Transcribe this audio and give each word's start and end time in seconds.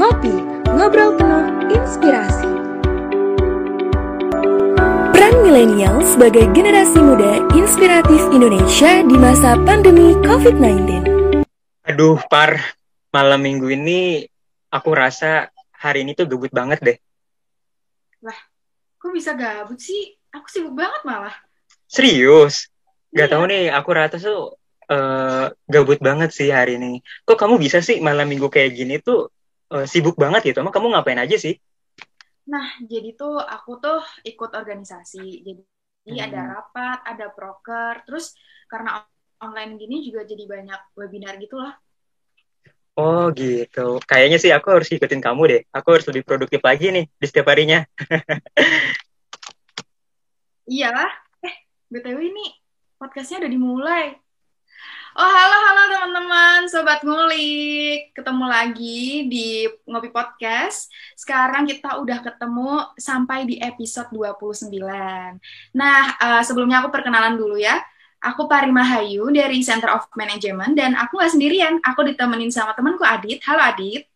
Ngopi, 0.00 0.32
ngobrol 0.64 1.12
penuh 1.20 1.44
inspirasi. 1.76 2.48
Peran 5.12 5.34
milenial 5.44 6.00
sebagai 6.08 6.48
generasi 6.56 7.04
muda 7.04 7.44
inspiratif 7.52 8.24
Indonesia 8.32 9.04
di 9.04 9.16
masa 9.20 9.60
pandemi 9.60 10.16
COVID-19. 10.24 11.04
Aduh, 11.84 12.16
Par, 12.32 12.64
malam 13.12 13.44
minggu 13.44 13.68
ini 13.68 14.24
aku 14.72 14.88
rasa 14.96 15.52
hari 15.76 16.08
ini 16.08 16.16
tuh 16.16 16.24
gebut 16.24 16.48
banget 16.48 16.80
deh. 16.80 16.96
Lah, 18.24 18.40
kok 18.96 19.12
bisa 19.12 19.36
gabut 19.36 19.76
sih? 19.84 20.16
Aku 20.32 20.48
sibuk 20.48 20.80
banget 20.80 21.04
malah. 21.04 21.36
Serius? 21.84 22.72
Gak 23.12 23.28
Iya. 23.28 23.32
tahu 23.36 23.44
nih, 23.52 23.68
aku 23.68 23.90
rasa 23.92 24.16
tuh 24.16 24.56
eh, 24.88 25.52
gabut 25.68 26.00
banget 26.00 26.32
sih 26.32 26.48
hari 26.48 26.80
ini. 26.80 27.04
Kok 27.28 27.36
kamu 27.36 27.60
bisa 27.60 27.84
sih 27.84 28.00
malam 28.00 28.24
minggu 28.24 28.48
kayak 28.48 28.80
gini 28.80 28.96
tuh 28.96 29.28
eh, 29.74 29.86
sibuk 29.92 30.16
banget 30.22 30.40
gitu? 30.52 30.58
Emang 30.62 30.74
kamu 30.74 30.86
ngapain 30.92 31.20
aja 31.24 31.36
sih? 31.44 31.54
Nah, 32.52 32.66
jadi 32.92 33.08
tuh 33.20 33.38
aku 33.38 33.70
tuh 33.84 34.00
ikut 34.30 34.50
organisasi. 34.60 35.24
Jadi 35.46 35.62
Hmm. 36.08 36.16
ada 36.26 36.40
rapat, 36.56 36.98
ada 37.06 37.26
proker, 37.36 37.94
terus 38.08 38.32
karena 38.72 39.04
online 39.44 39.72
gini 39.80 39.96
juga 40.06 40.24
jadi 40.26 40.44
banyak 40.48 40.80
webinar 40.98 41.36
gitu 41.38 41.56
lah. 41.60 41.76
Oh 43.00 43.32
gitu. 43.32 43.96
Kayaknya 44.04 44.38
sih 44.42 44.52
aku 44.52 44.68
harus 44.76 44.88
ikutin 44.92 45.22
kamu 45.24 45.42
deh. 45.50 45.60
Aku 45.72 45.88
harus 45.94 46.06
lebih 46.10 46.24
produktif 46.28 46.60
lagi 46.60 46.86
nih 46.92 47.04
di 47.20 47.26
setiap 47.28 47.48
harinya. 47.48 47.80
Iyalah. 50.70 51.10
Eh, 51.46 51.54
BTW 51.92 52.18
ini 52.30 52.44
podcastnya 53.00 53.40
udah 53.44 53.50
dimulai. 53.52 54.04
Oh, 55.10 55.26
halo, 55.26 55.56
halo 55.66 55.82
teman-teman, 55.90 56.70
Sobat 56.70 57.02
Ngulik. 57.02 58.14
Ketemu 58.14 58.44
lagi 58.46 59.26
di 59.26 59.66
Ngopi 59.90 60.06
Podcast. 60.14 60.86
Sekarang 61.18 61.66
kita 61.66 61.98
udah 61.98 62.22
ketemu 62.22 62.94
sampai 62.94 63.42
di 63.42 63.58
episode 63.58 64.06
29. 64.14 64.70
Nah, 65.74 66.14
eh, 66.14 66.42
sebelumnya 66.46 66.78
aku 66.86 66.94
perkenalan 66.94 67.34
dulu 67.34 67.58
ya. 67.58 67.82
Aku 68.22 68.46
Parima 68.46 68.86
Hayu 68.86 69.34
dari 69.34 69.58
Center 69.66 69.90
of 69.98 70.06
Management, 70.14 70.78
dan 70.78 70.94
aku 70.94 71.18
nggak 71.18 71.32
sendirian. 71.34 71.74
Aku 71.82 72.06
ditemenin 72.06 72.54
sama 72.54 72.78
temanku 72.78 73.02
Adit. 73.02 73.42
Halo, 73.42 73.66
Adit. 73.66 74.06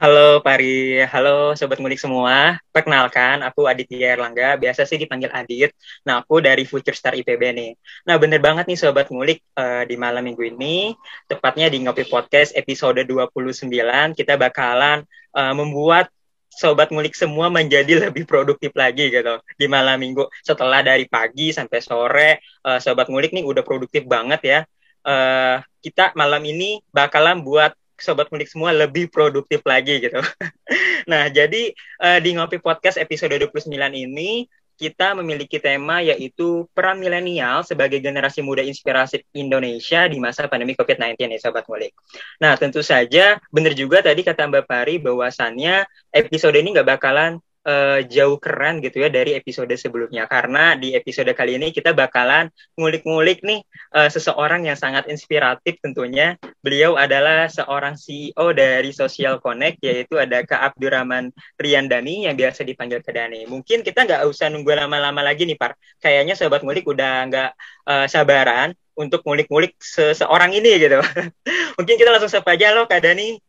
Halo 0.00 0.40
Pari, 0.40 1.04
halo 1.12 1.52
Sobat 1.52 1.76
Ngulik 1.76 2.00
semua. 2.00 2.56
Perkenalkan, 2.72 3.44
aku 3.44 3.68
Aditya 3.68 4.16
Erlangga, 4.16 4.56
biasa 4.56 4.88
sih 4.88 4.96
dipanggil 4.96 5.28
Adit. 5.28 5.76
Nah, 6.08 6.24
aku 6.24 6.40
dari 6.40 6.64
Future 6.64 6.96
Star 6.96 7.12
IPB 7.12 7.42
nih. 7.52 7.70
Nah, 8.08 8.16
bener 8.16 8.40
banget 8.40 8.64
nih 8.64 8.80
Sobat 8.80 9.12
Ngulik, 9.12 9.44
eh, 9.60 9.84
di 9.84 10.00
malam 10.00 10.24
minggu 10.24 10.40
ini, 10.40 10.96
tepatnya 11.28 11.68
di 11.68 11.84
Ngopi 11.84 12.08
Podcast 12.08 12.56
episode 12.56 13.04
29, 13.04 14.16
kita 14.16 14.40
bakalan 14.40 15.04
eh, 15.36 15.52
membuat 15.52 16.08
Sobat 16.48 16.88
Ngulik 16.88 17.12
semua 17.12 17.52
menjadi 17.52 18.08
lebih 18.08 18.24
produktif 18.24 18.72
lagi 18.72 19.12
gitu 19.12 19.36
di 19.60 19.66
malam 19.68 20.00
minggu. 20.00 20.32
Setelah 20.40 20.80
dari 20.80 21.04
pagi 21.12 21.52
sampai 21.52 21.78
sore, 21.84 22.40
eh, 22.40 22.78
Sobat 22.80 23.12
Ngulik 23.12 23.36
nih 23.36 23.44
udah 23.44 23.60
produktif 23.60 24.08
banget 24.08 24.40
ya. 24.48 24.60
Eh, 25.00 25.56
kita 25.84 26.16
malam 26.16 26.40
ini 26.44 26.80
bakalan 26.88 27.44
buat 27.44 27.76
sobat 28.02 28.28
ngulik 28.28 28.48
semua 28.48 28.74
lebih 28.74 29.08
produktif 29.12 29.60
lagi 29.64 30.00
gitu. 30.00 30.20
nah, 31.10 31.28
jadi 31.28 31.72
eh, 31.76 32.18
di 32.20 32.30
Ngopi 32.36 32.58
Podcast 32.58 32.96
episode 33.00 33.36
29 33.36 33.70
ini 33.94 34.48
kita 34.80 35.12
memiliki 35.12 35.60
tema 35.60 36.00
yaitu 36.00 36.64
peran 36.72 36.96
milenial 36.96 37.60
sebagai 37.60 38.00
generasi 38.00 38.40
muda 38.40 38.64
inspirasi 38.64 39.28
Indonesia 39.36 40.08
di 40.08 40.16
masa 40.16 40.48
pandemi 40.48 40.72
COVID-19 40.72 41.20
ya 41.36 41.38
sobat 41.38 41.68
ngulik. 41.68 41.92
Nah, 42.40 42.56
tentu 42.56 42.80
saja 42.80 43.36
benar 43.52 43.76
juga 43.76 44.00
tadi 44.00 44.24
kata 44.24 44.48
Mbak 44.48 44.64
Pari 44.64 44.96
bahwasannya 44.96 45.84
episode 46.16 46.56
ini 46.56 46.72
nggak 46.72 46.96
bakalan 46.96 47.44
eh, 47.66 48.00
jauh 48.08 48.38
keren 48.40 48.80
gitu 48.84 49.02
ya 49.02 49.08
dari 49.08 49.36
episode 49.36 49.72
sebelumnya 49.76 50.24
karena 50.30 50.76
di 50.76 50.94
episode 50.96 51.30
kali 51.32 51.60
ini 51.60 51.72
kita 51.74 51.92
bakalan 51.96 52.48
ngulik-ngulik 52.76 53.44
nih 53.44 53.60
eh, 53.96 54.10
seseorang 54.12 54.68
yang 54.68 54.78
sangat 54.78 55.08
inspiratif 55.08 55.76
tentunya 55.80 56.36
Beliau 56.60 56.92
adalah 57.00 57.48
seorang 57.48 57.96
CEO 57.96 58.52
dari 58.52 58.92
Social 58.92 59.40
Connect, 59.40 59.80
yaitu 59.80 60.20
ada 60.20 60.44
Kak 60.44 60.76
Abdurrahman 60.76 61.32
Riyandani 61.56 62.28
yang 62.28 62.36
biasa 62.36 62.68
dipanggil 62.68 63.00
Kak 63.00 63.16
Dani. 63.16 63.48
Mungkin 63.48 63.80
kita 63.80 64.04
nggak 64.04 64.28
usah 64.28 64.52
nunggu 64.52 64.68
lama-lama 64.76 65.24
lagi 65.24 65.48
nih, 65.48 65.56
Par. 65.56 65.72
Kayaknya 66.04 66.36
Sobat 66.36 66.60
Ngulik 66.60 66.84
udah 66.84 67.24
nggak 67.32 67.50
eh, 67.88 68.06
sabaran 68.12 68.76
untuk 68.92 69.24
ngulik-ngulik 69.24 69.72
seseorang 69.80 70.52
ini 70.52 70.84
gitu. 70.84 71.00
Mungkin 71.80 71.96
kita 71.96 72.12
langsung 72.12 72.28
sapa 72.28 72.52
aja 72.52 72.76
loh 72.76 72.84
Kak 72.84 73.08
Dani. 73.08 73.40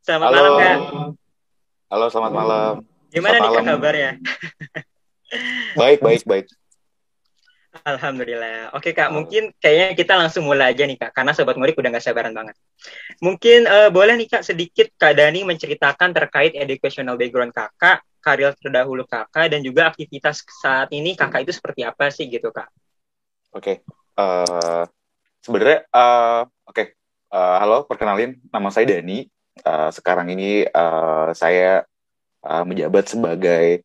Selamat 0.00 0.32
Halo. 0.32 0.36
malam, 0.40 0.52
Kak. 0.56 0.78
Halo, 1.92 2.06
selamat 2.08 2.32
malam. 2.32 2.87
Gimana 3.08 3.36
nih 3.40 3.48
Selamat 3.48 3.68
kabarnya? 3.72 4.12
Baik, 5.76 5.98
baik, 6.00 6.22
baik. 6.24 6.46
Alhamdulillah. 7.84 8.72
Oke 8.74 8.96
Kak, 8.96 9.12
mungkin 9.12 9.52
kayaknya 9.60 9.94
kita 9.94 10.16
langsung 10.16 10.48
mulai 10.48 10.72
aja 10.72 10.88
nih 10.88 10.98
Kak, 10.98 11.12
karena 11.12 11.32
Sobat 11.36 11.56
Ngulik 11.56 11.76
udah 11.76 11.92
nggak 11.94 12.04
sabaran 12.04 12.32
banget. 12.32 12.56
Mungkin 13.20 13.68
eh, 13.68 13.88
boleh 13.92 14.16
nih 14.18 14.28
Kak 14.28 14.42
sedikit 14.44 14.88
Kak 14.96 15.14
Dani 15.16 15.44
menceritakan 15.44 16.10
terkait 16.16 16.56
educational 16.56 17.20
background 17.20 17.52
Kakak, 17.52 18.02
karir 18.20 18.52
terdahulu 18.56 19.04
Kakak, 19.04 19.52
dan 19.52 19.60
juga 19.60 19.92
aktivitas 19.92 20.42
saat 20.48 20.90
ini 20.96 21.14
Kakak 21.14 21.48
itu 21.48 21.52
seperti 21.54 21.84
apa 21.84 22.08
sih 22.08 22.26
gitu 22.28 22.50
Kak? 22.50 22.68
Oke. 23.54 23.84
Eh, 24.18 24.82
sebenarnya, 25.44 25.86
eh, 25.86 26.42
oke. 26.66 26.84
Eh, 27.28 27.56
halo, 27.60 27.84
perkenalin, 27.84 28.40
nama 28.48 28.68
saya 28.72 28.88
Dani. 28.96 29.28
Eh, 29.60 29.90
sekarang 29.92 30.32
ini 30.32 30.64
eh, 30.66 31.28
saya 31.36 31.84
eh, 32.48 32.64
menjabat 32.64 33.04
sebagai 33.12 33.84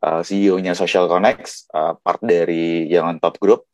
eh, 0.00 0.22
CEO-nya 0.22 0.78
Social 0.78 1.10
Connects, 1.10 1.66
eh, 1.74 1.94
part 1.98 2.22
dari 2.22 2.86
on 3.02 3.18
Top 3.18 3.42
Group. 3.42 3.66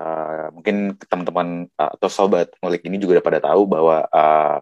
Eh, 0.00 0.46
mungkin 0.56 0.96
teman-teman 0.96 1.68
eh, 1.68 1.90
atau 2.00 2.08
sobat 2.08 2.48
ngulik 2.64 2.88
ini 2.88 2.96
juga 2.96 3.20
udah 3.20 3.26
pada 3.28 3.40
tahu 3.44 3.62
bahwa 3.68 3.96
eh, 4.08 4.58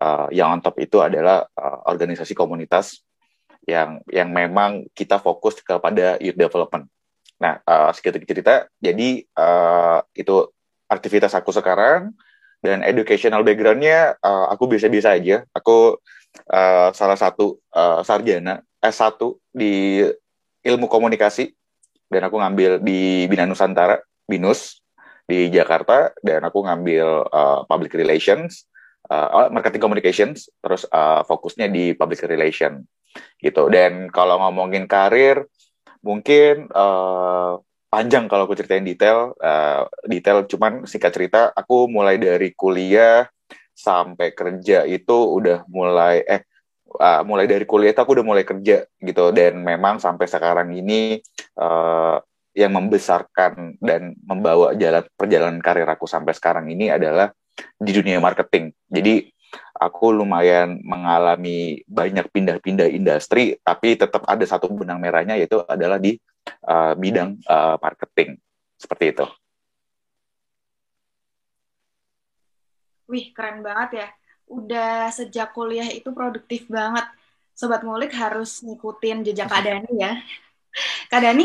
eh, 0.00 0.26
Young 0.40 0.58
on 0.58 0.62
Top 0.64 0.80
itu 0.80 0.98
adalah 1.04 1.44
eh, 1.44 1.78
organisasi 1.92 2.32
komunitas 2.32 3.04
yang 3.68 4.02
yang 4.10 4.32
memang 4.34 4.90
kita 4.90 5.22
fokus 5.22 5.62
kepada 5.62 6.18
youth 6.18 6.34
development. 6.38 6.90
Nah, 7.42 7.58
uh, 7.66 7.90
sedikit 7.90 8.22
cerita, 8.22 8.54
jadi 8.78 9.26
uh, 9.34 9.98
itu 10.14 10.46
aktivitas 10.86 11.34
aku 11.34 11.50
sekarang 11.50 12.14
dan 12.62 12.86
educational 12.86 13.42
background-nya 13.42 14.16
uh, 14.22 14.46
aku 14.54 14.70
biasa-biasa 14.70 15.18
aja. 15.18 15.42
Aku 15.50 15.98
uh, 16.48 16.88
salah 16.94 17.18
satu 17.18 17.58
uh, 17.74 18.00
sarjana 18.06 18.62
S1 18.78 19.18
di 19.50 20.06
ilmu 20.62 20.86
komunikasi 20.86 21.50
dan 22.06 22.30
aku 22.30 22.38
ngambil 22.38 22.78
di 22.78 23.26
Bina 23.26 23.44
Nusantara, 23.44 23.98
BINUS 24.30 24.78
di 25.26 25.50
Jakarta 25.50 26.14
dan 26.22 26.46
aku 26.46 26.62
ngambil 26.62 27.26
uh, 27.28 27.60
public 27.66 27.98
relations, 27.98 28.70
uh, 29.10 29.50
marketing 29.50 29.82
communications, 29.82 30.46
terus 30.62 30.86
uh, 30.94 31.26
fokusnya 31.26 31.66
di 31.66 31.98
public 31.98 32.22
relation 32.30 32.86
gitu. 33.42 33.66
Dan 33.68 34.08
kalau 34.08 34.38
ngomongin 34.38 34.88
karir, 34.88 35.44
mungkin 36.02 36.66
eh, 36.68 37.52
panjang 37.92 38.24
kalau 38.24 38.48
aku 38.48 38.56
ceritain 38.56 38.80
detail, 38.80 39.36
eh, 39.36 39.84
detail 40.08 40.48
cuman 40.48 40.88
singkat 40.88 41.12
cerita, 41.12 41.52
aku 41.52 41.92
mulai 41.92 42.16
dari 42.16 42.56
kuliah 42.56 43.28
sampai 43.76 44.32
kerja 44.32 44.88
itu 44.88 45.12
udah 45.12 45.68
mulai 45.68 46.24
eh 46.24 46.40
ah, 47.00 47.20
mulai 47.20 47.44
dari 47.44 47.68
kuliah 47.68 47.92
itu 47.92 48.00
aku 48.00 48.16
udah 48.16 48.26
mulai 48.26 48.44
kerja 48.48 48.84
gitu 48.88 49.24
dan 49.36 49.60
memang 49.60 50.00
sampai 50.00 50.24
sekarang 50.24 50.72
ini 50.72 51.20
eh, 51.60 52.16
yang 52.52 52.72
membesarkan 52.72 53.80
dan 53.80 54.16
membawa 54.24 54.76
jalan 54.76 55.04
perjalanan 55.16 55.60
karir 55.60 55.88
aku 55.88 56.04
sampai 56.08 56.32
sekarang 56.36 56.68
ini 56.68 56.88
adalah 56.92 57.32
di 57.76 57.92
dunia 57.92 58.20
marketing. 58.20 58.72
Jadi 58.88 59.28
aku 59.76 60.12
lumayan 60.12 60.80
mengalami 60.84 61.80
banyak 61.88 62.28
pindah-pindah 62.28 62.88
industri, 62.92 63.56
tapi 63.60 63.96
tetap 63.96 64.24
ada 64.28 64.44
satu 64.44 64.68
benang 64.72 65.00
merahnya 65.00 65.36
yaitu 65.36 65.60
adalah 65.64 65.96
di 66.00 66.16
uh, 66.66 66.92
bidang 66.98 67.38
uh, 67.46 67.76
marketing 67.78 68.38
seperti 68.78 69.14
itu. 69.14 69.26
Wih, 73.10 73.28
keren 73.36 73.60
banget 73.60 73.90
ya. 74.04 74.08
Udah 74.48 75.12
sejak 75.12 75.52
kuliah 75.52 75.88
itu 75.92 76.08
produktif 76.16 76.64
banget. 76.70 77.04
Sobat 77.52 77.84
Ngulik 77.84 78.10
harus 78.16 78.64
ngikutin 78.64 79.28
jejak 79.28 79.52
Kak 79.52 79.62
Dani 79.62 79.92
ya. 80.00 80.16
Kak 81.12 81.20
Dani, 81.20 81.44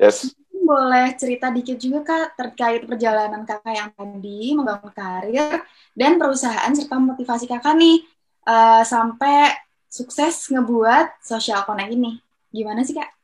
Yes. 0.00 0.32
boleh 0.60 1.16
cerita 1.16 1.48
dikit 1.48 1.76
juga 1.80 2.00
Kak 2.04 2.36
terkait 2.36 2.84
perjalanan 2.84 3.44
Kakak 3.48 3.72
yang 3.72 3.90
tadi 3.92 4.52
membangun 4.52 4.92
karir 4.92 5.64
dan 5.96 6.20
perusahaan 6.20 6.72
serta 6.72 6.96
motivasi 7.00 7.48
Kakak 7.48 7.76
nih 7.76 8.04
eh, 8.48 8.82
sampai 8.84 9.56
sukses 9.88 10.48
ngebuat 10.52 11.20
Social 11.24 11.64
Connect 11.64 11.92
ini. 11.92 12.20
Gimana 12.52 12.84
sih 12.84 12.96
Kak? 12.96 13.19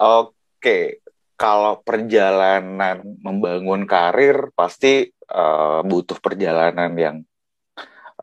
Oke, 0.00 1.04
kalau 1.36 1.84
perjalanan 1.84 3.04
membangun 3.20 3.84
karir 3.84 4.48
pasti 4.56 5.12
uh, 5.28 5.84
butuh 5.84 6.16
perjalanan 6.24 6.88
yang 6.96 7.16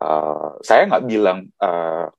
uh, 0.01 0.57
saya 0.65 0.89
nggak 0.89 1.05
bilang 1.05 1.49
uh, 1.61 2.09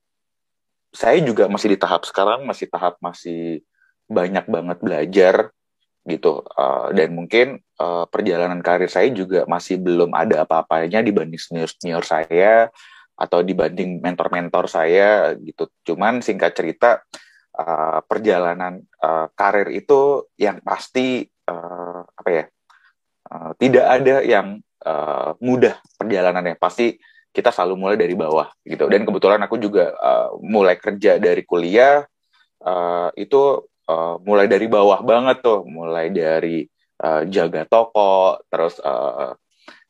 saya 0.95 1.19
juga 1.19 1.51
masih 1.51 1.75
di 1.75 1.77
tahap 1.79 2.07
sekarang 2.07 2.47
masih 2.47 2.71
tahap 2.71 2.95
masih 3.03 3.59
banyak 4.07 4.47
banget 4.47 4.77
belajar 4.79 5.35
gitu 6.07 6.41
uh, 6.55 6.89
dan 6.95 7.11
mungkin 7.11 7.59
uh, 7.77 8.07
perjalanan 8.07 8.63
karir 8.63 8.87
saya 8.87 9.11
juga 9.11 9.43
masih 9.45 9.75
belum 9.77 10.15
ada 10.15 10.47
apa-apanya 10.47 11.03
dibanding 11.03 11.37
senior 11.37 11.67
senior 11.67 12.01
saya 12.07 12.71
atau 13.19 13.43
dibanding 13.43 13.99
mentor-mentor 13.99 14.71
saya 14.71 15.35
gitu. 15.43 15.67
Cuman 15.83 16.23
singkat 16.23 16.55
cerita 16.55 17.03
perjalanan 18.07 18.79
uh, 19.03 19.27
karir 19.35 19.67
itu 19.75 20.31
yang 20.39 20.63
pasti 20.63 21.27
uh, 21.49 22.01
apa 22.07 22.29
ya 22.29 22.45
uh, 23.29 23.51
tidak 23.59 23.85
ada 23.85 24.15
yang 24.23 24.47
uh, 24.85 25.35
mudah 25.43 25.79
perjalanannya. 25.99 26.55
Pasti 26.55 26.95
kita 27.29 27.53
selalu 27.53 27.75
mulai 27.77 27.97
dari 27.99 28.15
bawah 28.17 28.49
gitu. 28.65 28.89
Dan 28.89 29.05
kebetulan 29.05 29.39
aku 29.43 29.59
juga 29.61 29.93
uh, 29.95 30.29
mulai 30.41 30.79
kerja 30.79 31.21
dari 31.21 31.43
kuliah 31.45 32.03
uh, 32.63 33.09
itu 33.13 33.69
uh, 33.85 34.15
mulai 34.23 34.47
dari 34.47 34.65
bawah 34.65 35.03
banget 35.03 35.43
tuh. 35.43 35.67
Mulai 35.67 36.09
dari 36.09 36.65
uh, 37.03 37.23
jaga 37.27 37.67
toko 37.67 38.39
terus 38.47 38.79
uh, 38.81 39.35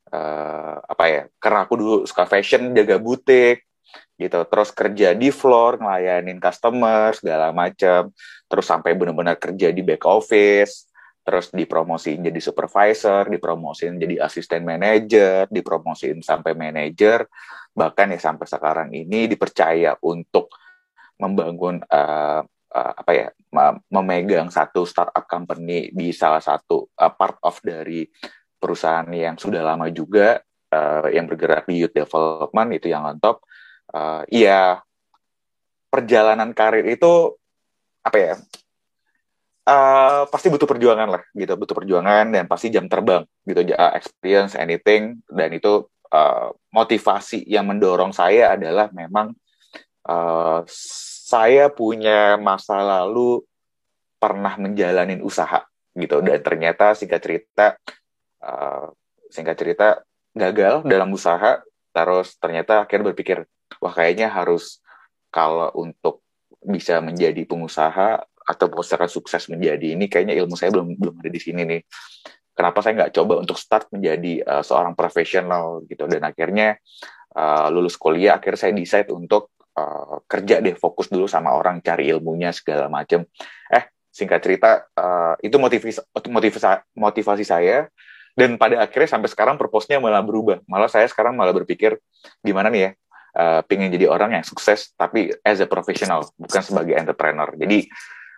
uh, 0.09 0.75
apa 0.83 1.05
ya 1.05 1.23
karena 1.37 1.59
aku 1.65 1.73
dulu 1.77 1.95
suka 2.05 2.25
fashion 2.25 2.73
jaga 2.73 2.97
butik 2.97 3.68
gitu. 4.19 4.43
Terus 4.43 4.69
kerja 4.75 5.15
di 5.15 5.31
floor 5.31 5.79
ngelayanin 5.79 6.43
customer 6.43 7.15
segala 7.15 7.55
macam 7.55 8.11
terus 8.51 8.65
sampai 8.67 8.93
benar-benar 8.99 9.39
kerja 9.39 9.71
di 9.71 9.79
back 9.79 10.03
office 10.03 10.89
terus 11.29 11.53
dipromosiin 11.53 12.25
jadi 12.25 12.41
supervisor, 12.41 13.29
dipromosiin 13.29 14.01
jadi 14.01 14.25
asisten 14.25 14.65
manajer, 14.65 15.45
dipromosiin 15.53 16.25
sampai 16.25 16.57
manajer, 16.57 17.29
bahkan 17.69 18.09
ya 18.09 18.17
sampai 18.17 18.49
sekarang 18.49 18.89
ini 18.89 19.29
dipercaya 19.29 19.93
untuk 20.01 20.49
membangun 21.21 21.85
uh, 21.85 22.41
uh, 22.73 22.93
apa 22.97 23.11
ya 23.13 23.27
memegang 23.93 24.49
satu 24.49 24.89
startup 24.89 25.29
company 25.29 25.93
di 25.93 26.09
salah 26.09 26.41
satu 26.41 26.89
uh, 26.97 27.13
part 27.13 27.37
of 27.45 27.61
dari 27.61 28.09
perusahaan 28.57 29.05
yang 29.13 29.37
sudah 29.37 29.61
lama 29.61 29.85
juga 29.93 30.41
uh, 30.73 31.07
yang 31.13 31.29
bergerak 31.29 31.69
di 31.69 31.85
youth 31.85 31.93
development 31.93 32.69
itu 32.73 32.89
yang 32.89 33.05
on 33.05 33.21
top. 33.21 33.45
Uh, 33.89 34.21
ya 34.29 34.85
perjalanan 35.89 36.53
karir 36.53 36.85
itu 36.85 37.33
apa 38.05 38.17
ya 38.21 38.33
uh, 39.69 40.23
pasti 40.29 40.47
butuh 40.49 40.69
perjuangan 40.69 41.09
lah 41.09 41.23
gitu. 41.33 41.53
Butuh 41.57 41.75
perjuangan 41.77 42.33
dan 42.33 42.45
pasti 42.49 42.73
jam 42.73 42.89
terbang 42.89 43.25
gitu. 43.45 43.61
Uh, 43.73 43.93
experience 43.97 44.57
anything 44.57 45.21
dan 45.29 45.53
itu 45.53 45.85
uh, 46.13 46.49
motivasi 46.73 47.45
yang 47.45 47.69
mendorong 47.69 48.13
saya 48.13 48.57
adalah 48.57 48.89
memang 48.93 49.33
uh, 50.09 50.61
saya 50.69 51.69
punya 51.69 52.37
masa 52.41 52.81
lalu 52.81 53.45
pernah 54.17 54.57
menjalani 54.57 55.21
usaha 55.21 55.65
gitu. 55.93 56.21
Dan 56.25 56.41
ternyata 56.41 56.97
singkat 56.97 57.21
cerita 57.21 57.77
uh, 58.41 58.89
singkat 59.29 59.55
cerita 59.57 59.87
gagal 60.33 60.85
dalam 60.85 61.09
usaha 61.13 61.61
terus 61.89 62.37
ternyata 62.37 62.85
akhirnya 62.85 63.11
berpikir 63.11 63.49
wah 63.79 63.93
kayaknya 63.95 64.27
harus 64.29 64.83
kalau 65.31 65.71
untuk 65.79 66.21
bisa 66.59 66.99
menjadi 66.99 67.47
pengusaha 67.47 68.19
atau 68.43 68.67
secara 68.81 69.05
sukses 69.05 69.45
menjadi 69.45 69.93
ini 69.93 70.09
kayaknya 70.09 70.33
ilmu 70.41 70.57
saya 70.57 70.73
belum 70.73 70.97
belum 70.97 71.15
ada 71.21 71.29
di 71.29 71.41
sini 71.41 71.61
nih. 71.63 71.81
Kenapa 72.57 72.83
saya 72.83 73.05
nggak 73.05 73.13
coba 73.15 73.33
untuk 73.39 73.55
start 73.55 73.87
menjadi 73.93 74.43
uh, 74.43 74.63
seorang 74.65 74.97
profesional 74.97 75.85
gitu. 75.87 76.09
Dan 76.09 76.25
akhirnya 76.27 76.75
uh, 77.37 77.71
lulus 77.71 77.95
kuliah 77.95 78.35
akhirnya 78.35 78.59
saya 78.67 78.73
decide 78.75 79.13
untuk 79.15 79.53
uh, 79.77 80.19
kerja 80.27 80.59
deh 80.59 80.75
fokus 80.75 81.07
dulu 81.07 81.29
sama 81.29 81.55
orang 81.55 81.79
cari 81.79 82.11
ilmunya 82.11 82.51
segala 82.51 82.91
macam 82.91 83.23
eh 83.71 83.85
singkat 84.11 84.41
cerita 84.43 84.83
uh, 84.97 85.39
itu 85.39 85.55
motivasi 85.55 86.03
motivasi 86.27 86.67
motivasi 86.97 87.45
saya. 87.45 87.87
Dan 88.35 88.55
pada 88.55 88.79
akhirnya 88.79 89.19
sampai 89.19 89.27
sekarang 89.27 89.59
purpose-nya 89.59 89.99
malah 89.99 90.23
berubah. 90.23 90.63
Malah 90.63 90.87
saya 90.87 91.05
sekarang 91.11 91.35
malah 91.35 91.51
berpikir 91.51 91.99
gimana 92.39 92.71
nih 92.71 92.81
ya 92.81 92.91
uh, 93.39 93.63
pengen 93.63 93.95
jadi 93.95 94.11
orang 94.11 94.35
yang 94.35 94.43
sukses 94.43 94.91
tapi 94.99 95.31
as 95.47 95.63
a 95.63 95.67
professional 95.71 96.27
bukan 96.35 96.59
sebagai 96.59 96.99
entrepreneur 96.99 97.47
jadi 97.55 97.87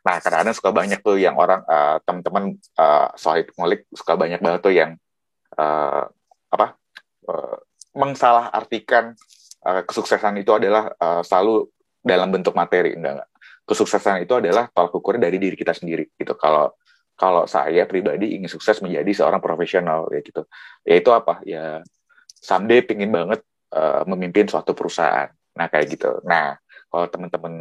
Nah, 0.02 0.18
kadang-kadang 0.18 0.56
suka 0.58 0.70
banyak 0.74 1.00
tuh 1.06 1.22
yang 1.22 1.38
orang 1.38 1.62
uh, 1.70 2.02
teman-teman 2.02 2.58
uh, 2.82 3.14
soal 3.14 3.46
ngulik 3.54 3.86
suka 3.94 4.18
banyak 4.18 4.42
banget 4.42 4.60
tuh 4.66 4.74
yang 4.74 4.98
uh, 5.62 6.10
apa 6.50 6.74
uh, 7.30 7.58
mengsalah-artikan 7.94 9.14
uh, 9.62 9.82
kesuksesan 9.86 10.42
itu 10.42 10.50
adalah 10.58 10.90
uh, 10.98 11.22
selalu 11.22 11.70
dalam 12.02 12.34
bentuk 12.34 12.58
materi 12.58 12.98
enggak 12.98 13.22
enggak. 13.22 13.30
Kesuksesan 13.62 14.26
itu 14.26 14.34
adalah 14.34 14.74
tolak 14.74 14.90
ukur 14.98 15.22
dari 15.22 15.38
diri 15.38 15.54
kita 15.54 15.78
sendiri 15.78 16.10
gitu. 16.18 16.34
Kalau 16.34 16.74
kalau 17.14 17.46
saya 17.46 17.86
pribadi 17.86 18.34
ingin 18.34 18.50
sukses 18.50 18.82
menjadi 18.82 19.14
seorang 19.14 19.38
profesional 19.38 20.10
ya 20.10 20.26
gitu. 20.26 20.50
Yaitu 20.82 21.14
apa? 21.14 21.46
Ya 21.46 21.86
someday 22.42 22.82
pingin 22.82 23.14
banget 23.14 23.46
uh, 23.72 24.04
memimpin 24.08 24.48
suatu 24.48 24.76
perusahaan. 24.76 25.32
Nah, 25.56 25.68
kayak 25.68 25.86
gitu. 25.96 26.12
Nah, 26.24 26.56
kalau 26.92 27.08
teman-teman 27.08 27.54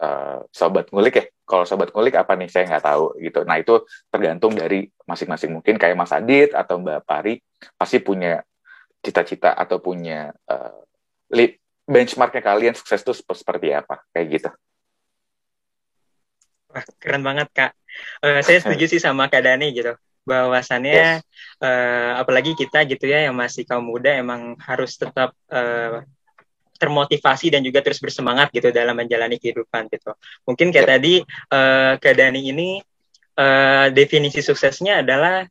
uh, 0.00 0.40
sobat 0.48 0.88
ngulik 0.88 1.14
ya 1.20 1.24
kalau 1.44 1.68
sobat 1.68 1.92
ngulik 1.92 2.16
apa 2.16 2.32
nih? 2.32 2.48
Saya 2.48 2.64
nggak 2.64 2.84
tahu 2.88 3.04
gitu. 3.20 3.44
Nah 3.44 3.60
itu 3.60 3.84
tergantung 4.08 4.56
dari 4.56 4.88
masing-masing. 5.04 5.52
Mungkin 5.60 5.76
kayak 5.76 6.00
Mas 6.00 6.16
Adit 6.16 6.56
atau 6.56 6.80
Mbak 6.80 7.04
Pari 7.04 7.36
pasti 7.76 8.00
punya 8.00 8.40
cita-cita 9.04 9.52
atau 9.52 9.84
punya 9.84 10.32
uh, 10.48 10.80
benchmarknya 11.84 12.40
kalian 12.40 12.72
sukses 12.72 13.04
itu 13.04 13.12
seperti 13.12 13.76
apa? 13.76 14.00
Kayak 14.16 14.26
gitu. 14.32 14.50
Wah, 16.72 16.84
keren 16.96 17.20
banget 17.20 17.52
kak. 17.52 17.72
Uh, 18.24 18.40
saya 18.40 18.64
setuju 18.64 18.88
sih 18.88 19.00
sama 19.02 19.28
kak 19.28 19.44
Dani 19.44 19.76
gitu 19.76 19.92
bahwasannya 20.30 21.18
yes. 21.18 21.26
uh, 21.58 22.22
apalagi 22.22 22.54
kita 22.54 22.86
gitu 22.86 23.10
ya 23.10 23.26
yang 23.26 23.34
masih 23.34 23.66
kaum 23.66 23.82
muda 23.82 24.14
emang 24.14 24.54
harus 24.62 24.94
tetap 24.94 25.34
uh, 25.50 26.06
termotivasi 26.80 27.52
dan 27.52 27.60
juga 27.60 27.84
terus 27.84 28.00
bersemangat 28.00 28.48
gitu 28.54 28.72
dalam 28.72 28.96
menjalani 28.96 29.36
kehidupan 29.36 29.90
gitu. 29.92 30.16
Mungkin 30.48 30.70
kayak 30.72 30.86
yep. 30.86 30.92
tadi 30.96 31.14
uh, 31.52 31.92
ke 32.00 32.10
Dani 32.16 32.40
ini 32.40 32.80
uh, 33.36 33.92
definisi 33.92 34.40
suksesnya 34.40 35.04
adalah 35.04 35.44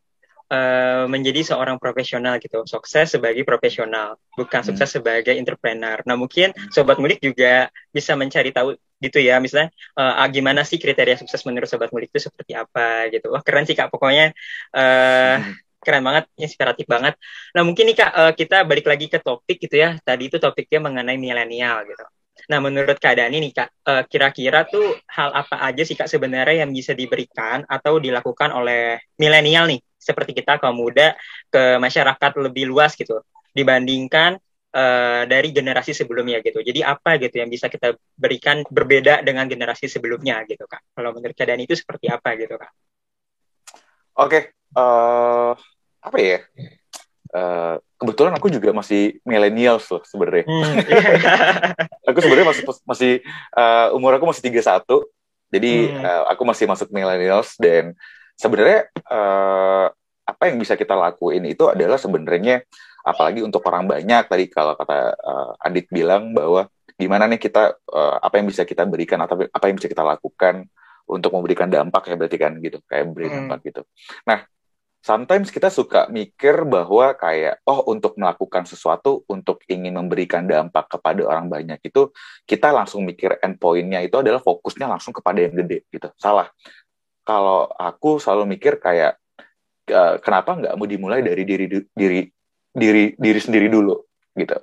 uh, 0.49 1.05
menjadi 1.05 1.53
seorang 1.53 1.77
profesional 1.77 2.37
gitu. 2.41 2.65
Sukses 2.65 3.13
sebagai 3.13 3.45
profesional, 3.47 4.17
bukan 4.35 4.61
hmm. 4.61 4.67
sukses 4.73 4.89
sebagai 4.99 5.33
entrepreneur. 5.33 6.01
Nah, 6.03 6.19
mungkin 6.19 6.51
sobat 6.73 6.97
mulik 6.99 7.23
juga 7.23 7.69
bisa 7.93 8.17
mencari 8.19 8.51
tahu 8.51 8.75
gitu 8.99 9.23
ya, 9.23 9.39
misalnya 9.39 9.71
uh, 9.95 10.27
gimana 10.27 10.67
sih 10.67 10.75
kriteria 10.75 11.15
sukses 11.15 11.39
menurut 11.47 11.71
sobat 11.71 11.87
mulik 11.95 12.11
itu 12.11 12.27
seperti 12.27 12.51
apa 12.57 13.07
gitu. 13.07 13.31
Wah, 13.31 13.39
keren 13.39 13.63
sih 13.63 13.77
Kak 13.77 13.87
pokoknya 13.93 14.35
uh, 14.75 15.37
hmm 15.39 15.69
keren 15.79 16.03
banget, 16.03 16.27
inspiratif 16.35 16.85
banget. 16.85 17.15
Nah 17.55 17.63
mungkin 17.63 17.87
nih 17.87 17.95
kak 17.95 18.11
uh, 18.11 18.33
kita 18.35 18.67
balik 18.67 18.85
lagi 18.85 19.07
ke 19.07 19.19
topik 19.23 19.57
gitu 19.63 19.79
ya. 19.79 19.95
Tadi 20.03 20.27
itu 20.27 20.35
topiknya 20.35 20.79
mengenai 20.83 21.15
milenial 21.15 21.87
gitu. 21.87 22.03
Nah 22.47 22.63
menurut 22.63 22.95
keadaan 22.95 23.35
ini 23.35 23.51
kak, 23.51 23.69
uh, 23.83 24.03
kira-kira 24.07 24.63
tuh 24.63 24.95
hal 25.11 25.35
apa 25.35 25.59
aja 25.67 25.83
sih 25.83 25.97
kak 25.97 26.07
sebenarnya 26.07 26.63
yang 26.63 26.71
bisa 26.71 26.95
diberikan 26.95 27.67
atau 27.67 27.99
dilakukan 27.99 28.55
oleh 28.55 29.03
milenial 29.19 29.67
nih, 29.67 29.83
seperti 29.99 30.31
kita 30.31 30.61
kaum 30.61 30.79
muda 30.79 31.17
ke 31.51 31.75
masyarakat 31.81 32.31
lebih 32.39 32.71
luas 32.71 32.95
gitu 32.95 33.19
dibandingkan 33.51 34.39
uh, 34.71 35.23
dari 35.27 35.49
generasi 35.51 35.91
sebelumnya 35.91 36.39
gitu. 36.39 36.63
Jadi 36.63 36.79
apa 36.85 37.19
gitu 37.19 37.41
yang 37.41 37.49
bisa 37.49 37.67
kita 37.67 37.97
berikan 38.15 38.63
berbeda 38.69 39.25
dengan 39.25 39.49
generasi 39.49 39.91
sebelumnya 39.91 40.45
gitu 40.47 40.63
kak? 40.69 40.81
Kalau 40.95 41.11
menurut 41.11 41.35
keadaan 41.35 41.61
itu 41.61 41.75
seperti 41.75 42.07
apa 42.07 42.37
gitu 42.39 42.55
kak? 42.55 42.71
Oke, 44.19 44.29
okay. 44.29 44.41
uh, 44.75 45.55
apa 46.03 46.17
ya? 46.19 46.39
Uh, 47.29 47.77
kebetulan 48.01 48.33
aku 48.33 48.49
juga 48.49 48.73
masih 48.73 49.21
millennials 49.21 49.85
loh 49.93 50.01
sebenarnya. 50.01 50.49
Hmm, 50.49 50.75
aku 52.09 52.19
sebenarnya 52.25 52.47
masih 52.49 52.63
masih 52.89 53.13
uh, 53.53 53.93
umur 53.93 54.17
aku 54.17 54.25
masih 54.25 54.49
31. 54.49 54.81
Jadi 55.49 55.73
hmm. 55.93 56.01
uh, 56.01 56.23
aku 56.33 56.41
masih 56.45 56.65
masuk 56.65 56.89
millennials 56.89 57.53
dan 57.61 57.93
sebenarnya 58.33 58.89
uh, 59.09 59.93
apa 60.25 60.43
yang 60.49 60.57
bisa 60.61 60.77
kita 60.77 60.93
lakuin 60.93 61.43
itu 61.49 61.65
adalah 61.65 61.97
sebenarnya 61.97 62.61
apalagi 63.01 63.41
untuk 63.41 63.65
orang 63.65 63.89
banyak 63.89 64.29
tadi 64.29 64.45
kalau 64.47 64.77
kata 64.77 65.17
uh, 65.17 65.65
Adit 65.65 65.89
bilang 65.89 66.31
bahwa 66.37 66.69
gimana 66.99 67.25
nih 67.25 67.41
kita 67.41 67.79
uh, 67.89 68.17
apa 68.21 68.37
yang 68.37 68.47
bisa 68.47 68.67
kita 68.67 68.85
berikan 68.85 69.17
atau 69.23 69.39
apa 69.49 69.65
yang 69.71 69.75
bisa 69.79 69.89
kita 69.89 70.03
lakukan 70.05 70.67
untuk 71.09 71.33
memberikan 71.33 71.71
dampak 71.71 72.05
ya 72.11 72.15
berarti 72.19 72.37
kan 72.37 72.53
gitu 72.61 72.77
kayak 72.85 73.09
beri 73.09 73.27
hmm. 73.31 73.35
dampak 73.49 73.59
gitu 73.65 73.81
nah 74.27 74.45
sometimes 74.99 75.47
kita 75.49 75.71
suka 75.71 76.11
mikir 76.11 76.67
bahwa 76.67 77.15
kayak 77.15 77.63
oh 77.63 77.87
untuk 77.87 78.19
melakukan 78.19 78.67
sesuatu 78.67 79.23
untuk 79.31 79.63
ingin 79.71 79.95
memberikan 79.95 80.43
dampak 80.43 80.91
kepada 80.91 81.23
orang 81.23 81.47
banyak 81.47 81.79
itu 81.83 82.11
kita 82.43 82.75
langsung 82.75 83.07
mikir 83.07 83.39
endpointnya 83.39 84.03
itu 84.03 84.19
adalah 84.19 84.43
fokusnya 84.43 84.91
langsung 84.91 85.15
kepada 85.15 85.39
yang 85.39 85.55
gede 85.55 85.87
gitu. 85.91 86.11
Salah. 86.19 86.51
Kalau 87.23 87.69
aku 87.77 88.17
selalu 88.17 88.57
mikir 88.57 88.81
kayak 88.81 89.21
uh, 89.93 90.17
kenapa 90.19 90.57
nggak 90.57 90.73
mau 90.75 90.87
dimulai 90.89 91.21
dari 91.21 91.43
diri 91.45 91.65
diri 91.69 92.25
diri 92.73 93.13
diri 93.15 93.39
sendiri 93.39 93.67
dulu 93.69 93.95
gitu. 94.35 94.57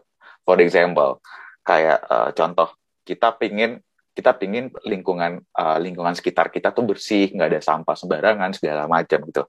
For 0.46 0.58
example, 0.62 1.22
kayak 1.66 1.98
uh, 2.06 2.30
contoh 2.34 2.74
kita 3.06 3.38
pingin 3.38 3.82
kita 4.16 4.32
pingin 4.32 4.73
lingkungan 4.88 5.44
uh, 5.52 5.76
lingkungan 5.76 6.16
sekitar 6.16 6.49
kita 6.49 6.73
tuh 6.73 6.88
bersih, 6.88 7.28
nggak 7.37 7.49
ada 7.52 7.61
sampah 7.61 7.92
sembarangan 7.92 8.56
segala 8.56 8.88
macam 8.88 9.20
gitu. 9.28 9.44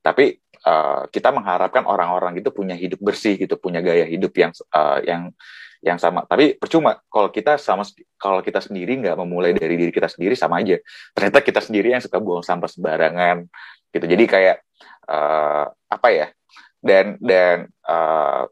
Tapi 0.00 0.40
uh, 0.64 1.04
kita 1.12 1.28
mengharapkan 1.36 1.84
orang-orang 1.84 2.40
itu 2.40 2.48
punya 2.48 2.72
hidup 2.72 2.96
bersih 3.04 3.36
gitu, 3.36 3.60
punya 3.60 3.84
gaya 3.84 4.08
hidup 4.08 4.32
yang 4.40 4.56
uh, 4.72 5.04
yang 5.04 5.36
yang 5.84 6.00
sama. 6.00 6.24
Tapi 6.24 6.56
percuma 6.56 6.96
kalau 7.12 7.28
kita 7.28 7.60
sama 7.60 7.84
kalau 8.16 8.40
kita 8.40 8.64
sendiri 8.64 8.96
nggak 9.04 9.20
memulai 9.20 9.52
dari 9.52 9.76
diri 9.76 9.92
kita 9.92 10.08
sendiri 10.08 10.32
sama 10.32 10.64
aja. 10.64 10.80
Ternyata 11.12 11.44
kita 11.44 11.60
sendiri 11.60 11.92
yang 11.92 12.00
suka 12.00 12.16
buang 12.16 12.40
sampah 12.40 12.72
sembarangan 12.72 13.44
gitu. 13.92 14.06
Jadi 14.08 14.24
kayak 14.24 14.56
uh, 15.12 15.68
apa 15.92 16.08
ya? 16.08 16.26
Dan 16.80 17.20
dan 17.20 17.68
uh, 17.84 18.48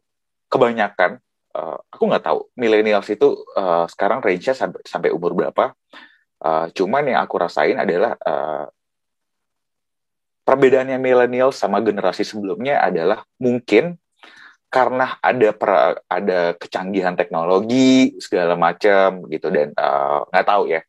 kebanyakan 0.53 1.24
uh, 1.55 1.79
aku 1.89 2.03
nggak 2.11 2.25
tahu 2.27 2.39
millennials 2.59 3.07
itu 3.09 3.47
uh, 3.55 3.87
sekarang 3.87 4.21
range-nya 4.21 4.53
sampai, 4.53 4.83
sampai 4.85 5.11
umur 5.15 5.33
berapa. 5.33 5.73
Uh, 6.45 6.69
cuman 6.77 7.09
yang 7.09 7.25
aku 7.25 7.41
rasain 7.41 7.79
adalah 7.79 8.19
uh, 8.21 8.69
perbedaannya 10.45 11.01
millennials 11.01 11.57
sama 11.57 11.81
generasi 11.81 12.21
sebelumnya 12.27 12.85
adalah 12.85 13.25
mungkin 13.41 13.97
karena 14.69 15.17
ada 15.23 15.55
per, 15.55 16.03
ada 16.11 16.53
kecanggihan 16.59 17.15
teknologi 17.15 18.19
segala 18.19 18.59
macam 18.59 19.25
gitu 19.31 19.49
dan 19.49 19.71
nggak 20.29 20.45
uh, 20.45 20.51
tahu 20.51 20.69
ya 20.69 20.83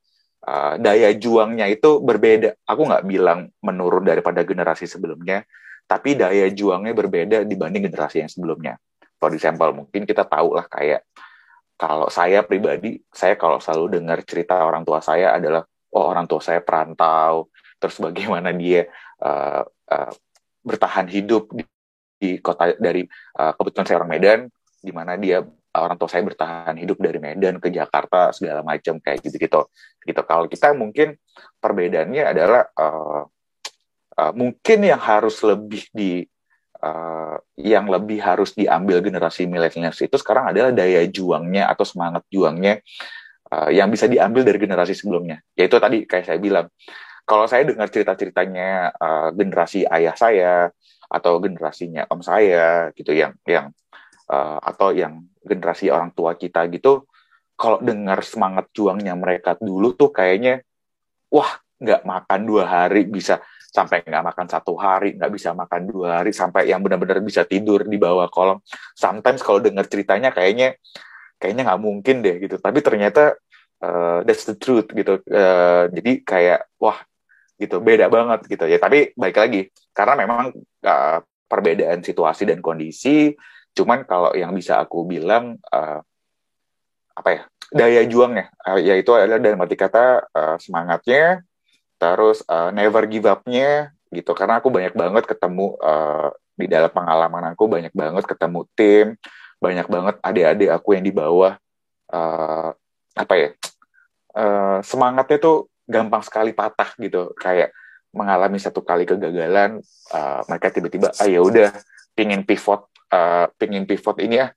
uh, 0.44 0.76
daya 0.82 1.14
juangnya 1.16 1.70
itu 1.72 2.02
berbeda. 2.02 2.58
Aku 2.68 2.84
nggak 2.84 3.06
bilang 3.08 3.54
menurun 3.62 4.04
daripada 4.04 4.42
generasi 4.42 4.90
sebelumnya, 4.90 5.46
tapi 5.86 6.18
daya 6.18 6.50
juangnya 6.50 6.92
berbeda 6.98 7.38
dibanding 7.46 7.88
generasi 7.88 8.26
yang 8.26 8.32
sebelumnya 8.34 8.76
for 9.20 9.32
example 9.34 9.72
mungkin 9.72 10.04
kita 10.04 10.24
tahu 10.28 10.56
lah 10.56 10.68
kayak 10.68 11.04
kalau 11.76 12.08
saya 12.08 12.44
pribadi 12.48 13.00
saya 13.12 13.36
kalau 13.36 13.60
selalu 13.60 14.00
dengar 14.00 14.24
cerita 14.24 14.64
orang 14.64 14.88
tua 14.88 15.04
saya 15.04 15.36
adalah 15.36 15.64
oh 15.96 16.06
orang 16.08 16.28
tua 16.28 16.40
saya 16.40 16.64
perantau 16.64 17.52
terus 17.80 18.00
bagaimana 18.00 18.56
dia 18.56 18.88
uh, 19.24 19.64
uh, 19.68 20.12
bertahan 20.64 21.06
hidup 21.12 21.52
di, 21.52 21.64
di 22.18 22.30
kota 22.40 22.74
dari 22.80 23.04
uh, 23.38 23.52
kebetulan 23.56 23.86
saya 23.86 23.98
orang 24.02 24.12
Medan 24.16 24.40
di 24.80 24.92
mana 24.94 25.20
dia 25.20 25.44
orang 25.76 26.00
tua 26.00 26.08
saya 26.08 26.24
bertahan 26.24 26.76
hidup 26.80 26.98
dari 27.04 27.20
Medan 27.20 27.60
ke 27.60 27.68
Jakarta 27.68 28.32
segala 28.32 28.64
macam 28.64 28.96
kayak 29.04 29.20
gitu 29.28 29.36
gitu. 29.36 29.62
Gitu 30.08 30.22
kalau 30.24 30.48
kita 30.48 30.72
mungkin 30.72 31.20
perbedaannya 31.60 32.24
adalah 32.24 32.64
uh, 32.80 33.28
uh, 34.16 34.32
mungkin 34.32 34.80
yang 34.88 35.02
harus 35.02 35.44
lebih 35.44 35.90
di 35.92 36.24
uh, 36.86 37.36
yang 37.58 37.90
lebih 37.90 38.22
harus 38.22 38.54
diambil 38.54 39.02
generasi 39.02 39.50
milenials 39.50 39.98
itu 40.06 40.16
sekarang 40.22 40.54
adalah 40.54 40.70
daya 40.70 41.02
juangnya 41.10 41.66
atau 41.66 41.82
semangat 41.82 42.22
juangnya 42.30 42.80
uh, 43.50 43.70
yang 43.74 43.90
bisa 43.90 44.06
diambil 44.06 44.46
dari 44.46 44.62
generasi 44.62 44.94
sebelumnya. 44.94 45.42
Yaitu 45.58 45.82
tadi 45.82 46.06
kayak 46.06 46.30
saya 46.30 46.40
bilang, 46.40 46.70
kalau 47.26 47.50
saya 47.50 47.66
dengar 47.66 47.90
cerita-ceritanya 47.90 48.94
uh, 48.94 49.30
generasi 49.34 49.90
ayah 49.90 50.14
saya 50.14 50.70
atau 51.10 51.42
generasinya 51.42 52.06
om 52.14 52.22
saya 52.22 52.94
gitu 52.94 53.14
yang 53.14 53.34
yang 53.50 53.74
uh, 54.30 54.62
atau 54.62 54.94
yang 54.94 55.26
generasi 55.42 55.90
orang 55.90 56.14
tua 56.14 56.38
kita 56.38 56.70
gitu, 56.70 57.10
kalau 57.58 57.82
dengar 57.82 58.22
semangat 58.22 58.70
juangnya 58.76 59.18
mereka 59.18 59.58
dulu 59.58 59.98
tuh 59.98 60.14
kayaknya 60.14 60.62
wah 61.34 61.50
nggak 61.76 62.08
makan 62.08 62.42
dua 62.48 62.64
hari 62.68 63.04
bisa 63.04 63.44
sampai 63.76 64.08
nggak 64.08 64.24
makan 64.32 64.48
satu 64.48 64.80
hari, 64.80 65.20
nggak 65.20 65.32
bisa 65.36 65.52
makan 65.52 65.92
dua 65.92 66.24
hari, 66.24 66.32
sampai 66.32 66.72
yang 66.72 66.80
benar-benar 66.80 67.20
bisa 67.20 67.44
tidur 67.44 67.84
di 67.84 68.00
bawah 68.00 68.32
kolong. 68.32 68.64
Sometimes 68.96 69.44
kalau 69.44 69.60
dengar 69.60 69.84
ceritanya 69.92 70.32
kayaknya 70.32 70.80
kayaknya 71.36 71.68
nggak 71.68 71.82
mungkin 71.84 72.24
deh 72.24 72.40
gitu. 72.40 72.56
Tapi 72.56 72.80
ternyata 72.80 73.36
uh, 73.84 74.24
that's 74.24 74.48
the 74.48 74.56
truth 74.56 74.88
gitu. 74.96 75.20
Uh, 75.28 75.92
jadi 75.92 76.12
kayak 76.24 76.60
wah 76.80 77.04
gitu 77.60 77.84
beda 77.84 78.08
banget 78.08 78.48
gitu 78.48 78.64
ya. 78.64 78.80
Tapi 78.80 79.12
baik 79.20 79.36
lagi 79.36 79.68
karena 79.92 80.16
memang 80.16 80.56
uh, 80.88 81.20
perbedaan 81.52 82.00
situasi 82.00 82.48
dan 82.48 82.64
kondisi. 82.64 83.36
Cuman 83.76 84.08
kalau 84.08 84.32
yang 84.32 84.56
bisa 84.56 84.80
aku 84.80 85.04
bilang 85.04 85.60
uh, 85.68 86.00
apa 87.12 87.30
ya 87.32 87.44
daya 87.76 88.08
juangnya, 88.08 88.56
uh, 88.64 88.80
yaitu 88.80 89.12
adalah 89.12 89.36
dalam 89.36 89.60
arti 89.60 89.76
kata 89.76 90.32
uh, 90.32 90.56
semangatnya 90.56 91.44
terus 92.14 92.46
uh, 92.46 92.70
never 92.70 93.08
give 93.10 93.26
up-nya 93.26 93.96
gitu 94.14 94.38
karena 94.38 94.62
aku 94.62 94.70
banyak 94.70 94.94
banget 94.94 95.24
ketemu 95.26 95.74
uh, 95.82 96.30
di 96.54 96.70
dalam 96.70 96.94
pengalaman 96.94 97.52
aku 97.52 97.66
banyak 97.66 97.92
banget 97.92 98.24
ketemu 98.30 98.60
tim 98.78 99.18
banyak 99.58 99.88
banget 99.90 100.16
adik-adik 100.22 100.70
aku 100.70 100.94
yang 100.94 101.04
di 101.04 101.14
bawah 101.16 101.58
uh, 102.14 102.70
apa 103.16 103.34
ya 103.34 103.50
uh, 104.36 104.80
semangatnya 104.84 105.40
tuh 105.40 105.72
gampang 105.88 106.22
sekali 106.22 106.52
patah 106.52 106.92
gitu. 107.00 107.32
Kayak 107.38 107.72
mengalami 108.16 108.60
satu 108.60 108.80
kali 108.84 109.04
kegagalan 109.04 109.84
uh, 110.16 110.42
mereka 110.48 110.72
tiba-tiba 110.72 111.12
ah 111.20 111.28
ya 111.28 111.44
udah 111.44 111.72
pingin 112.16 112.48
pivot 112.48 112.88
uh, 113.12 113.52
pingin 113.60 113.84
pivot 113.84 114.16
ini 114.24 114.40
ya 114.40 114.56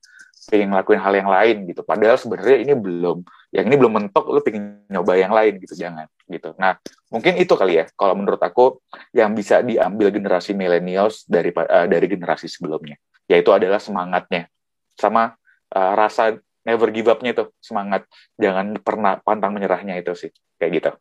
pengen 0.49 0.73
ngelakuin 0.73 0.97
hal 0.97 1.13
yang 1.13 1.29
lain 1.29 1.57
gitu. 1.69 1.85
Padahal 1.85 2.17
sebenarnya 2.17 2.57
ini 2.65 2.73
belum 2.73 3.21
yang 3.53 3.65
ini 3.69 3.75
belum 3.77 3.93
mentok 4.01 4.25
lu 4.33 4.41
pengen 4.41 4.81
nyoba 4.89 5.13
yang 5.15 5.29
lain 5.29 5.61
gitu 5.61 5.77
jangan 5.77 6.09
gitu. 6.25 6.57
Nah 6.57 6.81
mungkin 7.13 7.37
itu 7.37 7.53
kali 7.53 7.77
ya 7.77 7.85
kalau 7.93 8.17
menurut 8.17 8.41
aku 8.41 8.81
yang 9.13 9.37
bisa 9.37 9.61
diambil 9.61 10.09
generasi 10.09 10.57
millennials 10.57 11.23
dari 11.29 11.53
uh, 11.53 11.85
dari 11.85 12.07
generasi 12.09 12.49
sebelumnya 12.49 12.97
yaitu 13.29 13.53
adalah 13.53 13.77
semangatnya. 13.77 14.49
Sama 14.97 15.37
uh, 15.71 15.93
rasa 15.93 16.41
never 16.65 16.89
give 16.89 17.07
up-nya 17.07 17.37
itu 17.37 17.45
semangat. 17.61 18.09
Jangan 18.41 18.81
pernah 18.81 19.21
pantang 19.21 19.53
menyerahnya 19.53 20.01
itu 20.01 20.17
sih 20.17 20.33
kayak 20.57 20.71
gitu. 20.81 20.91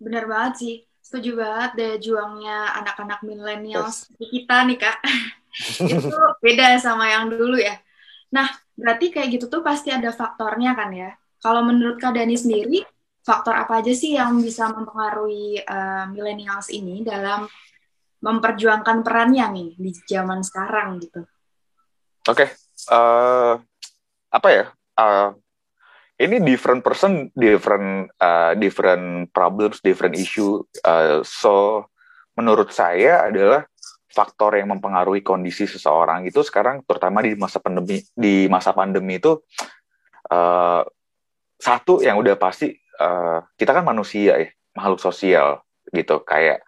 Benar 0.00 0.24
banget 0.24 0.54
sih. 0.58 0.76
Setuju 1.02 1.34
banget 1.34 1.70
deh 1.76 1.94
juangnya 1.98 2.78
anak-anak 2.78 3.26
millennials 3.26 4.06
kita 4.22 4.62
nih 4.70 4.78
kak 4.78 5.02
itu 5.80 6.16
beda 6.40 6.80
sama 6.80 7.12
yang 7.12 7.28
dulu 7.28 7.60
ya. 7.60 7.76
Nah, 8.32 8.48
berarti 8.72 9.12
kayak 9.12 9.28
gitu 9.36 9.46
tuh 9.52 9.60
pasti 9.60 9.92
ada 9.92 10.08
faktornya 10.10 10.72
kan 10.72 10.90
ya. 10.92 11.12
Kalau 11.42 11.60
menurut 11.66 12.00
Kak 12.00 12.16
Dani 12.16 12.38
sendiri, 12.38 12.86
faktor 13.22 13.54
apa 13.54 13.84
aja 13.84 13.92
sih 13.92 14.16
yang 14.16 14.40
bisa 14.40 14.70
mempengaruhi 14.72 15.60
uh, 15.62 16.08
millennials 16.10 16.72
ini 16.72 17.04
dalam 17.04 17.46
memperjuangkan 18.22 19.02
perannya 19.02 19.46
nih 19.50 19.70
di 19.76 19.90
zaman 20.06 20.40
sekarang 20.46 21.02
gitu? 21.02 21.26
Oke, 22.30 22.46
okay. 22.46 22.48
uh, 22.94 22.94
eh, 22.94 23.54
apa 24.30 24.48
ya? 24.48 24.64
Uh, 24.94 25.34
ini 26.22 26.38
different 26.38 26.86
person, 26.86 27.34
different 27.34 28.14
uh, 28.22 28.54
different 28.54 29.34
problems, 29.34 29.82
different 29.82 30.14
issue. 30.14 30.62
Uh, 30.86 31.18
so 31.26 31.84
menurut 32.38 32.70
saya 32.70 33.26
adalah 33.26 33.66
faktor 34.12 34.60
yang 34.60 34.68
mempengaruhi 34.68 35.24
kondisi 35.24 35.64
seseorang 35.64 36.28
itu 36.28 36.44
sekarang 36.44 36.84
terutama 36.84 37.24
di 37.24 37.32
masa 37.34 37.58
pandemi 37.58 38.04
di 38.12 38.46
masa 38.46 38.76
pandemi 38.76 39.16
itu 39.16 39.40
uh, 40.28 40.84
satu 41.56 42.04
yang 42.04 42.20
udah 42.20 42.36
pasti 42.36 42.76
uh, 43.00 43.40
kita 43.56 43.72
kan 43.72 43.84
manusia 43.86 44.36
ya 44.36 44.48
makhluk 44.76 45.00
sosial 45.00 45.64
gitu. 45.88 46.20
Kayak 46.26 46.66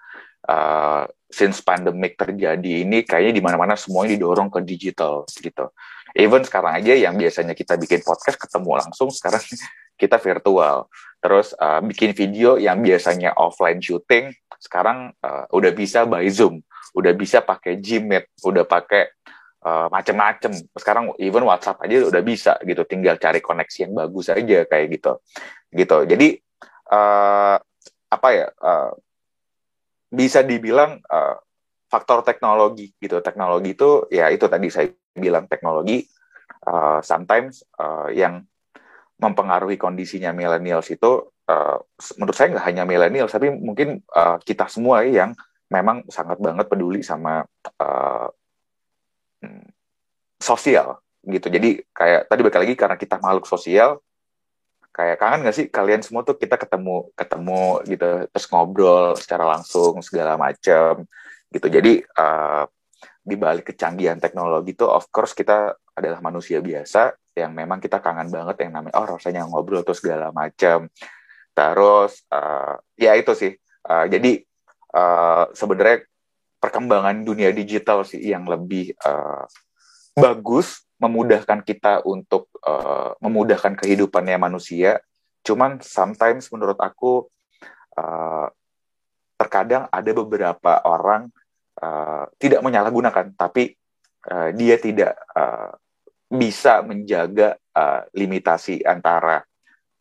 uh, 0.48 1.04
since 1.28 1.60
pandemic 1.60 2.14
terjadi 2.14 2.86
ini 2.86 3.02
kayaknya 3.02 3.32
di 3.36 3.42
mana-mana 3.42 3.74
semuanya 3.74 4.16
didorong 4.16 4.48
ke 4.48 4.64
digital 4.64 5.28
gitu. 5.28 5.68
Even 6.14 6.46
sekarang 6.46 6.78
aja 6.78 6.94
yang 6.94 7.18
biasanya 7.18 7.58
kita 7.58 7.74
bikin 7.74 8.00
podcast 8.06 8.38
ketemu 8.38 8.70
langsung 8.78 9.10
sekarang 9.10 9.42
kita 10.00 10.16
virtual. 10.22 10.86
Terus 11.18 11.52
uh, 11.58 11.82
bikin 11.82 12.14
video 12.14 12.56
yang 12.56 12.78
biasanya 12.80 13.34
offline 13.34 13.82
shooting 13.82 14.30
sekarang 14.62 15.12
uh, 15.20 15.44
udah 15.52 15.72
bisa 15.74 16.06
by 16.08 16.24
zoom 16.30 16.64
udah 16.92 17.12
bisa 17.16 17.40
pakai 17.40 17.80
Gmeet, 17.80 18.36
udah 18.44 18.68
pakai 18.68 19.08
uh, 19.64 19.88
macem-macem. 19.88 20.52
Sekarang 20.76 21.16
even 21.16 21.48
WhatsApp 21.48 21.80
aja 21.80 22.04
udah 22.04 22.22
bisa 22.22 22.52
gitu, 22.60 22.84
tinggal 22.84 23.16
cari 23.16 23.40
koneksi 23.40 23.88
yang 23.88 23.92
bagus 23.96 24.28
aja 24.28 24.68
kayak 24.68 24.86
gitu. 25.00 25.12
Gitu. 25.72 25.98
Jadi 26.04 26.28
uh, 26.92 27.56
apa 28.12 28.28
ya? 28.30 28.46
Uh, 28.60 28.92
bisa 30.14 30.46
dibilang 30.46 31.02
uh, 31.10 31.36
faktor 31.90 32.22
teknologi 32.22 32.94
gitu. 33.02 33.18
Teknologi 33.18 33.74
itu 33.74 34.06
ya 34.14 34.30
itu 34.30 34.46
tadi 34.46 34.70
saya 34.70 34.86
bilang 35.14 35.50
teknologi 35.50 36.06
uh, 36.70 37.02
sometimes 37.02 37.66
uh, 37.82 38.10
yang 38.14 38.46
mempengaruhi 39.18 39.78
kondisinya 39.78 40.34
millennials 40.34 40.90
itu 40.90 41.30
uh, 41.46 41.78
menurut 42.18 42.34
saya 42.34 42.50
nggak 42.54 42.66
hanya 42.66 42.82
millennials 42.82 43.30
tapi 43.30 43.50
mungkin 43.50 44.02
uh, 44.10 44.42
kita 44.42 44.66
semua 44.66 45.06
yang 45.06 45.38
memang 45.74 46.06
sangat 46.06 46.38
banget 46.38 46.70
peduli 46.70 47.02
sama 47.02 47.42
uh, 47.82 48.28
sosial 50.38 51.02
gitu. 51.24 51.48
Jadi 51.48 51.80
kayak 51.90 52.30
tadi 52.30 52.40
balik 52.44 52.58
lagi 52.62 52.74
karena 52.76 52.96
kita 53.00 53.16
makhluk 53.18 53.48
sosial, 53.48 53.98
kayak 54.94 55.18
kangen 55.18 55.42
gak 55.48 55.56
sih 55.56 55.66
kalian 55.72 56.04
semua 56.04 56.22
tuh 56.22 56.36
kita 56.38 56.54
ketemu 56.54 57.10
ketemu 57.18 57.82
gitu 57.88 58.08
terus 58.30 58.46
ngobrol 58.52 59.18
secara 59.18 59.44
langsung 59.56 59.98
segala 60.04 60.38
macam 60.38 61.08
gitu. 61.50 61.66
Jadi 61.66 62.04
uh, 62.20 62.68
di 63.24 63.36
balik 63.40 63.72
kecanggihan 63.72 64.20
teknologi 64.20 64.76
itu 64.76 64.84
of 64.84 65.08
course 65.08 65.32
kita 65.32 65.72
adalah 65.96 66.20
manusia 66.20 66.60
biasa 66.60 67.16
yang 67.34 67.56
memang 67.56 67.80
kita 67.80 67.98
kangen 67.98 68.28
banget 68.28 68.68
yang 68.68 68.78
namanya 68.78 68.94
oh 69.00 69.16
rasanya 69.16 69.48
ngobrol 69.48 69.80
terus 69.80 70.04
segala 70.04 70.28
macam 70.30 70.92
terus 71.56 72.20
uh, 72.28 72.76
ya 73.00 73.16
itu 73.16 73.32
sih 73.32 73.52
uh, 73.88 74.06
jadi 74.06 74.44
uh, 74.94 75.50
sebenarnya 75.52 76.06
perkembangan 76.62 77.26
dunia 77.26 77.50
digital 77.50 78.06
sih 78.06 78.22
yang 78.22 78.46
lebih 78.46 78.94
uh, 79.04 79.44
bagus 80.14 80.86
memudahkan 81.02 81.66
kita 81.66 82.06
untuk 82.06 82.48
uh, 82.64 83.12
memudahkan 83.18 83.76
kehidupannya 83.76 84.38
manusia 84.38 85.02
cuman 85.44 85.82
sometimes 85.84 86.48
menurut 86.48 86.80
aku 86.80 87.28
uh, 88.00 88.48
terkadang 89.36 89.90
ada 89.90 90.10
beberapa 90.14 90.80
orang 90.86 91.28
uh, 91.82 92.24
tidak 92.38 92.62
menyalahgunakan, 92.62 93.34
tapi 93.34 93.74
uh, 94.30 94.54
dia 94.54 94.78
tidak 94.78 95.18
uh, 95.34 95.74
bisa 96.30 96.82
menjaga 96.82 97.58
uh, 97.74 98.06
limitasi 98.14 98.82
antara 98.82 99.44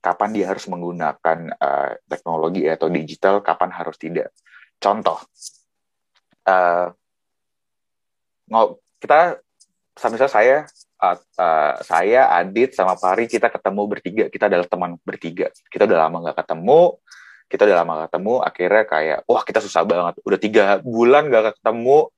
kapan 0.04 0.30
dia 0.36 0.46
harus 0.52 0.68
menggunakan 0.68 1.52
uh, 1.60 1.92
teknologi 2.08 2.68
atau 2.68 2.88
digital, 2.92 3.44
kapan 3.44 3.72
harus 3.72 3.98
tidak. 3.98 4.32
Contoh, 4.84 5.16
uh, 6.44 6.92
kita, 9.00 9.40
misalnya 9.96 10.28
saya, 10.28 10.58
uh, 11.00 11.74
saya, 11.80 12.28
Adit, 12.36 12.76
sama 12.76 13.00
Pari, 13.00 13.32
kita 13.32 13.48
ketemu 13.48 13.82
bertiga, 13.88 14.24
kita 14.28 14.52
adalah 14.52 14.68
teman 14.68 15.00
bertiga. 15.08 15.48
Kita 15.72 15.88
udah 15.88 16.00
lama 16.04 16.18
nggak 16.28 16.38
ketemu, 16.44 17.00
kita 17.48 17.70
udah 17.70 17.78
lama 17.86 17.94
ketemu. 18.10 18.34
Akhirnya 18.42 18.84
kayak 18.90 19.20
wah 19.30 19.44
kita 19.46 19.60
susah 19.62 19.86
banget. 19.86 20.20
Udah 20.26 20.40
tiga 20.42 20.64
bulan 20.82 21.30
gak 21.30 21.62
ketemu. 21.62 22.10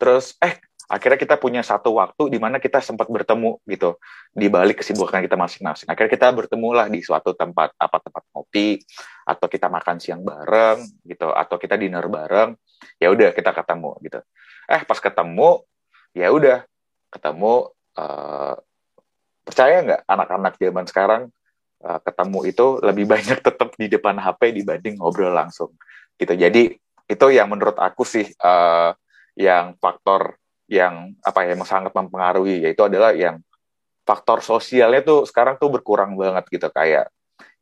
Terus 0.00 0.34
eh 0.42 0.58
akhirnya 0.90 1.22
kita 1.22 1.38
punya 1.38 1.62
satu 1.62 1.94
waktu 1.94 2.34
di 2.34 2.42
mana 2.42 2.58
kita 2.58 2.82
sempat 2.82 3.06
bertemu 3.06 3.62
gitu. 3.70 3.94
Di 4.34 4.50
balik 4.50 4.82
kesibukan 4.82 5.22
kita 5.22 5.38
masing-masing. 5.38 5.86
Akhirnya 5.86 6.10
kita 6.10 6.34
bertemu 6.34 6.68
lah 6.74 6.86
di 6.90 6.98
suatu 6.98 7.30
tempat 7.38 7.78
apa 7.78 8.02
tempat 8.02 8.26
ngopi 8.34 8.82
atau 9.22 9.46
kita 9.46 9.70
makan 9.70 10.02
siang 10.02 10.26
bareng 10.26 10.82
gitu. 11.06 11.30
Atau 11.30 11.62
kita 11.62 11.78
dinner 11.78 12.02
bareng 12.10 12.58
ya 12.98 13.14
udah 13.14 13.30
kita 13.30 13.54
ketemu 13.54 13.90
gitu. 14.02 14.18
Eh 14.66 14.82
pas 14.82 14.98
ketemu 14.98 15.62
ya 16.10 16.34
udah 16.34 16.66
ketemu 17.14 17.70
uh, 17.94 18.54
percaya 19.46 19.76
nggak 19.86 20.02
anak-anak 20.10 20.54
zaman 20.58 20.84
sekarang 20.90 21.22
uh, 21.86 22.02
ketemu 22.02 22.38
itu 22.50 22.66
lebih 22.82 23.06
banyak 23.06 23.38
tetap 23.46 23.70
di 23.78 23.86
depan 23.86 24.18
HP 24.18 24.58
dibanding 24.58 24.98
ngobrol 24.98 25.30
langsung 25.30 25.70
gitu. 26.18 26.34
Jadi 26.34 26.74
itu 27.06 27.26
yang 27.30 27.46
menurut 27.46 27.78
aku 27.78 28.02
sih 28.02 28.26
uh, 28.42 28.90
yang 29.38 29.78
faktor 29.78 30.39
yang 30.70 31.18
apa 31.26 31.42
ya 31.42 31.58
yang 31.58 31.66
sangat 31.66 31.90
mempengaruhi 31.90 32.62
yaitu 32.62 32.86
adalah 32.86 33.10
yang 33.10 33.42
faktor 34.06 34.38
sosialnya 34.38 35.02
tuh 35.02 35.26
sekarang 35.26 35.58
tuh 35.58 35.66
berkurang 35.66 36.14
banget 36.14 36.46
gitu. 36.46 36.70
Kayak 36.70 37.10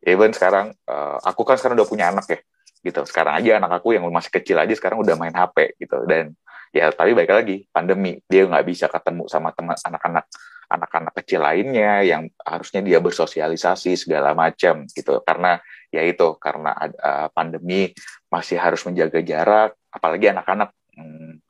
even 0.05 0.37
sekarang 0.37 0.77
uh, 0.85 1.17
aku 1.25 1.43
kan 1.49 1.57
sekarang 1.57 1.81
udah 1.81 1.89
punya 1.89 2.13
anak 2.13 2.29
ya 2.29 2.39
gitu. 2.85 3.01
Sekarang 3.09 3.41
aja 3.41 3.57
anak 3.57 3.81
aku 3.81 3.97
yang 3.97 4.05
masih 4.13 4.29
kecil 4.29 4.61
aja 4.61 4.71
sekarang 4.77 5.01
udah 5.01 5.17
main 5.17 5.33
HP 5.33 5.81
gitu. 5.81 6.05
Dan 6.05 6.37
ya 6.69 6.93
tapi 6.93 7.17
baik 7.17 7.33
lagi 7.33 7.65
pandemi 7.73 8.21
dia 8.29 8.45
nggak 8.45 8.65
bisa 8.69 8.93
ketemu 8.93 9.25
sama 9.25 9.57
teman 9.57 9.73
anak-anak 9.73 10.29
anak-anak 10.69 11.17
kecil 11.25 11.41
lainnya 11.41 12.05
yang 12.05 12.29
harusnya 12.45 12.85
dia 12.85 13.01
bersosialisasi 13.01 13.97
segala 13.97 14.37
macam 14.37 14.85
gitu. 14.93 15.25
Karena 15.25 15.57
ya 15.89 16.05
itu 16.05 16.37
karena 16.37 16.77
uh, 16.77 17.33
pandemi 17.33 17.97
masih 18.29 18.61
harus 18.61 18.85
menjaga 18.85 19.25
jarak 19.25 19.73
apalagi 19.89 20.29
anak-anak. 20.29 20.77
Hmm, 20.93 21.41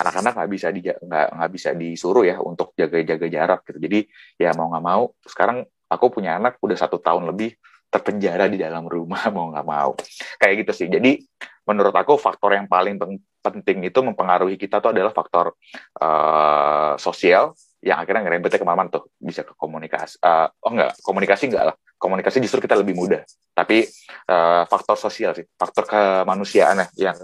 anak-anak 0.00 0.32
nggak 0.34 0.50
bisa 0.50 0.66
di 0.74 0.80
nggak 0.82 1.28
nggak 1.36 1.50
bisa 1.52 1.70
disuruh 1.76 2.24
ya 2.26 2.40
untuk 2.42 2.74
jaga-jaga 2.74 3.26
jarak 3.30 3.60
gitu. 3.68 3.78
Jadi 3.78 3.98
ya 4.40 4.50
mau 4.56 4.70
nggak 4.72 4.84
mau 4.84 5.02
sekarang 5.22 5.62
aku 5.90 6.06
punya 6.10 6.40
anak 6.40 6.58
udah 6.58 6.74
satu 6.74 6.98
tahun 6.98 7.30
lebih 7.30 7.54
terpenjara 7.94 8.50
di 8.50 8.58
dalam 8.58 8.90
rumah 8.90 9.30
mau 9.36 9.54
nggak 9.54 9.66
mau. 9.66 9.94
Kayak 10.42 10.66
gitu 10.66 10.72
sih. 10.74 10.88
Jadi 10.90 11.22
menurut 11.64 11.94
aku 11.94 12.18
faktor 12.18 12.58
yang 12.58 12.66
paling 12.66 12.98
penting 13.44 13.86
itu 13.86 14.00
mempengaruhi 14.02 14.56
kita 14.58 14.80
tuh 14.80 14.90
adalah 14.90 15.12
faktor 15.14 15.54
uh, 16.00 16.96
sosial 16.96 17.54
yang 17.84 18.00
akhirnya 18.00 18.24
ngerembetnya 18.26 18.58
ke 18.58 18.66
mana 18.66 18.90
tuh. 18.90 19.06
Bisa 19.20 19.46
ke 19.46 19.54
komunikasi 19.54 20.18
uh, 20.26 20.50
oh 20.66 20.70
enggak 20.74 20.98
komunikasi 21.06 21.52
enggak 21.52 21.64
lah. 21.70 21.76
Komunikasi 21.94 22.42
justru 22.42 22.60
kita 22.60 22.74
lebih 22.74 22.98
mudah. 22.98 23.22
Tapi 23.54 23.86
uh, 24.28 24.66
faktor 24.66 24.98
sosial 24.98 25.32
sih. 25.38 25.46
Faktor 25.54 25.86
kemanusiaan 25.86 26.82
ya 26.98 27.14
yang 27.14 27.18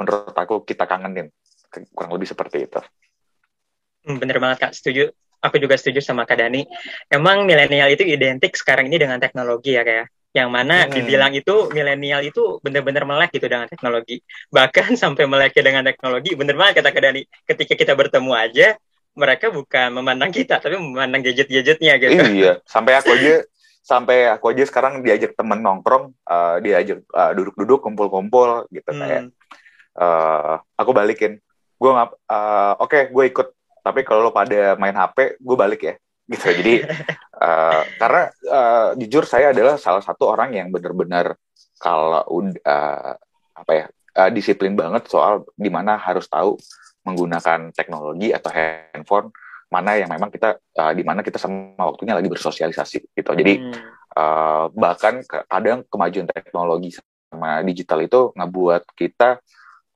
menurut 0.00 0.32
aku 0.32 0.64
kita 0.64 0.88
kangenin 0.88 1.28
kurang 1.94 2.12
lebih 2.14 2.28
seperti 2.28 2.66
itu 2.66 2.80
hmm, 4.06 4.16
bener 4.18 4.36
banget 4.42 4.58
kak 4.68 4.72
setuju 4.74 5.10
aku 5.40 5.56
juga 5.56 5.78
setuju 5.80 6.04
sama 6.04 6.28
kak 6.28 6.38
Dani 6.38 6.66
emang 7.08 7.48
milenial 7.48 7.88
itu 7.94 8.04
identik 8.04 8.52
sekarang 8.58 8.90
ini 8.90 9.00
dengan 9.00 9.16
teknologi 9.22 9.74
ya 9.74 9.86
kayak 9.86 10.06
ya? 10.06 10.06
yang 10.30 10.54
mana 10.54 10.86
hmm. 10.86 10.94
dibilang 10.94 11.34
itu 11.34 11.74
milenial 11.74 12.22
itu 12.22 12.62
bener-bener 12.62 13.02
melek 13.02 13.34
gitu 13.34 13.50
dengan 13.50 13.66
teknologi 13.66 14.22
bahkan 14.50 14.94
sampai 15.02 15.26
meleknya 15.26 15.62
dengan 15.66 15.82
teknologi 15.82 16.38
bener 16.38 16.54
banget 16.54 16.82
kata 16.82 16.90
Kak 16.94 17.02
Dani 17.02 17.22
ketika 17.46 17.74
kita 17.74 17.92
bertemu 17.98 18.32
aja 18.34 18.68
mereka 19.14 19.50
bukan 19.50 19.88
memandang 19.90 20.30
kita 20.30 20.62
tapi 20.62 20.78
memandang 20.78 21.22
gadget-gadgetnya 21.24 21.92
gitu. 21.98 22.22
Iya, 22.22 22.52
sampai 22.72 22.92
aku 22.98 23.10
aja 23.14 23.42
sampai 23.80 24.30
aku 24.30 24.54
aja 24.54 24.64
sekarang 24.68 25.02
diajak 25.02 25.34
temen 25.34 25.58
nongkrong, 25.58 26.14
uh, 26.30 26.56
diajak 26.62 27.02
uh, 27.10 27.32
duduk-duduk 27.34 27.82
kumpul-kumpul 27.82 28.70
gitu 28.70 28.90
hmm. 28.90 29.00
kayak 29.00 29.22
uh, 29.98 30.62
aku 30.78 30.90
balikin. 30.94 31.42
Gue 31.80 31.90
nggak 31.96 32.08
uh, 32.28 32.76
oke, 32.76 32.92
okay, 32.92 33.02
gue 33.08 33.24
ikut. 33.32 33.48
Tapi 33.80 34.04
kalau 34.04 34.28
lo 34.28 34.30
pada 34.36 34.76
main 34.76 34.92
HP, 34.92 35.40
gue 35.40 35.56
balik 35.56 35.80
ya 35.80 35.94
gitu. 36.30 36.46
Jadi 36.54 36.74
uh, 37.42 37.82
karena 38.00 38.22
uh, 38.46 38.88
jujur 38.94 39.26
saya 39.26 39.50
adalah 39.50 39.74
salah 39.76 40.00
satu 40.00 40.30
orang 40.30 40.54
yang 40.54 40.70
benar-benar 40.70 41.34
kalau 41.82 42.22
uh, 42.30 43.12
apa 43.56 43.72
ya 43.74 43.86
uh, 44.16 44.30
disiplin 44.30 44.78
banget 44.78 45.10
soal 45.10 45.42
di 45.58 45.68
mana 45.68 45.98
harus 45.98 46.30
tahu 46.30 46.54
menggunakan 47.02 47.74
teknologi 47.74 48.30
atau 48.30 48.52
handphone 48.52 49.32
mana 49.70 49.94
yang 49.96 50.10
memang 50.10 50.34
kita 50.34 50.58
uh, 50.58 50.92
di 50.92 51.06
mana 51.06 51.22
kita 51.22 51.38
sama 51.38 51.78
waktunya 51.78 52.14
lagi 52.14 52.26
bersosialisasi 52.26 53.14
gitu. 53.14 53.30
Jadi 53.34 53.54
hmm. 53.58 53.74
uh, 54.18 54.66
bahkan 54.74 55.22
kadang 55.26 55.86
kemajuan 55.86 56.26
teknologi 56.26 56.98
sama 57.30 57.62
digital 57.62 58.02
itu 58.02 58.34
ngebuat 58.34 58.82
kita 58.98 59.38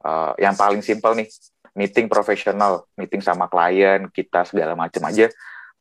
uh, 0.06 0.32
yang 0.38 0.54
paling 0.54 0.78
simpel 0.78 1.18
nih 1.18 1.26
meeting 1.74 2.06
profesional, 2.06 2.86
meeting 2.94 3.20
sama 3.20 3.50
klien 3.50 4.06
kita 4.10 4.46
segala 4.46 4.78
macam 4.78 5.02
aja. 5.10 5.30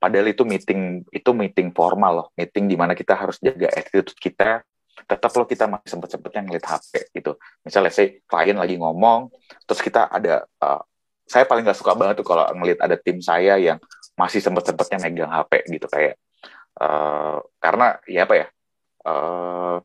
Padahal 0.02 0.34
itu 0.34 0.44
meeting 0.44 1.06
itu 1.14 1.32
meeting 1.32 1.72
formal 1.72 2.14
loh, 2.14 2.28
meeting 2.36 2.68
di 2.68 2.76
mana 2.76 2.92
kita 2.98 3.16
harus 3.16 3.40
jaga 3.40 3.72
attitude 3.72 4.12
kita. 4.20 4.66
Tetap 4.94 5.32
loh 5.34 5.48
kita 5.48 5.66
masih 5.66 5.98
sempet-sempetnya 5.98 6.42
ngeliat 6.46 6.66
HP 6.70 7.14
gitu. 7.18 7.40
Misalnya 7.66 7.92
saya 7.94 8.20
klien 8.28 8.58
lagi 8.58 8.76
ngomong, 8.78 9.32
terus 9.66 9.82
kita 9.82 10.06
ada 10.12 10.46
uh, 10.62 10.82
saya 11.24 11.48
paling 11.48 11.64
gak 11.64 11.80
suka 11.80 11.96
banget 11.96 12.20
tuh 12.20 12.28
kalau 12.28 12.46
ngeliat 12.52 12.84
ada 12.84 13.00
tim 13.00 13.24
saya 13.24 13.56
yang 13.56 13.80
masih 14.14 14.44
sempet-sempetnya 14.44 15.00
megang 15.02 15.32
HP 15.32 15.66
gitu 15.72 15.88
kayak 15.90 16.20
uh, 16.78 17.42
karena 17.58 17.98
ya 18.06 18.30
apa 18.30 18.36
ya 18.38 18.48
uh, 19.08 19.78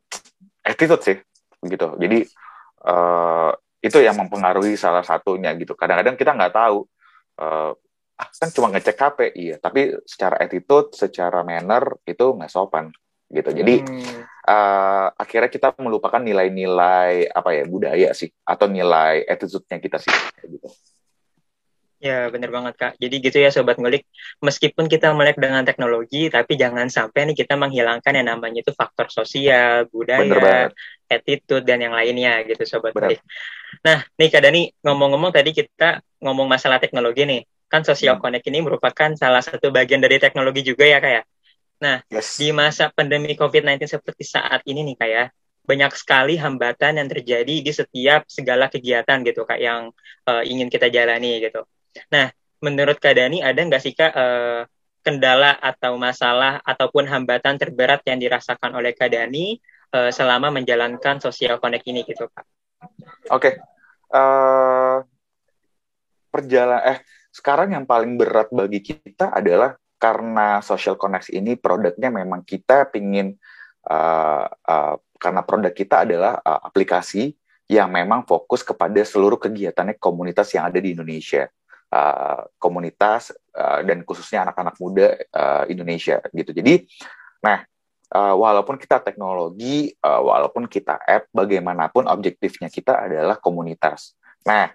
attitude 0.60 1.02
sih 1.04 1.16
gitu 1.64 1.96
jadi 1.96 2.28
uh, 2.84 3.52
itu 3.88 3.98
yang 4.04 4.16
mempengaruhi 4.16 4.76
salah 4.76 5.02
satunya 5.02 5.52
gitu 5.56 5.72
kadang-kadang 5.72 6.14
kita 6.14 6.32
nggak 6.36 6.54
tahu 6.54 6.84
uh, 7.40 7.72
ah, 8.18 8.28
kan 8.28 8.48
cuma 8.52 8.68
ngecek 8.72 8.96
HP 8.98 9.18
iya 9.34 9.56
tapi 9.56 9.96
secara 10.04 10.36
attitude 10.38 10.92
secara 10.94 11.40
manner 11.42 11.98
itu 12.04 12.24
nggak 12.36 12.52
sopan 12.52 12.92
gitu 13.28 13.52
jadi 13.52 13.84
hmm. 13.84 14.20
uh, 14.48 15.08
akhirnya 15.16 15.52
kita 15.52 15.76
melupakan 15.80 16.20
nilai-nilai 16.20 17.28
apa 17.28 17.50
ya 17.52 17.64
budaya 17.68 18.08
sih 18.16 18.32
atau 18.44 18.66
nilai 18.68 19.24
attitude-nya 19.28 19.78
kita 19.80 19.96
sih 20.00 20.12
gitu 20.48 20.68
Ya, 21.98 22.30
benar 22.30 22.54
banget, 22.54 22.74
Kak. 22.78 22.92
Jadi 23.02 23.14
gitu 23.18 23.42
ya, 23.42 23.50
Sobat 23.50 23.74
Ngulik. 23.74 24.06
Meskipun 24.38 24.86
kita 24.86 25.10
melek 25.18 25.34
dengan 25.34 25.66
teknologi, 25.66 26.30
tapi 26.30 26.54
jangan 26.54 26.86
sampai 26.86 27.26
nih 27.26 27.42
kita 27.42 27.58
menghilangkan 27.58 28.14
yang 28.14 28.38
namanya 28.38 28.62
itu 28.62 28.70
faktor 28.70 29.10
sosial, 29.10 29.90
budaya, 29.90 30.70
attitude, 31.08 31.64
dan 31.64 31.80
yang 31.80 31.96
lainnya 31.96 32.44
gitu, 32.44 32.62
Sobat 32.68 32.92
Ngulik. 32.92 33.20
Nah, 33.84 34.04
nih 34.16 34.28
Kak 34.28 34.42
Dani, 34.44 34.62
ngomong-ngomong 34.84 35.32
tadi 35.32 35.56
kita 35.56 36.04
ngomong 36.20 36.46
masalah 36.46 36.78
teknologi 36.78 37.24
nih. 37.24 37.42
Kan 37.68 37.84
Social 37.84 38.16
hmm. 38.16 38.22
Connect 38.24 38.46
ini 38.48 38.64
merupakan 38.64 39.10
salah 39.16 39.44
satu 39.44 39.68
bagian 39.68 40.00
dari 40.00 40.16
teknologi 40.20 40.64
juga 40.64 40.88
ya, 40.88 41.00
Kak 41.00 41.12
ya? 41.12 41.22
Nah, 41.78 41.96
yes. 42.12 42.40
di 42.40 42.52
masa 42.52 42.92
pandemi 42.92 43.32
COVID-19 43.36 43.88
seperti 43.88 44.24
saat 44.24 44.64
ini 44.64 44.84
nih, 44.84 44.96
Kak 44.96 45.08
ya, 45.08 45.24
banyak 45.68 45.92
sekali 45.96 46.40
hambatan 46.40 46.96
yang 46.96 47.08
terjadi 47.12 47.54
di 47.60 47.72
setiap 47.72 48.24
segala 48.28 48.72
kegiatan 48.72 49.20
gitu, 49.24 49.44
Kak, 49.44 49.60
yang 49.60 49.92
uh, 50.28 50.42
ingin 50.44 50.72
kita 50.72 50.88
jalani 50.88 51.40
gitu 51.44 51.64
Nah, 52.12 52.30
menurut 52.62 52.98
Kak 52.98 53.14
Dani 53.16 53.42
ada 53.42 53.58
nggak 53.58 53.82
sih 53.82 53.94
Kak 53.94 54.12
uh, 54.14 54.62
kendala 55.02 55.56
atau 55.56 55.96
masalah 55.96 56.60
ataupun 56.62 57.06
hambatan 57.08 57.56
terberat 57.56 58.04
yang 58.04 58.18
dirasakan 58.20 58.76
oleh 58.76 58.92
Kak 58.92 59.08
Dani 59.14 59.56
uh, 59.94 60.10
selama 60.12 60.52
menjalankan 60.52 61.20
sosial 61.22 61.56
connect 61.62 61.84
ini 61.88 62.04
gitu 62.04 62.28
Kak? 62.28 62.44
Oke, 63.28 63.28
okay. 63.28 63.52
uh, 64.14 64.18
eh, 64.18 64.96
perjalanan 66.30 66.82
eh 66.96 66.98
sekarang 67.34 67.74
yang 67.74 67.84
paling 67.84 68.16
berat 68.16 68.48
bagi 68.50 68.80
kita 68.80 69.34
adalah 69.34 69.74
karena 69.98 70.62
social 70.62 70.94
connect 70.94 71.34
ini 71.34 71.58
produknya 71.58 72.08
memang 72.08 72.46
kita 72.46 72.86
pingin 72.88 73.34
uh, 73.90 74.46
uh, 74.46 74.94
karena 75.18 75.42
produk 75.42 75.74
kita 75.74 76.06
adalah 76.06 76.38
uh, 76.38 76.60
aplikasi 76.70 77.34
yang 77.68 77.92
memang 77.92 78.24
fokus 78.24 78.64
kepada 78.64 79.02
seluruh 79.04 79.36
kegiatannya 79.36 80.00
komunitas 80.00 80.48
yang 80.56 80.70
ada 80.70 80.78
di 80.80 80.96
Indonesia. 80.96 81.50
Uh, 81.88 82.44
komunitas 82.60 83.32
uh, 83.56 83.80
dan 83.80 84.04
khususnya 84.04 84.44
anak-anak 84.44 84.76
muda 84.76 85.08
uh, 85.32 85.64
Indonesia 85.72 86.20
gitu. 86.36 86.52
Jadi, 86.52 86.84
nah 87.40 87.64
uh, 88.12 88.34
walaupun 88.36 88.80
kita 88.80 89.00
teknologi, 89.04 89.92
uh, 90.04 90.20
walaupun 90.22 90.68
kita 90.68 90.96
app, 91.00 91.28
bagaimanapun 91.34 92.08
objektifnya 92.08 92.68
kita 92.72 93.08
adalah 93.08 93.36
komunitas. 93.40 94.16
Nah, 94.44 94.72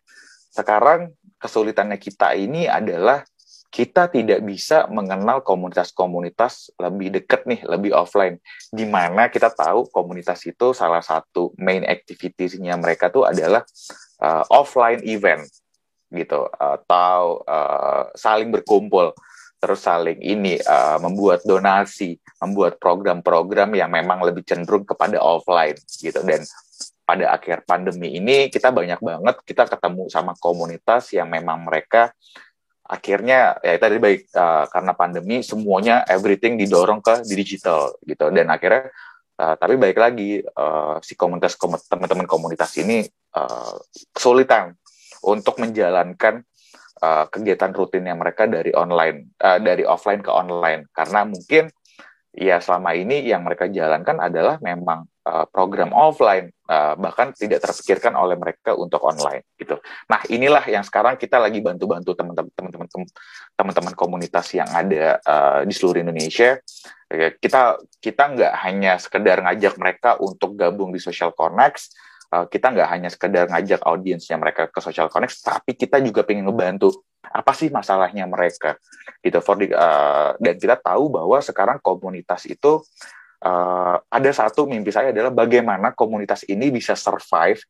sekarang 0.53 1.13
kesulitannya 1.41 1.97
kita 1.97 2.37
ini 2.37 2.69
adalah 2.69 3.25
kita 3.73 4.05
tidak 4.05 4.45
bisa 4.45 4.85
mengenal 4.85 5.41
komunitas-komunitas 5.41 6.77
lebih 6.77 7.09
dekat 7.09 7.49
nih, 7.49 7.65
lebih 7.65 7.89
offline. 7.89 8.37
Di 8.69 8.85
mana 8.85 9.33
kita 9.33 9.49
tahu 9.49 9.89
komunitas 9.89 10.45
itu 10.45 10.77
salah 10.77 11.01
satu 11.01 11.49
main 11.57 11.81
activity-nya 11.81 12.77
mereka 12.77 13.09
tuh 13.09 13.25
adalah 13.25 13.65
uh, 14.21 14.45
offline 14.53 15.01
event 15.09 15.41
gitu, 16.13 16.45
atau 16.53 17.41
uh, 17.49 18.13
saling 18.13 18.53
berkumpul, 18.53 19.17
terus 19.63 19.79
saling 19.79 20.19
ini 20.19 20.59
uh, 20.59 20.99
membuat 20.99 21.47
donasi, 21.47 22.19
membuat 22.43 22.75
program-program 22.83 23.79
yang 23.79 23.87
memang 23.87 24.19
lebih 24.19 24.43
cenderung 24.43 24.83
kepada 24.83 25.23
offline 25.23 25.79
gitu. 26.03 26.19
Dan 26.19 26.43
pada 27.07 27.31
akhir 27.31 27.63
pandemi 27.63 28.19
ini 28.19 28.51
kita 28.51 28.75
banyak 28.75 28.99
banget 28.99 29.35
kita 29.47 29.71
ketemu 29.71 30.11
sama 30.11 30.35
komunitas 30.35 31.15
yang 31.15 31.31
memang 31.31 31.63
mereka 31.63 32.11
akhirnya 32.83 33.55
ya 33.63 33.79
tadi 33.79 33.95
baik 33.99 34.27
uh, 34.35 34.67
karena 34.67 34.91
pandemi 34.91 35.39
semuanya 35.39 36.03
everything 36.07 36.59
didorong 36.59 36.99
ke 36.99 37.23
digital 37.27 37.95
gitu 38.03 38.27
dan 38.31 38.51
akhirnya 38.51 38.91
uh, 39.39 39.55
tapi 39.55 39.79
baik 39.79 39.95
lagi 39.95 40.43
uh, 40.43 40.99
si 40.99 41.15
komunitas 41.15 41.55
teman-teman 41.87 42.27
komunitas 42.27 42.75
ini 42.79 43.07
uh, 43.39 43.79
kesulitan 44.11 44.75
untuk 45.23 45.59
menjalankan 45.63 46.43
uh, 47.01 47.25
kegiatan 47.31 47.71
rutinnya 47.73 48.13
mereka 48.13 48.45
dari 48.45 48.69
online 48.75 49.33
uh, 49.41 49.57
dari 49.57 49.87
offline 49.87 50.21
ke 50.21 50.29
online 50.29 50.89
karena 50.93 51.25
mungkin 51.25 51.71
ya 52.33 52.57
selama 52.57 52.97
ini 52.97 53.21
yang 53.29 53.45
mereka 53.45 53.69
jalankan 53.69 54.17
adalah 54.17 54.57
memang 54.57 55.05
uh, 55.29 55.45
program 55.53 55.93
offline 55.93 56.49
uh, 56.65 56.97
bahkan 56.97 57.29
tidak 57.37 57.61
terpikirkan 57.61 58.17
oleh 58.17 58.33
mereka 58.33 58.73
untuk 58.73 59.05
online 59.05 59.45
gitu. 59.55 59.77
Nah 60.09 60.25
inilah 60.27 60.65
yang 60.65 60.81
sekarang 60.81 61.15
kita 61.21 61.37
lagi 61.37 61.61
bantu-bantu 61.61 62.17
teman-teman 62.17 62.49
teman-teman 63.53 63.93
komunitas 63.93 64.49
yang 64.57 64.67
ada 64.73 65.21
uh, 65.21 65.61
di 65.61 65.73
seluruh 65.73 66.01
Indonesia. 66.01 66.57
Kita 67.13 67.77
kita 68.01 68.23
nggak 68.33 68.53
hanya 68.65 68.97
sekedar 68.97 69.45
ngajak 69.45 69.77
mereka 69.77 70.17
untuk 70.17 70.57
gabung 70.57 70.89
di 70.89 70.97
Social 70.97 71.29
Connect, 71.37 71.93
uh, 72.33 72.45
kita 72.49 72.73
nggak 72.73 72.89
hanya 72.89 73.09
sekedar 73.13 73.45
ngajak 73.45 73.85
audiensnya 73.85 74.41
mereka 74.41 74.65
ke 74.65 74.79
Social 74.81 75.07
Connect, 75.13 75.37
tapi 75.45 75.77
kita 75.77 76.01
juga 76.01 76.25
pengen 76.25 76.49
ngebantu. 76.49 77.05
Apa 77.21 77.53
sih 77.53 77.69
masalahnya 77.69 78.25
mereka? 78.25 78.75
Gitu 79.21 79.37
for 79.45 79.61
the, 79.61 79.69
uh, 79.71 80.33
dan 80.41 80.57
kita 80.57 80.81
tahu 80.81 81.13
bahwa 81.13 81.37
sekarang 81.39 81.77
komunitas 81.79 82.49
itu 82.49 82.81
uh, 83.45 83.95
ada 84.09 84.31
satu 84.33 84.65
mimpi 84.65 84.89
saya 84.89 85.13
adalah 85.13 85.29
bagaimana 85.29 85.93
komunitas 85.93 86.47
ini 86.49 86.71
bisa 86.73 86.97
survive 86.97 87.61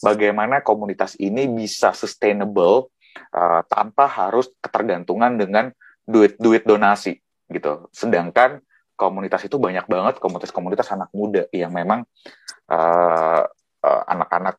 bagaimana 0.00 0.64
komunitas 0.64 1.14
ini 1.20 1.46
bisa 1.46 1.92
sustainable 1.92 2.90
uh, 3.32 3.62
tanpa 3.68 4.08
harus 4.08 4.50
ketergantungan 4.58 5.36
dengan 5.36 5.70
duit-duit 6.08 6.64
donasi 6.64 7.20
gitu. 7.52 7.88
Sedangkan 7.92 8.60
komunitas 8.98 9.46
itu 9.46 9.60
banyak 9.60 9.86
banget 9.86 10.18
komunitas-komunitas 10.18 10.90
anak 10.90 11.12
muda 11.14 11.46
yang 11.54 11.70
memang 11.70 12.02
uh, 12.72 13.46
anak-anak 13.84 14.58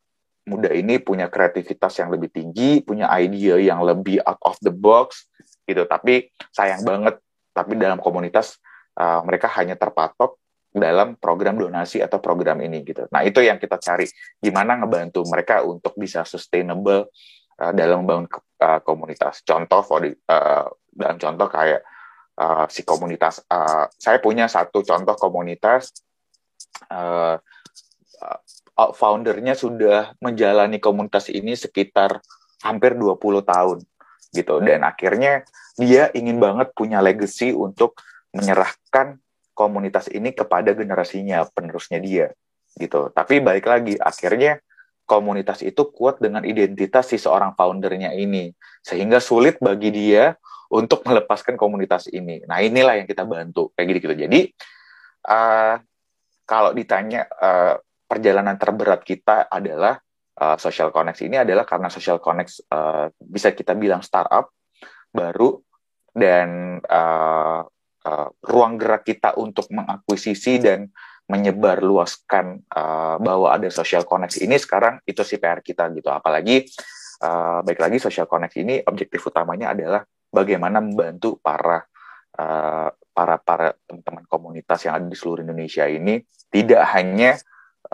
muda 0.49 0.73
ini 0.73 0.97
punya 0.97 1.29
kreativitas 1.29 2.01
yang 2.01 2.09
lebih 2.09 2.33
tinggi, 2.33 2.81
punya 2.81 3.05
ide 3.21 3.61
yang 3.61 3.85
lebih 3.85 4.17
out 4.25 4.41
of 4.41 4.57
the 4.65 4.73
box 4.73 5.29
gitu. 5.69 5.85
Tapi 5.85 6.33
sayang 6.49 6.81
banget, 6.81 7.21
tapi 7.53 7.77
dalam 7.77 8.01
komunitas 8.01 8.57
uh, 8.97 9.21
mereka 9.21 9.45
hanya 9.61 9.77
terpatok 9.77 10.41
dalam 10.69 11.17
program 11.17 11.57
donasi 11.57 12.01
atau 12.01 12.17
program 12.17 12.61
ini 12.65 12.81
gitu. 12.81 13.05
Nah 13.13 13.21
itu 13.21 13.41
yang 13.45 13.61
kita 13.61 13.77
cari, 13.77 14.09
gimana 14.41 14.77
ngebantu 14.81 15.21
mereka 15.29 15.61
untuk 15.61 15.93
bisa 15.97 16.25
sustainable 16.25 17.13
uh, 17.61 17.73
dalam 17.73 18.01
membangun 18.05 18.25
uh, 18.61 18.81
komunitas. 18.81 19.45
Contoh 19.45 19.85
uh, 19.85 20.65
dalam 20.89 21.17
contoh 21.21 21.47
kayak 21.49 21.81
uh, 22.41 22.65
si 22.69 22.81
komunitas, 22.81 23.45
uh, 23.49 23.85
saya 23.97 24.17
punya 24.17 24.49
satu 24.49 24.81
contoh 24.81 25.13
komunitas. 25.13 25.93
Uh, 26.89 27.37
foundernya 28.95 29.53
sudah 29.57 30.15
menjalani 30.23 30.79
komunitas 30.79 31.27
ini 31.27 31.55
sekitar 31.55 32.23
hampir 32.63 32.95
20 32.95 33.19
tahun 33.43 33.77
gitu. 34.31 34.63
Dan 34.63 34.87
akhirnya 34.87 35.43
dia 35.75 36.07
ingin 36.15 36.39
banget 36.39 36.71
punya 36.71 37.03
legacy 37.03 37.51
untuk 37.51 37.99
menyerahkan 38.31 39.17
komunitas 39.57 40.07
ini 40.07 40.31
kepada 40.31 40.71
generasinya 40.71 41.43
penerusnya 41.51 41.99
dia 41.99 42.31
gitu. 42.79 43.11
Tapi 43.11 43.43
balik 43.43 43.67
lagi 43.67 43.99
akhirnya 43.99 44.61
komunitas 45.03 45.65
itu 45.65 45.89
kuat 45.89 46.21
dengan 46.21 46.45
identitas 46.45 47.09
si 47.09 47.17
seorang 47.17 47.57
foundernya 47.57 48.13
ini 48.13 48.53
sehingga 48.85 49.17
sulit 49.17 49.57
bagi 49.57 49.89
dia 49.89 50.37
untuk 50.69 51.01
melepaskan 51.03 51.57
komunitas 51.57 52.07
ini. 52.13 52.45
Nah 52.45 52.61
inilah 52.61 53.01
yang 53.01 53.09
kita 53.09 53.25
bantu 53.25 53.73
kayak 53.73 53.85
gitu 53.89 53.99
gitu 54.05 54.15
jadi 54.29 54.39
uh, 55.27 55.75
kalau 56.45 56.71
ditanya 56.77 57.25
uh, 57.41 57.81
perjalanan 58.09 58.57
terberat 58.57 59.05
kita 59.05 59.45
adalah 59.45 60.01
uh, 60.41 60.57
social 60.57 60.89
connect. 60.89 61.21
Ini 61.21 61.45
adalah 61.45 61.69
karena 61.69 61.93
social 61.93 62.17
connect 62.17 62.65
uh, 62.73 63.13
bisa 63.21 63.53
kita 63.53 63.77
bilang 63.77 64.01
startup 64.01 64.49
baru 65.13 65.61
dan 66.09 66.81
uh, 66.81 67.61
uh, 68.05 68.27
ruang 68.41 68.81
gerak 68.81 69.05
kita 69.05 69.37
untuk 69.37 69.69
mengakuisisi 69.69 70.57
dan 70.57 70.89
menyebar 71.29 71.85
luaskan 71.85 72.65
uh, 72.73 73.21
bahwa 73.21 73.53
ada 73.53 73.69
social 73.69 74.01
connect 74.01 74.41
ini 74.41 74.57
sekarang 74.57 74.97
itu 75.05 75.21
si 75.21 75.37
PR 75.37 75.61
kita 75.61 75.85
gitu. 75.93 76.09
Apalagi 76.09 76.65
uh, 77.21 77.61
baik 77.61 77.77
lagi 77.77 77.97
social 78.01 78.25
connect 78.25 78.57
ini 78.57 78.81
objektif 78.81 79.21
utamanya 79.29 79.77
adalah 79.77 80.01
bagaimana 80.33 80.81
membantu 80.81 81.37
para 81.37 81.85
uh, 82.33 82.89
para 83.13 83.35
para 83.37 83.77
teman-teman 83.85 84.25
komunitas 84.25 84.81
yang 84.89 84.97
ada 84.97 85.05
di 85.05 85.13
seluruh 85.13 85.45
Indonesia 85.45 85.85
ini 85.85 86.17
tidak 86.49 86.81
hanya 86.97 87.37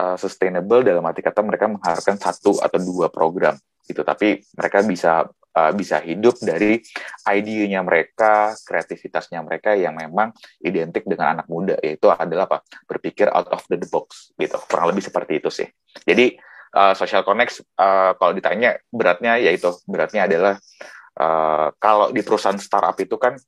uh, 0.00 0.16
sustainable 0.16 0.84
dalam 0.84 1.04
arti 1.04 1.24
kata 1.24 1.40
mereka 1.42 1.66
mengharapkan 1.68 2.16
satu 2.20 2.60
atau 2.60 2.78
dua 2.80 3.08
program 3.08 3.56
gitu. 3.86 4.02
Tapi 4.04 4.44
mereka 4.56 4.78
bisa 4.84 5.12
uh, 5.28 5.72
bisa 5.72 6.00
hidup 6.04 6.36
dari 6.40 6.80
idenya 7.32 7.80
mereka 7.80 8.52
kreativitasnya 8.62 9.40
mereka 9.40 9.72
yang 9.72 9.96
memang 9.96 10.36
identik 10.60 11.08
dengan 11.08 11.40
anak 11.40 11.46
muda 11.48 11.80
yaitu 11.80 12.12
adalah 12.12 12.44
apa? 12.48 12.58
Berpikir 12.84 13.32
out 13.32 13.48
of 13.50 13.64
the 13.72 13.80
box 13.88 14.36
gitu. 14.36 14.56
Kurang 14.68 14.92
lebih 14.92 15.02
seperti 15.02 15.40
itu 15.40 15.48
sih. 15.48 15.68
Jadi 16.04 16.36
uh, 16.76 16.92
social 16.92 17.24
connect 17.24 17.64
uh, 17.80 18.12
kalau 18.20 18.36
ditanya 18.36 18.76
beratnya 18.92 19.40
yaitu 19.40 19.72
beratnya 19.88 20.28
adalah 20.28 20.54
uh, 21.16 21.72
kalau 21.80 22.12
di 22.12 22.20
perusahaan 22.20 22.60
startup 22.60 22.96
itu 23.00 23.16
kan 23.16 23.40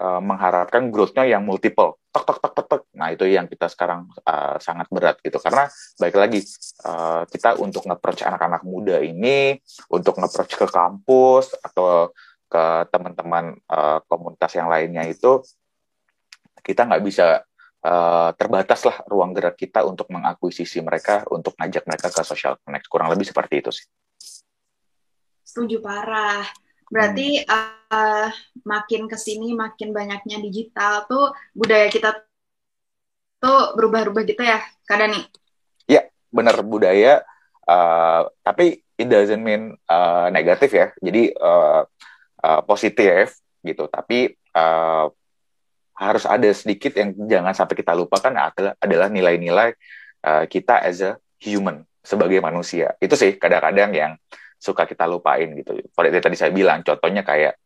uh, 0.00 0.20
mengharapkan 0.24 0.88
growth-nya 0.88 1.28
yang 1.28 1.44
multiple 1.44 1.99
tok 2.10 2.24
tok 2.26 2.38
tok 2.42 2.52
tok 2.58 2.66
tok 2.66 2.82
nah 2.98 3.08
itu 3.14 3.22
yang 3.26 3.46
kita 3.46 3.70
sekarang 3.70 4.10
uh, 4.26 4.58
sangat 4.58 4.90
berat 4.90 5.16
gitu. 5.22 5.38
Karena 5.38 5.70
baik 5.96 6.16
lagi 6.18 6.42
uh, 6.84 7.22
kita 7.30 7.56
untuk 7.62 7.86
nge-approach 7.86 8.26
anak-anak 8.26 8.62
muda 8.66 8.98
ini 8.98 9.56
untuk 9.88 10.18
nge-approach 10.18 10.58
ke 10.58 10.66
kampus 10.66 11.54
atau 11.62 12.10
ke 12.50 12.64
teman-teman 12.90 13.54
uh, 13.70 14.02
komunitas 14.10 14.58
yang 14.58 14.66
lainnya 14.66 15.06
itu 15.06 15.38
kita 16.66 16.82
nggak 16.82 17.02
bisa 17.06 17.46
uh, 17.86 18.30
terbatas 18.34 18.82
lah 18.84 19.00
ruang 19.06 19.30
gerak 19.32 19.54
kita 19.54 19.86
untuk 19.86 20.10
mengakuisisi 20.10 20.82
mereka 20.82 21.24
untuk 21.30 21.54
ngajak 21.56 21.86
mereka 21.86 22.10
ke 22.10 22.20
social 22.26 22.58
connect. 22.66 22.90
Kurang 22.90 23.08
lebih 23.08 23.24
seperti 23.24 23.62
itu 23.62 23.70
sih. 23.70 23.86
Setuju 25.46 25.82
parah 25.82 26.46
Berarti 26.90 27.38
uh, 27.46 28.28
makin 28.66 29.06
ke 29.06 29.14
sini 29.14 29.54
makin 29.54 29.94
banyaknya 29.94 30.42
digital 30.42 31.06
tuh 31.06 31.30
budaya 31.54 31.86
kita 31.86 32.26
tuh 33.40 33.78
berubah-ubah 33.78 34.26
gitu 34.26 34.42
ya, 34.42 34.58
Kak 34.84 34.98
Dani? 34.98 35.22
Ya, 35.86 36.10
benar 36.34 36.60
budaya. 36.66 37.22
Uh, 37.64 38.26
tapi 38.42 38.82
it 38.98 39.06
doesn't 39.06 39.40
mean 39.40 39.78
uh, 39.86 40.28
negatif 40.34 40.74
ya. 40.74 40.90
Jadi 40.98 41.30
uh, 41.38 41.86
uh, 42.42 42.60
positif 42.66 43.38
gitu. 43.62 43.86
Tapi 43.86 44.34
uh, 44.58 45.06
harus 45.94 46.24
ada 46.26 46.48
sedikit 46.50 46.96
yang 46.96 47.14
jangan 47.28 47.54
sampai 47.54 47.76
kita 47.78 47.92
lupakan 47.94 48.32
adalah 48.32 48.74
adalah 48.80 49.08
nilai-nilai 49.12 49.76
uh, 50.26 50.44
kita 50.50 50.82
as 50.82 51.04
a 51.06 51.16
human 51.38 51.86
sebagai 52.02 52.40
manusia. 52.42 52.96
Itu 52.98 53.14
sih 53.14 53.36
kadang-kadang 53.36 53.92
yang 53.94 54.12
suka 54.60 54.84
kita 54.84 55.08
lupain 55.08 55.48
gitu. 55.56 55.80
Pada 55.96 56.12
tadi 56.12 56.36
saya 56.36 56.52
bilang, 56.52 56.84
contohnya 56.84 57.24
kayak 57.24 57.56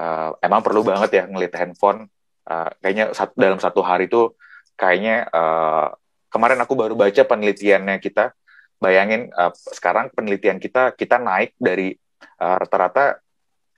uh, 0.00 0.32
emang 0.40 0.64
perlu 0.64 0.80
banget 0.80 1.10
ya 1.12 1.24
ngeliat 1.28 1.54
handphone 1.60 2.08
uh, 2.48 2.70
kayaknya 2.80 3.12
satu, 3.12 3.32
dalam 3.36 3.60
satu 3.60 3.80
hari 3.84 4.08
itu 4.08 4.32
kayaknya 4.74 5.28
uh, 5.30 5.92
kemarin 6.32 6.60
aku 6.62 6.74
baru 6.78 6.96
baca 6.96 7.22
penelitiannya 7.22 8.00
kita 8.00 8.32
bayangin 8.80 9.28
uh, 9.36 9.52
sekarang 9.52 10.08
penelitian 10.16 10.56
kita 10.56 10.96
kita 10.96 11.20
naik 11.20 11.52
dari 11.60 11.92
uh, 12.40 12.56
rata-rata 12.56 13.20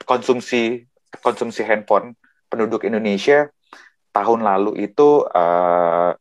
konsumsi 0.06 0.86
konsumsi 1.20 1.66
handphone 1.66 2.14
penduduk 2.46 2.86
Indonesia 2.86 3.50
tahun 4.12 4.44
lalu 4.44 4.86
itu 4.86 5.24
uh, 5.26 6.12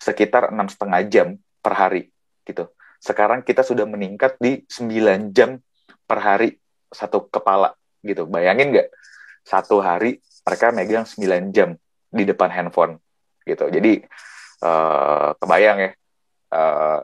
sekitar 0.00 0.52
enam 0.52 0.68
setengah 0.68 1.00
jam 1.08 1.28
per 1.60 1.76
hari 1.76 2.08
gitu. 2.44 2.68
Sekarang 3.00 3.40
kita 3.40 3.64
sudah 3.64 3.88
meningkat 3.88 4.36
di 4.36 4.60
9 4.68 5.32
jam 5.32 5.56
per 6.10 6.18
hari 6.18 6.58
satu 6.90 7.30
kepala 7.30 7.70
gitu. 8.02 8.26
Bayangin 8.26 8.74
nggak 8.74 8.90
satu 9.46 9.78
hari 9.78 10.18
mereka 10.42 10.74
megang 10.74 11.06
9 11.06 11.54
jam 11.54 11.78
di 12.10 12.26
depan 12.26 12.50
handphone 12.50 12.98
gitu. 13.46 13.70
Jadi 13.70 14.02
uh, 14.66 15.30
kebayang 15.38 15.78
ya 15.78 15.90
uh, 16.50 16.98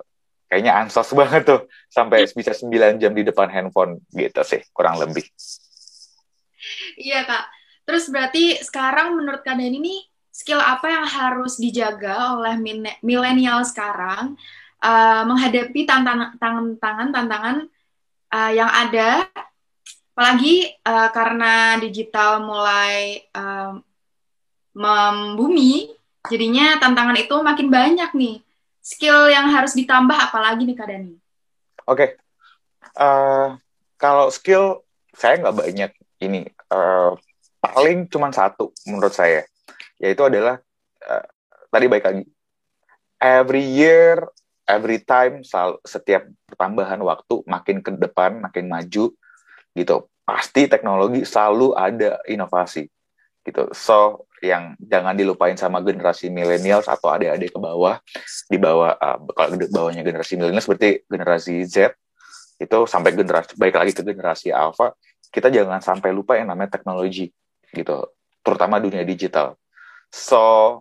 kayaknya 0.50 0.72
ansos 0.82 1.06
banget 1.14 1.46
tuh 1.46 1.70
sampai 1.86 2.26
bisa 2.34 2.50
9 2.50 2.98
jam 2.98 3.14
di 3.14 3.22
depan 3.22 3.46
handphone 3.46 4.02
gitu 4.10 4.42
sih 4.42 4.66
kurang 4.74 4.98
lebih. 4.98 5.22
Iya 6.98 7.22
kak. 7.22 7.44
Terus 7.86 8.10
berarti 8.10 8.58
sekarang 8.66 9.14
menurut 9.14 9.46
Kak 9.46 9.62
ini 9.62 10.02
skill 10.34 10.58
apa 10.58 10.90
yang 10.90 11.06
harus 11.06 11.56
dijaga 11.56 12.34
oleh 12.34 12.58
milenial 13.00 13.62
sekarang 13.62 14.34
uh, 14.82 15.22
menghadapi 15.22 15.86
tantangan-tantangan 15.86 17.08
tantangan 17.14 17.56
uh, 18.32 18.52
yang 18.52 18.70
ada, 18.70 19.26
apalagi 20.16 20.72
uh, 20.86 21.08
karena 21.12 21.76
digital 21.82 22.42
mulai 22.42 23.22
uh, 23.36 23.78
membumi, 24.76 25.92
jadinya 26.28 26.80
tantangan 26.80 27.16
itu 27.16 27.36
makin 27.40 27.68
banyak 27.68 28.10
nih 28.16 28.36
skill 28.86 29.26
yang 29.26 29.50
harus 29.50 29.74
ditambah 29.74 30.14
apalagi 30.14 30.62
nih 30.62 30.76
Kak 30.78 30.86
Dani? 30.86 31.14
Oke, 31.14 31.18
okay. 31.90 32.08
uh, 32.98 33.58
kalau 33.98 34.30
skill 34.30 34.86
saya 35.10 35.42
nggak 35.42 35.56
banyak 35.58 35.90
ini 36.22 36.46
uh, 36.70 37.18
paling 37.58 38.06
cuma 38.06 38.30
satu 38.30 38.70
menurut 38.86 39.10
saya, 39.10 39.42
yaitu 39.98 40.22
adalah 40.22 40.62
uh, 41.02 41.24
tadi 41.70 41.86
baik 41.90 42.04
lagi 42.06 42.24
every 43.20 43.64
year, 43.64 44.28
every 44.66 45.00
time 45.02 45.46
setiap 45.86 46.26
pertambahan 46.50 46.98
waktu 47.00 47.42
makin 47.46 47.80
ke 47.80 47.94
depan, 47.96 48.42
makin 48.42 48.66
maju 48.66 49.14
gitu, 49.72 49.96
pasti 50.26 50.66
teknologi 50.66 51.22
selalu 51.22 51.72
ada 51.78 52.18
inovasi 52.26 52.90
gitu. 53.46 53.70
So 53.72 54.26
yang 54.44 54.76
jangan 54.76 55.16
dilupain 55.16 55.56
sama 55.56 55.80
generasi 55.80 56.28
milenial 56.28 56.84
atau 56.84 57.08
adik-adik 57.08 57.56
ke 57.56 57.58
bawah 57.60 57.96
di 58.52 58.58
bawah 58.60 58.92
uh, 59.00 59.18
kalau 59.32 59.56
bawahnya 59.72 60.04
generasi 60.04 60.36
milenial 60.36 60.60
seperti 60.60 61.08
generasi 61.08 61.64
Z 61.64 61.96
itu 62.60 62.78
sampai 62.88 63.16
generasi 63.16 63.56
baik 63.56 63.76
lagi 63.80 63.92
ke 63.96 64.02
generasi 64.04 64.52
alpha 64.52 64.92
kita 65.32 65.48
jangan 65.48 65.80
sampai 65.80 66.12
lupa 66.12 66.36
yang 66.36 66.52
namanya 66.52 66.76
teknologi 66.76 67.32
gitu 67.72 68.12
terutama 68.44 68.80
dunia 68.80 69.04
digital 69.04 69.56
so 70.12 70.80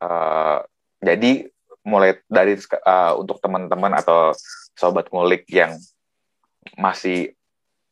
uh, 0.00 0.60
jadi 1.00 1.48
mulai 1.84 2.16
dari 2.26 2.56
uh, 2.56 3.12
untuk 3.20 3.38
teman-teman 3.44 3.92
atau 4.00 4.32
sobat 4.74 5.06
ngulik 5.12 5.44
yang 5.52 5.76
masih 6.80 7.36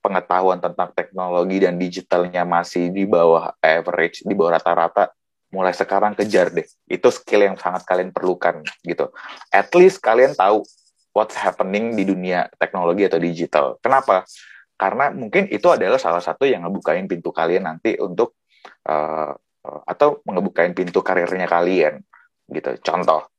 pengetahuan 0.03 0.59
tentang 0.59 0.91
teknologi 0.97 1.63
dan 1.63 1.79
digitalnya 1.79 2.43
masih 2.43 2.91
di 2.91 3.07
bawah 3.07 3.55
average, 3.63 4.27
di 4.27 4.35
bawah 4.35 4.59
rata-rata, 4.59 5.15
mulai 5.55 5.71
sekarang 5.71 6.19
kejar 6.19 6.51
deh. 6.51 6.67
Itu 6.91 7.13
skill 7.13 7.47
yang 7.47 7.57
sangat 7.61 7.87
kalian 7.87 8.11
perlukan 8.11 8.67
gitu. 8.83 9.15
At 9.53 9.71
least 9.79 10.03
kalian 10.03 10.35
tahu 10.35 10.67
what's 11.15 11.39
happening 11.39 11.95
di 11.95 12.03
dunia 12.09 12.51
teknologi 12.59 13.07
atau 13.07 13.21
digital. 13.21 13.67
Kenapa? 13.79 14.27
Karena 14.75 15.15
mungkin 15.15 15.47
itu 15.47 15.69
adalah 15.71 16.01
salah 16.01 16.19
satu 16.19 16.49
yang 16.49 16.67
ngebukain 16.67 17.07
pintu 17.07 17.31
kalian 17.31 17.69
nanti 17.71 17.95
untuk 18.01 18.35
uh, 18.91 19.31
atau 19.63 20.19
ngebukain 20.27 20.75
pintu 20.75 21.05
karirnya 21.07 21.47
kalian 21.47 22.03
gitu. 22.51 22.75
Contoh 22.83 23.32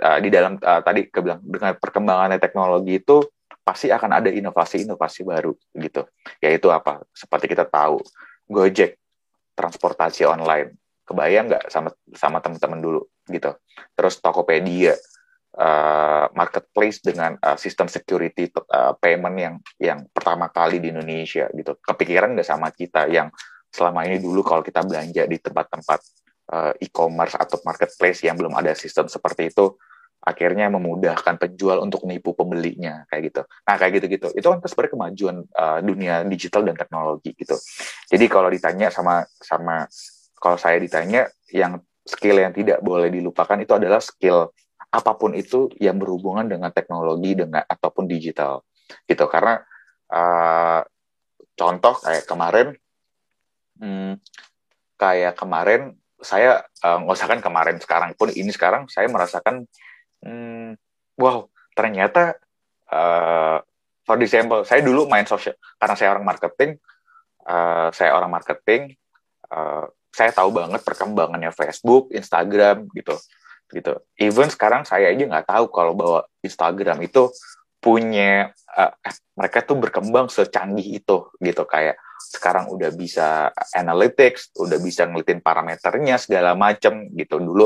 uh, 0.00 0.18
di 0.22 0.28
dalam 0.30 0.56
uh, 0.58 0.80
tadi 0.82 1.06
kebilang 1.10 1.42
dengan 1.42 1.74
perkembangannya 1.76 2.38
teknologi 2.38 2.98
itu 3.02 3.22
pasti 3.62 3.92
akan 3.92 4.24
ada 4.24 4.30
inovasi-inovasi 4.32 5.28
baru 5.28 5.52
gitu. 5.76 6.08
Yaitu 6.40 6.72
apa? 6.72 7.04
Seperti 7.12 7.52
kita 7.52 7.68
tahu, 7.68 8.00
Gojek, 8.48 8.96
transportasi 9.52 10.24
online. 10.24 10.72
Kebayang 11.04 11.52
nggak 11.52 11.64
sama 11.68 11.92
sama 12.16 12.40
teman-teman 12.40 12.80
dulu 12.80 13.00
gitu. 13.28 13.52
Terus 13.92 14.20
Tokopedia, 14.24 14.96
uh, 15.56 16.26
marketplace 16.32 17.04
dengan 17.04 17.36
uh, 17.40 17.56
sistem 17.60 17.88
security 17.92 18.48
uh, 18.72 18.96
payment 18.96 19.36
yang 19.36 19.54
yang 19.80 19.98
pertama 20.12 20.48
kali 20.48 20.80
di 20.80 20.88
Indonesia 20.92 21.48
gitu. 21.52 21.76
Kepikiran 21.80 22.32
nggak 22.32 22.48
sama 22.48 22.72
kita 22.72 23.08
yang 23.08 23.28
selama 23.68 24.08
ini 24.08 24.16
dulu 24.16 24.40
kalau 24.40 24.64
kita 24.64 24.80
belanja 24.80 25.28
di 25.28 25.36
tempat-tempat 25.36 26.00
uh, 26.52 26.72
e-commerce 26.80 27.36
atau 27.36 27.60
marketplace 27.64 28.24
yang 28.24 28.36
belum 28.36 28.56
ada 28.56 28.72
sistem 28.72 29.06
seperti 29.06 29.52
itu, 29.52 29.76
akhirnya 30.18 30.66
memudahkan 30.68 31.38
penjual 31.38 31.78
untuk 31.80 32.04
nipu 32.04 32.34
pembelinya 32.34 33.06
kayak 33.08 33.22
gitu. 33.32 33.42
Nah 33.46 33.74
kayak 33.78 33.92
gitu-gitu 34.02 34.28
itu 34.34 34.46
kan 34.46 34.58
sebenarnya 34.60 34.92
kemajuan 34.92 35.36
uh, 35.54 35.78
dunia 35.80 36.14
digital 36.26 36.66
dan 36.66 36.74
teknologi 36.74 37.32
gitu. 37.38 37.54
Jadi 38.10 38.24
kalau 38.26 38.50
ditanya 38.50 38.90
sama 38.90 39.22
sama 39.38 39.86
kalau 40.38 40.58
saya 40.58 40.76
ditanya 40.82 41.30
yang 41.54 41.78
skill 42.02 42.40
yang 42.40 42.52
tidak 42.56 42.80
boleh 42.80 43.12
dilupakan 43.12 43.58
itu 43.60 43.72
adalah 43.76 44.00
skill 44.00 44.50
apa 44.88 45.12
pun 45.20 45.36
itu 45.36 45.68
yang 45.76 46.00
berhubungan 46.00 46.48
dengan 46.48 46.72
teknologi 46.72 47.36
dengan 47.36 47.60
ataupun 47.68 48.08
digital 48.08 48.64
gitu 49.04 49.28
karena 49.28 49.60
uh, 50.08 50.80
contoh 51.52 51.94
kayak 52.00 52.24
kemarin 52.24 52.68
hmm, 53.76 54.16
kayak 54.96 55.36
kemarin 55.36 55.92
saya 56.18 56.66
uh, 56.82 56.98
nggak 57.02 57.14
usah 57.14 57.28
kan 57.30 57.40
kemarin 57.40 57.76
sekarang 57.78 58.10
pun 58.18 58.28
ini 58.34 58.50
sekarang 58.50 58.90
saya 58.90 59.06
merasakan 59.06 59.66
hmm, 60.22 60.74
wow 61.18 61.46
ternyata 61.74 62.34
uh, 62.90 63.62
for 64.02 64.18
example 64.18 64.66
saya 64.66 64.82
dulu 64.82 65.06
main 65.06 65.26
sosial 65.26 65.54
karena 65.78 65.94
saya 65.94 66.14
orang 66.14 66.26
marketing 66.26 66.70
uh, 67.46 67.88
saya 67.94 68.18
orang 68.18 68.30
marketing 68.34 68.98
uh, 69.50 69.86
saya 70.10 70.34
tahu 70.34 70.50
banget 70.50 70.82
perkembangannya 70.82 71.54
Facebook 71.54 72.10
Instagram 72.10 72.90
gitu 72.96 73.14
gitu. 73.72 74.00
Even 74.16 74.48
sekarang 74.48 74.82
saya 74.88 75.12
aja 75.12 75.24
nggak 75.28 75.48
tahu 75.48 75.68
kalau 75.68 75.92
bahwa 75.92 76.24
Instagram 76.40 77.04
itu 77.04 77.28
punya 77.88 78.52
uh, 78.76 78.92
mereka 79.32 79.64
tuh 79.64 79.80
berkembang 79.80 80.28
secanggih 80.28 81.00
itu 81.00 81.32
gitu. 81.40 81.64
Kayak 81.64 81.96
sekarang 82.20 82.68
udah 82.68 82.92
bisa 82.92 83.48
analytics, 83.72 84.52
udah 84.60 84.76
bisa 84.76 85.08
ngelitin 85.08 85.40
parameternya 85.40 86.20
segala 86.20 86.52
macem 86.52 87.08
gitu. 87.16 87.40
Dulu 87.40 87.64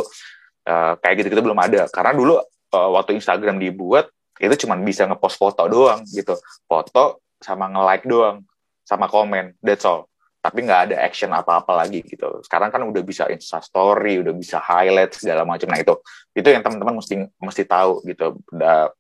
uh, 0.71 0.95
kayak 1.03 1.27
gitu 1.27 1.29
kita 1.35 1.43
belum 1.43 1.59
ada. 1.59 1.91
Karena 1.91 2.15
dulu 2.15 2.39
uh, 2.39 2.91
waktu 2.95 3.19
Instagram 3.19 3.59
dibuat 3.59 4.15
itu 4.39 4.55
cuma 4.63 4.79
bisa 4.79 5.11
ngepost 5.11 5.43
foto 5.43 5.67
doang 5.67 6.07
gitu. 6.07 6.39
Foto 6.71 7.27
sama 7.43 7.67
nge-like 7.67 8.07
doang 8.07 8.47
sama 8.87 9.11
komen 9.11 9.59
that's 9.59 9.83
all. 9.83 10.07
Tapi 10.43 10.67
nggak 10.67 10.91
ada 10.91 10.97
action 11.03 11.31
apa-apa 11.35 11.87
lagi 11.87 12.03
gitu. 12.03 12.43
Sekarang 12.47 12.71
kan 12.71 12.83
udah 12.83 13.03
bisa 13.03 13.27
insta 13.31 13.59
story 13.59 14.23
udah 14.23 14.35
bisa 14.35 14.63
highlight 14.63 15.15
segala 15.19 15.43
macam 15.43 15.71
nah 15.71 15.79
itu 15.83 15.95
itu 16.35 16.47
yang 16.47 16.63
teman-teman 16.63 16.99
mesti 17.03 17.27
mesti 17.43 17.63
tahu 17.67 18.03
gitu. 18.07 18.39
Udah 18.55 18.91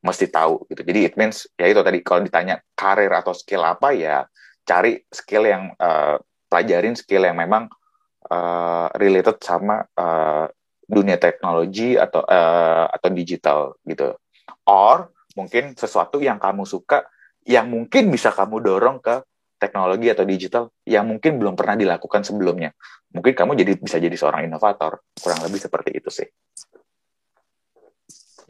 mesti 0.00 0.32
tahu 0.32 0.64
gitu 0.72 0.80
jadi 0.84 1.12
it 1.12 1.14
means 1.20 1.44
ya 1.60 1.68
itu 1.68 1.80
tadi 1.84 2.00
kalau 2.00 2.24
ditanya 2.24 2.60
karir 2.72 3.12
atau 3.12 3.36
skill 3.36 3.64
apa 3.64 3.92
ya 3.92 4.24
cari 4.64 5.02
skill 5.10 5.44
yang 5.44 5.72
uh, 5.76 6.16
pelajarin 6.50 6.94
skill 6.94 7.26
yang 7.26 7.38
memang 7.38 7.70
uh, 8.30 8.86
related 8.98 9.38
sama 9.42 9.82
uh, 9.98 10.46
dunia 10.90 11.18
teknologi 11.22 11.94
atau 11.94 12.26
uh, 12.26 12.90
atau 12.90 13.08
digital 13.14 13.78
gitu. 13.86 14.14
Or 14.66 15.14
mungkin 15.38 15.78
sesuatu 15.78 16.18
yang 16.18 16.42
kamu 16.42 16.66
suka 16.66 17.06
yang 17.46 17.70
mungkin 17.70 18.10
bisa 18.10 18.34
kamu 18.34 18.58
dorong 18.58 18.98
ke 18.98 19.22
teknologi 19.60 20.10
atau 20.10 20.24
digital 20.26 20.64
yang 20.82 21.06
mungkin 21.06 21.38
belum 21.38 21.54
pernah 21.54 21.78
dilakukan 21.78 22.26
sebelumnya. 22.26 22.74
Mungkin 23.14 23.34
kamu 23.34 23.54
jadi 23.58 23.72
bisa 23.78 23.98
jadi 24.02 24.16
seorang 24.18 24.50
inovator. 24.50 25.02
Kurang 25.14 25.40
lebih 25.46 25.62
seperti 25.62 25.90
itu 25.94 26.10
sih. 26.10 26.26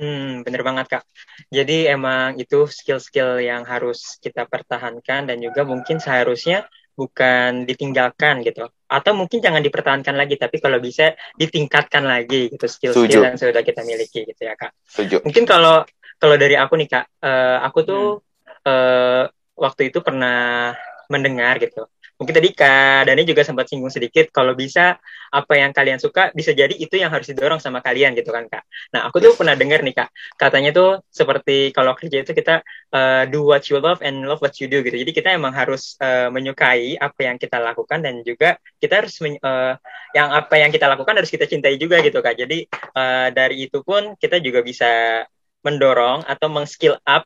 Hmm, 0.00 0.40
bener 0.40 0.64
banget 0.64 0.86
kak. 0.88 1.04
Jadi 1.52 1.84
emang 1.84 2.40
itu 2.40 2.64
skill-skill 2.64 3.36
yang 3.44 3.68
harus 3.68 4.16
kita 4.24 4.48
pertahankan 4.48 5.28
dan 5.28 5.36
juga 5.44 5.68
mungkin 5.68 6.00
seharusnya 6.00 6.64
bukan 6.96 7.64
ditinggalkan 7.64 8.44
gitu 8.44 8.68
atau 8.68 9.12
mungkin 9.16 9.40
jangan 9.40 9.64
dipertahankan 9.64 10.12
lagi 10.12 10.36
tapi 10.36 10.60
kalau 10.60 10.76
bisa 10.82 11.16
ditingkatkan 11.38 12.04
lagi 12.04 12.52
gitu 12.52 12.66
skill-skill 12.68 13.24
yang 13.24 13.40
sudah 13.40 13.64
kita 13.64 13.80
miliki 13.86 14.28
gitu 14.28 14.42
ya 14.44 14.52
kak 14.52 14.76
Setuju. 14.84 15.24
mungkin 15.24 15.48
kalau 15.48 15.86
kalau 16.20 16.36
dari 16.36 16.60
aku 16.60 16.76
nih 16.76 16.88
kak 16.92 17.06
uh, 17.24 17.64
aku 17.64 17.78
tuh 17.88 18.04
hmm. 18.20 18.68
uh, 18.68 19.24
waktu 19.56 19.88
itu 19.88 20.04
pernah 20.04 20.74
mendengar 21.08 21.56
gitu 21.56 21.88
mungkin 22.20 22.36
tadi 22.36 22.52
Kak 22.52 23.08
Dani 23.08 23.24
juga 23.24 23.40
sempat 23.40 23.64
singgung 23.64 23.88
sedikit 23.88 24.28
kalau 24.28 24.52
bisa 24.52 25.00
apa 25.32 25.56
yang 25.56 25.72
kalian 25.72 25.96
suka 25.96 26.28
bisa 26.36 26.52
jadi 26.52 26.76
itu 26.76 27.00
yang 27.00 27.08
harus 27.08 27.32
didorong 27.32 27.56
sama 27.56 27.80
kalian 27.80 28.12
gitu 28.12 28.28
kan 28.28 28.44
Kak. 28.44 28.60
Nah 28.92 29.08
aku 29.08 29.24
tuh 29.24 29.32
pernah 29.32 29.56
dengar 29.56 29.80
nih 29.80 29.96
Kak 29.96 30.12
katanya 30.36 30.70
tuh 30.76 31.00
seperti 31.08 31.72
kalau 31.72 31.96
kerja 31.96 32.20
itu 32.20 32.36
kita 32.36 32.60
uh, 32.92 33.24
do 33.24 33.48
what 33.48 33.64
you 33.72 33.80
love 33.80 34.04
and 34.04 34.28
love 34.28 34.44
what 34.44 34.52
you 34.60 34.68
do 34.68 34.84
gitu. 34.84 35.00
Jadi 35.00 35.16
kita 35.16 35.32
emang 35.32 35.56
harus 35.56 35.96
uh, 36.04 36.28
menyukai 36.28 37.00
apa 37.00 37.20
yang 37.24 37.40
kita 37.40 37.56
lakukan 37.56 38.04
dan 38.04 38.20
juga 38.20 38.60
kita 38.76 39.00
harus 39.00 39.16
uh, 39.24 39.80
yang 40.12 40.28
apa 40.28 40.54
yang 40.60 40.68
kita 40.68 40.84
lakukan 40.92 41.16
harus 41.16 41.32
kita 41.32 41.48
cintai 41.48 41.80
juga 41.80 42.04
gitu 42.04 42.20
Kak. 42.20 42.36
Jadi 42.36 42.68
uh, 42.92 43.32
dari 43.32 43.64
itu 43.64 43.80
pun 43.80 44.12
kita 44.20 44.36
juga 44.44 44.60
bisa 44.60 45.24
mendorong 45.64 46.28
atau 46.28 46.52
meng-skill 46.52 47.00
up 47.08 47.24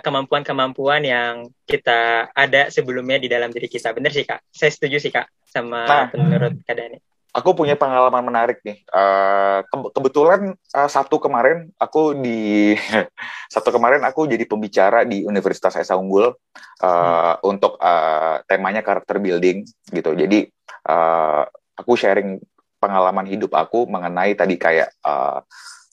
kemampuan-kemampuan 0.00 1.04
uh, 1.04 1.08
yang 1.08 1.34
kita 1.68 2.32
ada 2.32 2.72
sebelumnya 2.72 3.20
di 3.20 3.28
dalam 3.28 3.52
diri 3.52 3.68
kita. 3.68 3.92
Bener 3.92 4.08
sih 4.08 4.24
kak, 4.24 4.40
saya 4.48 4.72
setuju 4.72 4.96
sih 4.96 5.12
kak 5.12 5.28
sama 5.44 5.84
nah, 5.84 6.06
menurut 6.16 6.56
kak 6.64 6.76
Dani. 6.76 6.98
Aku 7.30 7.54
punya 7.54 7.78
pengalaman 7.78 8.26
menarik 8.26 8.58
nih. 8.66 8.82
Uh, 8.90 9.62
ke 9.62 9.76
kebetulan 9.94 10.50
uh, 10.74 10.90
Sabtu 10.90 11.22
kemarin 11.22 11.70
aku 11.78 12.18
di 12.18 12.74
satu 13.54 13.70
kemarin 13.70 14.02
aku 14.02 14.26
jadi 14.26 14.42
pembicara 14.50 15.06
di 15.06 15.22
Universitas 15.22 15.78
Esa 15.78 15.94
Unggul 15.94 16.26
uh, 16.26 16.34
hmm. 16.82 17.34
untuk 17.46 17.78
uh, 17.78 18.42
temanya 18.50 18.82
karakter 18.82 19.22
building 19.22 19.62
gitu. 19.94 20.10
Jadi 20.18 20.50
uh, 20.90 21.46
aku 21.78 21.94
sharing 21.94 22.42
pengalaman 22.82 23.28
hidup 23.28 23.54
aku 23.54 23.86
mengenai 23.86 24.34
tadi 24.34 24.56
kayak 24.58 24.90
uh, 25.06 25.44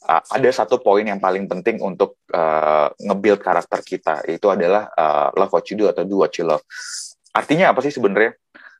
uh, 0.07 0.23
ada 0.23 0.49
satu 0.49 0.79
poin 0.79 1.03
yang 1.03 1.19
paling 1.19 1.45
penting 1.51 1.83
untuk 1.83 2.23
uh, 2.31 2.87
nge-build 2.95 3.43
karakter 3.43 3.83
kita 3.83 4.23
itu 4.31 4.47
adalah 4.47 4.87
uh, 4.95 5.29
love 5.35 5.51
what 5.51 5.67
you 5.67 5.75
do 5.75 5.91
atau 5.91 6.07
do 6.07 6.23
what 6.23 6.31
you 6.39 6.47
love. 6.47 6.63
Artinya 7.35 7.75
apa 7.75 7.83
sih 7.83 7.91
sebenarnya? 7.91 8.33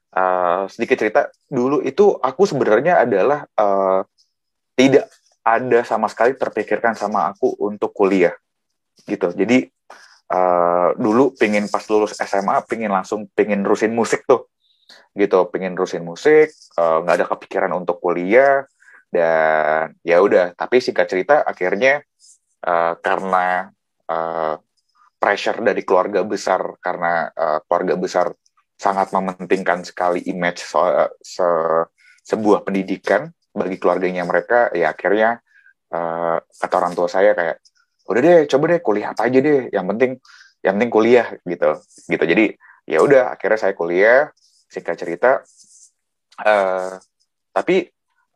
Uh, 0.08 0.66
sedikit 0.72 0.98
cerita 0.98 1.30
dulu 1.52 1.84
itu 1.84 2.16
aku 2.18 2.48
sebenarnya 2.48 3.04
adalah 3.04 3.46
uh, 3.60 4.02
tidak 4.74 5.12
ada 5.44 5.84
sama 5.84 6.10
sekali 6.10 6.34
terpikirkan 6.34 6.96
sama 6.96 7.30
aku 7.30 7.54
untuk 7.60 7.92
kuliah 7.94 8.34
gitu. 9.06 9.30
Jadi 9.36 9.68
uh, 10.32 10.96
dulu 10.98 11.36
pengen 11.36 11.68
pas 11.70 11.84
lulus 11.92 12.18
SMA 12.18 12.66
pengen 12.66 12.90
langsung 12.90 13.30
pengen 13.36 13.62
rusin 13.68 13.94
musik 13.94 14.24
tuh 14.26 14.48
gitu, 15.14 15.44
pengen 15.52 15.76
rusin 15.76 16.02
musik, 16.06 16.54
nggak 16.78 17.14
uh, 17.14 17.18
ada 17.20 17.26
kepikiran 17.28 17.72
untuk 17.76 18.00
kuliah 18.00 18.64
dan 19.08 19.96
ya 20.04 20.20
udah 20.20 20.54
tapi 20.54 20.84
singkat 20.84 21.08
cerita 21.08 21.42
akhirnya 21.48 22.04
uh, 22.68 22.94
karena 23.00 23.72
uh, 24.12 24.56
pressure 25.18 25.64
dari 25.64 25.82
keluarga 25.82 26.22
besar 26.28 26.78
karena 26.84 27.32
uh, 27.32 27.60
keluarga 27.66 27.96
besar 27.98 28.26
sangat 28.78 29.10
mementingkan 29.10 29.82
sekali 29.82 30.22
image 30.30 30.62
so, 30.62 30.86
se, 31.24 31.48
sebuah 32.22 32.62
pendidikan 32.62 33.32
bagi 33.56 33.82
keluarganya 33.82 34.22
mereka 34.28 34.70
ya 34.76 34.94
akhirnya 34.94 35.42
uh, 35.90 36.38
kata 36.38 36.76
orang 36.78 36.94
tua 36.94 37.10
saya 37.10 37.34
kayak 37.34 37.58
udah 38.08 38.22
deh 38.22 38.40
coba 38.46 38.64
deh 38.78 38.80
kuliah 38.84 39.08
apa 39.12 39.28
aja 39.28 39.40
deh 39.42 39.62
yang 39.74 39.86
penting 39.90 40.22
yang 40.62 40.74
penting 40.78 40.92
kuliah 40.94 41.28
gitu 41.44 41.70
gitu. 42.08 42.24
Jadi 42.24 42.46
ya 42.88 43.00
udah 43.04 43.34
akhirnya 43.34 43.60
saya 43.60 43.74
kuliah 43.74 44.30
singkat 44.70 44.96
cerita 44.96 45.42
uh, 46.44 46.96
tapi 47.52 47.90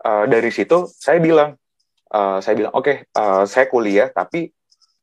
uh, 0.05 0.25
dari 0.27 0.49
situ 0.53 0.89
saya 0.89 1.21
bilang 1.21 1.57
uh, 2.13 2.37
saya 2.43 2.53
bilang 2.57 2.73
oke 2.73 2.85
okay, 2.85 2.95
uh, 3.15 3.43
saya 3.47 3.65
kuliah 3.71 4.09
tapi 4.11 4.51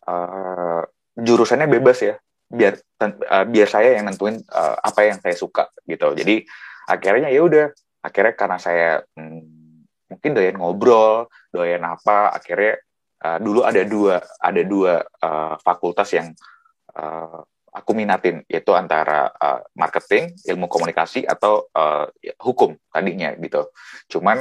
uh, 0.06 0.82
jurusannya 1.18 1.66
bebas 1.66 1.98
ya 2.02 2.14
biar 2.48 2.80
uh, 3.04 3.44
biar 3.44 3.68
saya 3.68 4.00
yang 4.00 4.08
nentuin 4.08 4.40
uh, 4.48 4.76
apa 4.80 5.04
yang 5.04 5.18
saya 5.20 5.36
suka 5.36 5.68
gitu. 5.84 6.16
Jadi 6.16 6.48
akhirnya 6.88 7.28
ya 7.28 7.40
udah 7.44 7.66
akhirnya 8.00 8.34
karena 8.34 8.56
saya 8.56 8.90
hmm, 9.12 9.84
mungkin 10.08 10.30
doyan 10.32 10.56
ngobrol 10.56 11.28
doyan 11.52 11.84
apa 11.84 12.32
akhirnya 12.32 12.80
uh, 13.20 13.36
dulu 13.36 13.68
ada 13.68 13.84
dua 13.84 14.24
ada 14.40 14.62
dua 14.64 15.04
uh, 15.04 15.54
fakultas 15.60 16.08
yang 16.16 16.32
uh, 16.96 17.44
aku 17.68 17.92
minatin 17.92 18.40
yaitu 18.48 18.72
antara 18.72 19.28
uh, 19.36 19.60
marketing 19.76 20.32
ilmu 20.48 20.72
komunikasi 20.72 21.28
atau 21.28 21.68
uh, 21.76 22.08
hukum 22.40 22.74
tadinya 22.88 23.36
gitu. 23.36 23.68
Cuman 24.08 24.40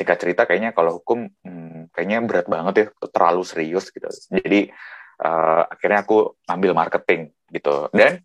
singkat 0.00 0.16
cerita 0.16 0.48
kayaknya 0.48 0.72
kalau 0.72 0.96
hukum 0.96 1.28
hmm, 1.28 1.92
kayaknya 1.92 2.24
berat 2.24 2.48
banget 2.48 2.74
ya 2.80 2.86
terlalu 3.12 3.44
serius 3.44 3.92
gitu. 3.92 4.08
Jadi 4.32 4.72
uh, 5.20 5.68
akhirnya 5.68 6.00
aku 6.08 6.40
ambil 6.48 6.72
marketing 6.72 7.36
gitu. 7.52 7.92
Dan 7.92 8.24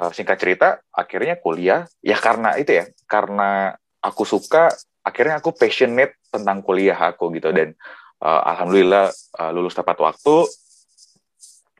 uh, 0.00 0.08
singkat 0.16 0.40
cerita 0.40 0.80
akhirnya 0.88 1.36
kuliah 1.36 1.84
ya 2.00 2.16
karena 2.16 2.56
itu 2.56 2.80
ya 2.80 2.88
karena 3.04 3.76
aku 4.00 4.24
suka 4.24 4.72
akhirnya 5.04 5.44
aku 5.44 5.52
passionate 5.52 6.16
tentang 6.32 6.64
kuliah 6.64 6.96
aku 6.96 7.28
gitu. 7.36 7.52
Dan 7.52 7.76
uh, 8.24 8.40
alhamdulillah 8.56 9.12
uh, 9.12 9.50
lulus 9.52 9.76
tepat 9.76 10.00
waktu 10.00 10.48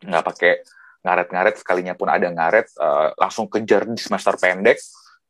nggak 0.04 0.24
pakai 0.28 0.52
ngaret-ngaret 1.00 1.56
sekalinya 1.56 1.96
pun 1.96 2.12
ada 2.12 2.28
ngaret 2.28 2.68
uh, 2.76 3.16
langsung 3.16 3.48
kejar 3.48 3.88
di 3.88 3.96
semester 3.96 4.36
pendek 4.36 4.76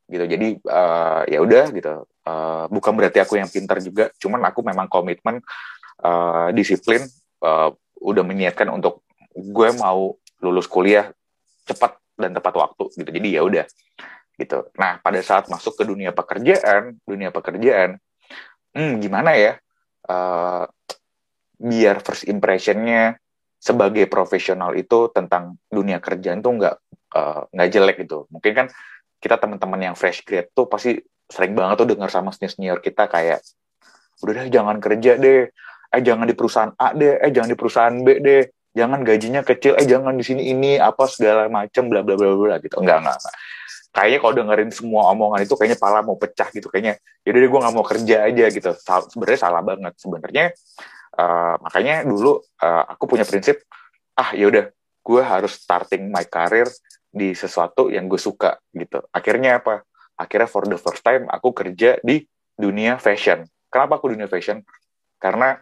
gitu. 0.08 0.24
Jadi 0.24 0.48
uh, 0.68 1.22
ya 1.28 1.38
udah 1.40 1.64
gitu. 1.72 2.04
Uh, 2.24 2.64
bukan 2.72 2.96
berarti 2.96 3.20
aku 3.20 3.36
yang 3.36 3.48
pintar 3.48 3.80
juga 3.84 4.08
cuman 4.16 4.40
aku 4.48 4.64
memang 4.64 4.88
komitmen 4.88 5.44
uh, 6.00 6.48
disiplin 6.56 7.04
uh, 7.44 7.68
udah 8.00 8.24
meniatkan 8.24 8.72
untuk 8.72 9.04
gue 9.36 9.68
mau 9.76 10.16
lulus 10.40 10.64
kuliah 10.64 11.12
cepat 11.68 12.00
dan 12.16 12.32
tepat 12.32 12.54
waktu 12.56 12.84
gitu. 12.96 13.10
Jadi 13.10 13.28
ya 13.32 13.42
udah 13.44 13.66
gitu. 14.40 14.68
Nah 14.80 14.98
pada 15.00 15.20
saat 15.20 15.48
masuk 15.48 15.78
ke 15.78 15.84
dunia 15.86 16.10
pekerjaan 16.12 16.98
dunia 17.04 17.28
pekerjaan 17.32 18.00
hmm, 18.74 19.00
gimana 19.00 19.36
ya? 19.36 19.52
Uh, 20.04 20.68
biar 21.56 22.04
first 22.04 22.28
impressionnya 22.28 23.16
sebagai 23.56 24.04
profesional 24.04 24.76
itu 24.76 25.08
tentang 25.08 25.56
dunia 25.72 25.96
kerjaan 25.96 26.44
tuh 26.44 26.52
nggak 26.60 26.76
nggak 27.54 27.68
uh, 27.68 27.72
jelek 27.72 27.96
gitu. 28.04 28.28
Mungkin 28.28 28.52
kan 28.52 28.66
kita 29.24 29.40
teman-teman 29.40 29.80
yang 29.80 29.94
fresh 29.96 30.20
grad 30.20 30.52
tuh 30.52 30.68
pasti 30.68 31.00
sering 31.32 31.56
banget 31.56 31.80
tuh 31.80 31.88
dengar 31.88 32.12
sama 32.12 32.28
senior 32.36 32.52
senior 32.52 32.78
kita 32.84 33.08
kayak 33.08 33.40
udah 34.20 34.32
deh 34.44 34.48
jangan 34.52 34.76
kerja 34.76 35.16
deh. 35.16 35.48
Eh 35.94 36.02
jangan 36.04 36.28
di 36.28 36.36
perusahaan 36.36 36.72
A 36.76 36.92
deh. 36.92 37.16
Eh 37.24 37.32
jangan 37.32 37.48
di 37.48 37.56
perusahaan 37.56 37.96
B 37.96 38.20
deh. 38.20 38.42
Jangan 38.76 39.00
gajinya 39.00 39.40
kecil. 39.40 39.80
Eh 39.80 39.86
jangan 39.88 40.12
di 40.12 40.24
sini 40.26 40.52
ini 40.52 40.76
apa 40.76 41.08
segala 41.08 41.48
macem 41.48 41.88
bla 41.88 42.04
bla 42.04 42.14
bla 42.20 42.36
bla 42.36 42.56
gitu. 42.60 42.76
Enggak 42.84 43.00
enggak, 43.00 43.16
enggak. 43.16 43.36
kayaknya 43.94 44.18
kalau 44.18 44.34
dengerin 44.34 44.70
semua 44.74 45.06
omongan 45.14 45.46
itu 45.46 45.54
kayaknya 45.54 45.78
pala 45.78 46.02
mau 46.02 46.18
pecah 46.18 46.50
gitu. 46.50 46.66
Kayaknya 46.66 46.98
yaudah 47.22 47.40
deh 47.40 47.50
gue 47.50 47.60
nggak 47.62 47.74
mau 47.74 47.86
kerja 47.86 48.16
aja 48.26 48.44
gitu. 48.50 48.70
Sebenarnya 48.84 49.40
salah 49.40 49.62
banget. 49.62 49.94
Sebenarnya 49.96 50.44
uh, 51.16 51.54
makanya 51.62 52.02
dulu 52.02 52.42
uh, 52.42 52.84
aku 52.90 53.04
punya 53.06 53.22
prinsip 53.22 53.62
ah 54.18 54.34
yaudah 54.34 54.70
gue 55.04 55.22
harus 55.22 55.52
starting 55.54 56.10
my 56.10 56.26
career 56.26 56.66
di 57.14 57.30
sesuatu 57.32 57.94
yang 57.94 58.10
gue 58.10 58.18
suka 58.18 58.58
gitu 58.74 58.98
akhirnya 59.14 59.62
apa 59.62 59.86
akhirnya 60.18 60.50
for 60.50 60.66
the 60.66 60.78
first 60.78 61.02
time 61.02 61.26
aku 61.30 61.54
kerja 61.54 61.98
di 62.02 62.22
dunia 62.54 62.96
fashion. 63.02 63.42
Kenapa 63.68 63.98
aku 63.98 64.14
dunia 64.14 64.30
fashion? 64.30 64.62
Karena 65.18 65.58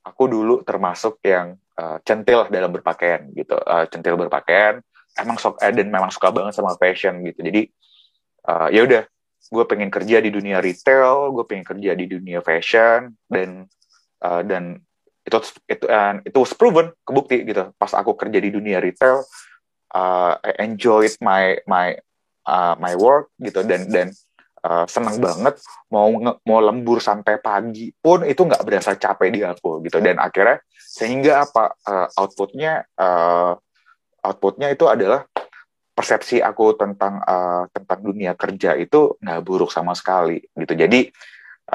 aku 0.00 0.24
dulu 0.28 0.64
termasuk 0.64 1.20
yang 1.20 1.56
uh, 1.76 2.00
centil 2.00 2.48
dalam 2.48 2.72
berpakaian 2.72 3.28
gitu, 3.36 3.56
uh, 3.60 3.84
centil 3.92 4.16
berpakaian. 4.16 4.80
Emang 5.18 5.36
sok 5.36 5.60
eh, 5.60 5.74
dan 5.74 5.92
memang 5.92 6.08
suka 6.08 6.32
banget 6.32 6.56
sama 6.56 6.72
fashion 6.80 7.20
gitu. 7.26 7.44
Jadi 7.44 7.68
uh, 8.48 8.72
ya 8.72 8.88
udah, 8.88 9.02
gue 9.50 9.64
pengen 9.68 9.92
kerja 9.92 10.22
di 10.24 10.30
dunia 10.32 10.64
retail, 10.64 11.28
gue 11.36 11.44
pengen 11.44 11.66
kerja 11.66 11.92
di 11.92 12.04
dunia 12.08 12.40
fashion 12.40 13.12
dan 13.28 13.68
uh, 14.24 14.40
dan 14.40 14.80
itu 15.20 15.36
itu 15.68 15.84
uh, 15.84 16.16
itu 16.24 16.38
was 16.40 16.56
proven 16.56 16.96
kebukti 17.04 17.44
gitu. 17.44 17.68
Pas 17.76 17.92
aku 17.92 18.16
kerja 18.16 18.40
di 18.40 18.48
dunia 18.48 18.80
retail, 18.80 19.20
uh, 19.94 20.38
I 20.40 20.52
enjoyed 20.62 21.14
my 21.22 21.58
my 21.66 21.98
uh, 22.46 22.74
my 22.78 22.94
work 22.98 23.34
gitu. 23.38 23.62
Dan 23.66 23.90
dan 23.90 24.08
uh, 24.64 24.86
seneng 24.86 25.18
banget 25.18 25.58
mau 25.90 26.10
mau 26.46 26.60
lembur 26.62 26.98
sampai 27.02 27.38
pagi 27.42 27.92
pun 27.94 28.26
itu 28.26 28.42
nggak 28.46 28.64
berasa 28.66 28.94
capek 28.96 29.28
di 29.30 29.40
aku 29.46 29.82
gitu. 29.86 29.98
Dan 30.02 30.18
akhirnya 30.18 30.62
sehingga 30.76 31.46
apa 31.46 31.74
uh, 31.86 32.08
outputnya 32.18 32.82
uh, 32.98 33.54
outputnya 34.26 34.74
itu 34.74 34.90
adalah 34.90 35.24
persepsi 35.94 36.40
aku 36.40 36.80
tentang 36.80 37.20
uh, 37.20 37.68
tentang 37.76 38.00
dunia 38.00 38.32
kerja 38.32 38.72
itu 38.72 39.20
nggak 39.20 39.40
buruk 39.44 39.68
sama 39.68 39.92
sekali 39.92 40.40
gitu. 40.56 40.72
Jadi 40.72 41.12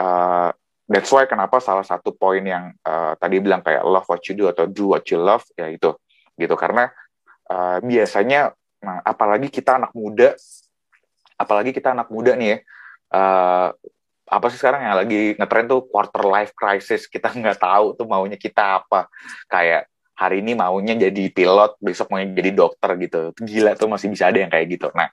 uh, 0.01 0.49
that's 0.89 1.13
why 1.13 1.29
kenapa 1.29 1.61
salah 1.61 1.85
satu 1.85 2.13
poin 2.13 2.41
yang 2.41 2.73
uh, 2.81 3.13
tadi 3.21 3.37
bilang 3.37 3.61
kayak 3.61 3.85
love 3.85 4.05
what 4.09 4.25
you 4.25 4.33
do 4.33 4.49
atau 4.49 4.65
do 4.65 4.89
what 4.93 5.05
you 5.09 5.21
love 5.21 5.45
ya 5.53 5.69
itu 5.69 5.93
gitu. 6.41 6.55
Karena 6.57 6.89
uh, 7.49 7.77
biasanya 7.83 8.53
Nah, 8.85 9.01
apalagi 9.01 9.49
kita 9.49 9.81
anak 9.81 9.91
muda, 9.97 10.37
apalagi 11.41 11.73
kita 11.73 11.97
anak 11.97 12.13
muda 12.13 12.37
nih 12.37 12.47
ya, 12.53 12.57
uh, 13.17 13.69
apa 14.25 14.45
sih 14.49 14.57
sekarang 14.57 14.81
yang 14.85 14.97
lagi 14.97 15.37
ngetren 15.37 15.65
tuh 15.65 15.81
quarter 15.89 16.23
life 16.29 16.53
crisis, 16.53 17.09
kita 17.13 17.33
nggak 17.33 17.57
tahu 17.57 17.97
tuh 17.97 18.05
maunya 18.05 18.37
kita 18.37 18.85
apa. 18.85 19.09
Kayak 19.49 19.89
hari 20.13 20.45
ini 20.45 20.53
maunya 20.53 20.93
jadi 21.09 21.33
pilot, 21.33 21.81
besok 21.81 22.13
maunya 22.13 22.29
jadi 22.37 22.51
dokter 22.53 22.93
gitu. 23.01 23.21
Gila 23.41 23.73
tuh 23.73 23.89
masih 23.89 24.07
bisa 24.13 24.29
ada 24.29 24.37
yang 24.37 24.53
kayak 24.53 24.67
gitu. 24.69 24.87
Nah, 24.93 25.09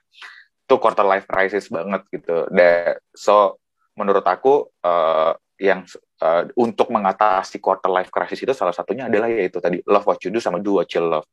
itu 0.63 0.75
quarter 0.77 1.03
life 1.09 1.25
crisis 1.25 1.65
banget 1.73 2.05
gitu. 2.13 2.45
Dan 2.53 3.01
so 3.11 3.57
menurut 3.97 4.25
aku 4.25 4.69
uh, 4.85 5.33
yang 5.61 5.85
uh, 6.21 6.49
untuk 6.57 6.89
mengatasi 6.89 7.61
quarter 7.61 7.89
life 7.93 8.09
crisis 8.09 8.41
itu 8.41 8.53
salah 8.57 8.73
satunya 8.73 9.05
adalah 9.05 9.29
yaitu 9.29 9.61
tadi 9.61 9.85
love 9.85 10.05
what 10.05 10.17
you 10.25 10.33
do 10.33 10.41
sama 10.41 10.61
do 10.61 10.77
what 10.77 10.89
you 10.93 11.01
love. 11.01 11.25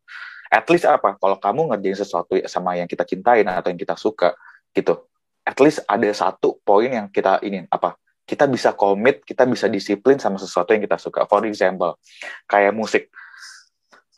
At 0.51 0.66
least 0.66 0.84
apa? 0.84 1.14
Kalau 1.14 1.38
kamu 1.38 1.70
ngerjain 1.70 1.96
sesuatu 2.03 2.34
sama 2.51 2.74
yang 2.74 2.90
kita 2.90 3.07
cintain 3.07 3.46
atau 3.46 3.70
yang 3.70 3.78
kita 3.78 3.94
suka 3.94 4.34
gitu, 4.74 5.07
at 5.46 5.55
least 5.62 5.86
ada 5.86 6.11
satu 6.11 6.59
poin 6.66 6.90
yang 6.90 7.07
kita 7.07 7.38
ingin 7.46 7.70
apa? 7.70 7.94
Kita 8.26 8.51
bisa 8.51 8.74
komit, 8.74 9.22
kita 9.22 9.46
bisa 9.46 9.70
disiplin 9.70 10.18
sama 10.18 10.42
sesuatu 10.42 10.74
yang 10.74 10.82
kita 10.82 10.98
suka. 10.98 11.22
For 11.30 11.46
example, 11.46 11.98
kayak 12.51 12.74
musik. 12.74 13.14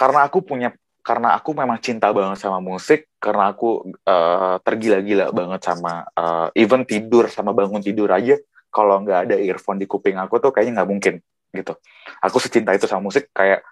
Karena 0.00 0.24
aku 0.24 0.40
punya 0.40 0.72
karena 1.02 1.34
aku 1.34 1.50
memang 1.52 1.82
cinta 1.82 2.14
banget 2.14 2.38
sama 2.38 2.62
musik 2.62 3.10
karena 3.18 3.50
aku 3.50 3.90
uh, 4.06 4.56
tergila-gila 4.62 5.34
banget 5.34 5.60
sama 5.66 6.06
uh, 6.14 6.48
even 6.54 6.86
tidur 6.86 7.26
sama 7.26 7.50
bangun 7.50 7.82
tidur 7.82 8.06
aja 8.06 8.38
kalau 8.70 9.02
nggak 9.02 9.26
ada 9.28 9.36
earphone 9.42 9.82
di 9.82 9.90
kuping 9.90 10.14
aku 10.14 10.38
tuh 10.38 10.54
kayaknya 10.54 10.80
nggak 10.80 10.90
mungkin 10.94 11.14
gitu 11.50 11.74
aku 12.22 12.38
secinta 12.38 12.70
itu 12.70 12.86
sama 12.86 13.10
musik 13.10 13.28
kayak 13.34 13.66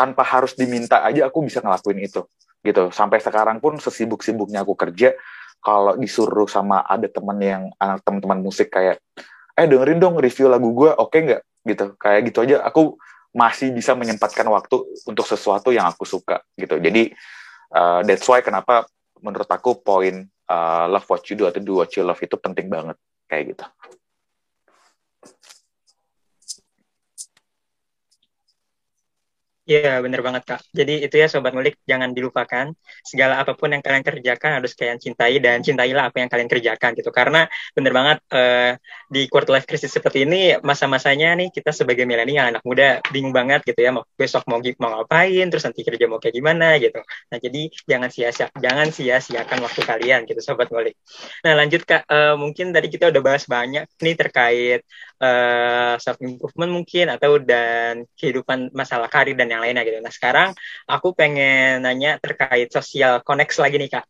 tanpa 0.00 0.24
harus 0.24 0.56
diminta 0.56 1.04
aja 1.04 1.28
aku 1.28 1.44
bisa 1.44 1.60
ngelakuin 1.60 2.00
itu 2.00 2.24
gitu 2.64 2.88
sampai 2.88 3.20
sekarang 3.20 3.60
pun 3.60 3.76
sesibuk-sibuknya 3.76 4.64
aku 4.64 4.72
kerja 4.72 5.12
kalau 5.60 5.92
disuruh 6.00 6.48
sama 6.48 6.80
ada 6.88 7.04
temen 7.04 7.36
yang 7.44 7.62
anak 7.76 8.00
teman-teman 8.00 8.40
musik 8.40 8.72
kayak 8.72 8.96
eh 9.52 9.66
dengerin 9.68 10.00
dong 10.00 10.16
review 10.16 10.48
lagu 10.48 10.72
gue 10.72 10.88
oke 10.88 11.12
okay 11.12 11.20
nggak 11.28 11.42
gitu 11.68 11.84
kayak 12.00 12.20
gitu 12.32 12.38
aja 12.48 12.64
aku 12.64 12.96
masih 13.30 13.70
bisa 13.70 13.94
menyempatkan 13.94 14.46
waktu 14.50 14.82
untuk 15.06 15.22
sesuatu 15.22 15.70
yang 15.70 15.86
aku 15.86 16.02
suka 16.02 16.42
gitu. 16.58 16.82
Jadi 16.82 17.14
uh, 17.74 18.02
that's 18.02 18.26
why 18.26 18.42
kenapa 18.42 18.86
menurut 19.22 19.46
aku 19.46 19.78
poin 19.78 20.26
uh, 20.50 20.84
love 20.90 21.06
what 21.06 21.22
you 21.30 21.38
do 21.38 21.46
atau 21.46 21.62
do 21.62 21.78
what 21.78 21.90
you 21.94 22.02
love 22.02 22.18
itu 22.18 22.34
penting 22.34 22.66
banget 22.66 22.98
kayak 23.30 23.54
gitu. 23.54 23.64
Iya, 29.70 30.02
bener 30.04 30.20
banget, 30.26 30.42
Kak. 30.50 30.60
Jadi 30.78 30.92
itu 31.06 31.14
ya 31.22 31.26
Sobat 31.30 31.54
Ngulik, 31.54 31.78
jangan 31.86 32.10
dilupakan. 32.10 32.66
Segala 33.06 33.38
apa 33.38 33.54
pun 33.54 33.70
yang 33.70 33.78
kalian 33.86 34.02
kerjakan 34.02 34.50
harus 34.58 34.74
kalian 34.74 34.98
cintai 34.98 35.38
dan 35.38 35.62
cintailah 35.62 36.10
apa 36.10 36.16
yang 36.18 36.26
kalian 36.32 36.50
kerjakan 36.50 36.90
gitu. 36.98 37.10
Karena 37.14 37.46
bener 37.76 37.92
banget 37.94 38.18
uh, 38.34 38.74
di 39.06 39.30
quarter 39.30 39.54
life 39.54 39.70
crisis 39.70 39.94
seperti 39.94 40.26
ini, 40.26 40.58
masa-masanya 40.58 41.38
nih 41.38 41.54
kita 41.54 41.70
sebagai 41.70 42.02
milenial 42.02 42.50
anak 42.50 42.66
muda 42.66 42.98
bingung 43.14 43.30
banget 43.30 43.62
gitu 43.62 43.78
ya, 43.78 43.94
mau 43.94 44.02
besok 44.18 44.42
mau, 44.50 44.58
mau 44.82 44.90
ngapain, 44.90 45.46
terus 45.46 45.62
nanti 45.62 45.80
kerja 45.86 46.04
mau 46.10 46.18
kayak 46.18 46.34
gimana 46.34 46.66
gitu. 46.82 46.98
Nah 47.30 47.38
jadi 47.38 47.60
jangan 47.86 48.10
sia-sia, 48.10 48.46
jangan 48.58 48.86
sia-siakan 48.90 49.58
waktu 49.62 49.80
kalian 49.86 50.20
gitu 50.26 50.40
Sobat 50.42 50.66
Ngulik. 50.74 50.98
Nah 51.46 51.52
lanjut 51.54 51.86
Kak, 51.86 52.10
uh, 52.10 52.34
mungkin 52.34 52.74
tadi 52.74 52.90
kita 52.90 53.14
udah 53.14 53.22
bahas 53.22 53.46
banyak 53.46 53.86
nih 54.02 54.14
terkait 54.18 54.82
uh, 55.20 55.94
self 56.00 56.18
improvement 56.24 56.72
mungkin 56.72 57.12
atau 57.12 57.36
dan 57.38 58.08
kehidupan 58.16 58.72
masalah 58.72 59.06
karir 59.06 59.36
dan 59.36 59.48
yang 59.52 59.62
lainnya 59.62 59.84
gitu. 59.86 60.00
Nah 60.00 60.12
sekarang 60.12 60.48
aku 60.88 61.12
pengen 61.14 61.84
nanya 61.84 62.16
terkait 62.18 62.72
social 62.72 63.20
connect 63.22 63.54
lagi 63.60 63.76
nih 63.78 63.90
kak. 64.00 64.04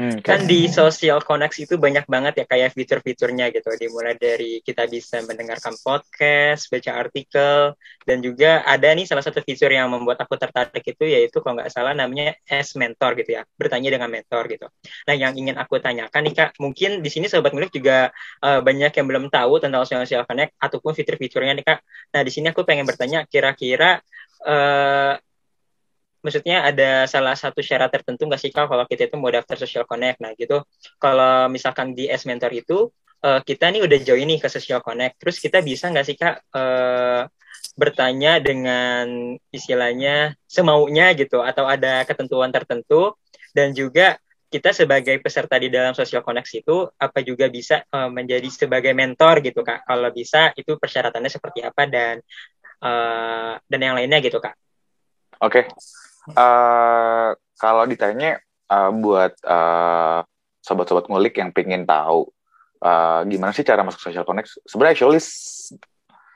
Hmm, 0.00 0.16
kan 0.24 0.48
di 0.48 0.64
social 0.72 1.20
connect 1.20 1.60
itu 1.60 1.76
banyak 1.76 2.08
banget 2.08 2.40
ya 2.40 2.44
kayak 2.48 2.72
fitur-fiturnya 2.72 3.52
gitu. 3.52 3.68
Dimulai 3.76 4.16
dari 4.16 4.64
kita 4.64 4.88
bisa 4.88 5.20
mendengarkan 5.28 5.76
podcast, 5.84 6.72
baca 6.72 6.92
artikel, 6.96 7.76
dan 8.08 8.24
juga 8.24 8.64
ada 8.64 8.96
nih 8.96 9.04
salah 9.04 9.20
satu 9.20 9.44
fitur 9.44 9.68
yang 9.68 9.92
membuat 9.92 10.24
aku 10.24 10.40
tertarik 10.40 10.80
itu 10.80 11.04
yaitu 11.04 11.44
kalau 11.44 11.60
nggak 11.60 11.68
salah 11.68 11.92
namanya 11.92 12.32
S 12.48 12.80
mentor 12.80 13.12
gitu 13.20 13.36
ya, 13.36 13.44
bertanya 13.60 13.92
dengan 13.92 14.08
mentor 14.08 14.48
gitu. 14.48 14.72
Nah 15.04 15.14
yang 15.20 15.36
ingin 15.36 15.60
aku 15.60 15.76
tanyakan 15.84 16.20
nih 16.24 16.32
kak, 16.32 16.50
mungkin 16.56 17.04
di 17.04 17.10
sini 17.12 17.28
sobat 17.28 17.52
milik 17.52 17.68
juga 17.68 18.08
uh, 18.40 18.64
banyak 18.64 18.96
yang 18.96 19.04
belum 19.04 19.28
tahu 19.28 19.60
tentang 19.60 19.84
social 19.84 20.24
connect 20.24 20.56
ataupun 20.56 20.96
fitur-fiturnya 20.96 21.52
nih 21.60 21.76
kak. 21.76 21.84
Nah 22.16 22.20
di 22.24 22.32
sini 22.32 22.48
aku 22.48 22.64
pengen 22.64 22.88
bertanya 22.88 23.28
kira-kira 23.28 24.00
uh, 24.48 25.12
maksudnya 26.20 26.68
ada 26.68 27.08
salah 27.08 27.34
satu 27.36 27.64
syarat 27.64 27.88
tertentu 27.92 28.28
nggak 28.28 28.40
sih 28.40 28.52
kalau 28.52 28.84
kita 28.84 29.08
itu 29.08 29.16
mau 29.16 29.32
daftar 29.32 29.56
social 29.56 29.84
connect. 29.88 30.20
Nah 30.20 30.32
gitu. 30.36 30.62
Kalau 31.00 31.48
misalkan 31.48 31.96
di 31.96 32.08
S 32.08 32.28
mentor 32.28 32.52
itu 32.52 32.88
uh, 33.24 33.40
kita 33.44 33.72
nih 33.72 33.82
udah 33.84 33.98
join 34.04 34.28
nih 34.28 34.38
ke 34.40 34.48
social 34.48 34.80
connect. 34.84 35.20
Terus 35.20 35.36
kita 35.40 35.64
bisa 35.64 35.88
nggak 35.88 36.06
sih 36.06 36.16
kak 36.16 36.36
uh, 36.52 37.24
bertanya 37.76 38.40
dengan 38.40 39.36
istilahnya 39.52 40.36
semaunya 40.44 41.12
gitu 41.16 41.40
atau 41.40 41.64
ada 41.64 42.04
ketentuan 42.04 42.52
tertentu. 42.52 43.16
Dan 43.50 43.74
juga 43.74 44.14
kita 44.50 44.74
sebagai 44.74 45.22
peserta 45.22 45.54
di 45.62 45.70
dalam 45.70 45.94
social 45.94 46.26
connect 46.26 46.50
itu 46.50 46.86
apa 46.98 47.22
juga 47.22 47.46
bisa 47.46 47.86
uh, 47.94 48.10
menjadi 48.10 48.46
sebagai 48.50 48.92
mentor 48.92 49.40
gitu 49.46 49.62
kak? 49.62 49.86
Kalau 49.86 50.10
bisa 50.10 50.50
itu 50.58 50.76
persyaratannya 50.76 51.30
seperti 51.30 51.62
apa 51.62 51.86
dan 51.86 52.18
uh, 52.82 53.54
dan 53.64 53.80
yang 53.80 53.94
lainnya 53.96 54.18
gitu 54.20 54.42
kak. 54.42 54.58
Oke. 55.40 55.64
Uh, 56.28 57.30
kalau 57.56 57.84
ditanya 57.88 58.40
uh, 58.68 58.92
buat 58.92 59.32
uh, 59.44 60.20
sobat-sobat 60.60 61.08
ngulik 61.08 61.40
yang 61.40 61.50
pengen 61.52 61.88
tahu 61.88 62.28
uh, 62.84 63.24
gimana 63.24 63.52
sih 63.56 63.64
cara 63.64 63.80
masuk 63.80 64.00
social 64.00 64.24
connect, 64.28 64.52
sebenarnya 64.68 64.94
actually 64.96 65.20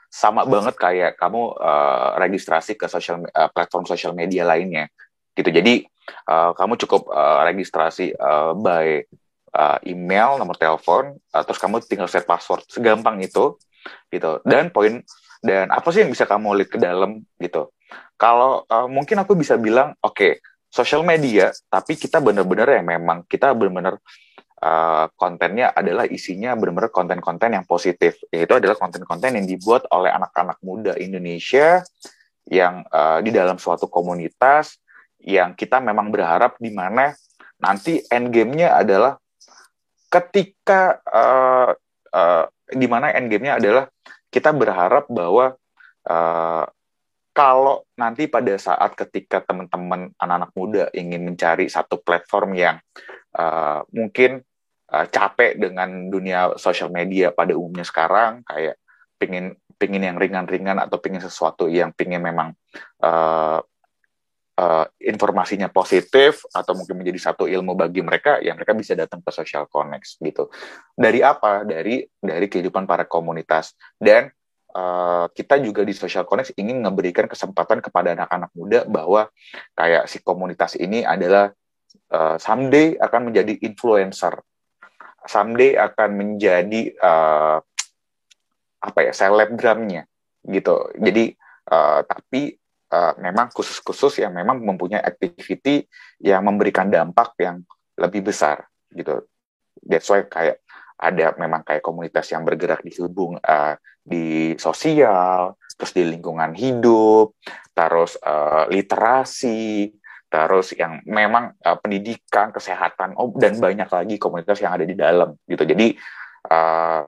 sama 0.09 0.47
banget 0.47 0.79
kayak 0.79 1.11
kamu 1.19 1.51
uh, 1.59 2.15
registrasi 2.15 2.79
ke 2.79 2.87
social 2.87 3.19
uh, 3.35 3.51
platform 3.51 3.83
social 3.83 4.15
media 4.15 4.47
lainnya 4.47 4.87
gitu. 5.35 5.51
Jadi 5.51 5.83
uh, 6.31 6.55
kamu 6.55 6.79
cukup 6.87 7.11
uh, 7.11 7.43
registrasi 7.43 8.15
uh, 8.15 8.55
by 8.55 9.03
uh, 9.51 9.77
email, 9.83 10.39
nomor 10.39 10.55
telepon, 10.55 11.19
uh, 11.35 11.43
terus 11.43 11.59
kamu 11.59 11.83
tinggal 11.83 12.07
set 12.07 12.23
password 12.23 12.63
segampang 12.71 13.19
itu 13.19 13.59
gitu. 14.07 14.39
Dan 14.47 14.71
poin 14.71 15.03
dan 15.43 15.67
apa 15.69 15.91
sih 15.91 16.07
yang 16.07 16.09
bisa 16.15 16.23
kamu 16.23 16.63
lihat 16.63 16.69
ke 16.71 16.79
dalam 16.79 17.21
gitu 17.37 17.74
kalau 18.15 18.63
uh, 18.67 18.87
mungkin 18.87 19.21
aku 19.21 19.35
bisa 19.35 19.59
bilang 19.59 19.95
oke 19.99 20.15
okay, 20.15 20.31
sosial 20.71 21.03
media 21.03 21.51
tapi 21.67 21.95
kita 21.99 22.19
benar-benar 22.19 22.67
ya 22.79 22.83
memang 22.83 23.23
kita 23.27 23.51
benar-benar 23.55 23.99
uh, 24.65 25.05
kontennya 25.15 25.71
adalah 25.71 26.07
isinya 26.07 26.57
benar-benar 26.57 26.91
konten-konten 26.93 27.53
yang 27.53 27.65
positif. 27.67 28.17
Yaitu 28.33 28.57
adalah 28.57 28.77
konten-konten 28.77 29.35
yang 29.37 29.45
dibuat 29.45 29.85
oleh 29.93 30.09
anak-anak 30.13 30.57
muda 30.65 30.93
Indonesia 30.97 31.85
yang 32.45 32.85
uh, 32.93 33.19
di 33.25 33.33
dalam 33.33 33.57
suatu 33.57 33.89
komunitas 33.89 34.77
yang 35.21 35.57
kita 35.57 35.81
memang 35.81 36.13
berharap 36.13 36.61
di 36.61 36.69
mana 36.69 37.13
nanti 37.57 38.03
end 38.13 38.29
game-nya 38.29 38.77
adalah 38.77 39.17
ketika 40.13 41.01
uh, 41.09 41.73
uh, 42.13 42.45
di 42.69 42.85
mana 42.85 43.09
end 43.09 43.33
game-nya 43.33 43.57
adalah 43.57 43.89
kita 44.29 44.53
berharap 44.53 45.09
bahwa 45.09 45.57
uh, 46.05 46.65
kalau 47.35 47.83
nanti 47.99 48.31
pada 48.31 48.55
saat 48.55 48.95
ketika 48.95 49.43
teman-teman 49.43 50.15
anak-anak 50.15 50.51
muda 50.55 50.83
ingin 50.95 51.27
mencari 51.27 51.67
satu 51.67 51.99
platform 51.99 52.55
yang 52.55 52.79
uh, 53.35 53.83
mungkin 53.91 54.39
uh, 54.95 55.05
capek 55.11 55.59
dengan 55.59 56.07
dunia 56.07 56.55
sosial 56.55 56.87
media 56.95 57.35
pada 57.35 57.51
umumnya 57.51 57.83
sekarang 57.83 58.39
kayak 58.47 58.79
pingin 59.19 59.51
pingin 59.75 60.07
yang 60.07 60.15
ringan-ringan 60.15 60.79
atau 60.79 60.95
pingin 61.03 61.19
sesuatu 61.19 61.67
yang 61.67 61.91
pingin 61.91 62.23
memang 62.23 62.55
uh, 63.03 63.59
uh, 64.55 64.85
informasinya 65.03 65.67
positif 65.67 66.47
atau 66.55 66.71
mungkin 66.71 67.03
menjadi 67.03 67.31
satu 67.31 67.51
ilmu 67.51 67.75
bagi 67.75 67.99
mereka 67.99 68.39
ya 68.39 68.55
mereka 68.55 68.71
bisa 68.71 68.95
datang 68.95 69.19
ke 69.19 69.31
social 69.35 69.67
connect 69.67 70.15
gitu. 70.23 70.47
Dari 70.95 71.19
apa? 71.19 71.67
Dari 71.67 72.07
dari 72.23 72.47
kehidupan 72.47 72.87
para 72.87 73.03
komunitas. 73.03 73.75
Dan 73.99 74.31
uh, 74.75 75.25
kita 75.31 75.57
juga 75.63 75.87
di 75.87 75.95
social 75.95 76.27
connect 76.27 76.53
ingin 76.59 76.83
memberikan 76.83 77.25
kesempatan 77.31 77.79
kepada 77.79 78.13
anak-anak 78.13 78.51
muda 78.51 78.79
bahwa 78.85 79.31
kayak 79.73 80.11
si 80.11 80.19
komunitas 80.19 80.75
ini 80.75 81.07
adalah 81.07 81.49
uh, 82.11 82.35
someday 82.35 82.99
akan 82.99 83.31
menjadi 83.31 83.55
influencer 83.63 84.35
someday 85.25 85.79
akan 85.79 86.09
menjadi 86.19 86.93
uh, 86.99 87.57
apa 88.83 88.99
ya 89.01 89.11
selebgramnya 89.15 90.05
gitu 90.45 90.93
jadi 90.99 91.33
uh, 91.71 92.05
tapi 92.05 92.59
uh, 92.91 93.13
memang 93.17 93.49
khusus-khusus 93.51 94.21
yang 94.21 94.33
memang 94.35 94.61
mempunyai 94.61 95.01
activity 95.01 95.85
yang 96.21 96.45
memberikan 96.45 96.87
dampak 96.87 97.33
yang 97.41 97.65
lebih 97.97 98.27
besar 98.27 98.67
gitu. 98.91 99.23
That's 99.85 100.07
why 100.09 100.25
kayak 100.25 100.64
ada 100.95 101.35
memang 101.35 101.61
kayak 101.67 101.83
komunitas 101.83 102.31
yang 102.31 102.47
bergerak 102.47 102.81
di 102.81 102.91
hubung 102.99 103.35
uh, 103.39 103.75
di 103.99 104.55
sosial, 104.55 105.59
terus 105.75 105.91
di 105.91 106.03
lingkungan 106.07 106.55
hidup, 106.55 107.35
terus 107.75 108.15
uh, 108.23 108.69
literasi, 108.71 109.91
terus 110.31 110.71
yang 110.77 111.03
memang 111.03 111.51
uh, 111.59 111.77
pendidikan, 111.81 112.55
kesehatan, 112.55 113.17
oh, 113.19 113.33
dan 113.35 113.59
banyak 113.59 113.89
lagi 113.91 114.15
komunitas 114.15 114.61
yang 114.63 114.71
ada 114.77 114.85
di 114.87 114.95
dalam 114.95 115.35
gitu. 115.49 115.63
Jadi 115.67 115.97
uh, 116.47 117.03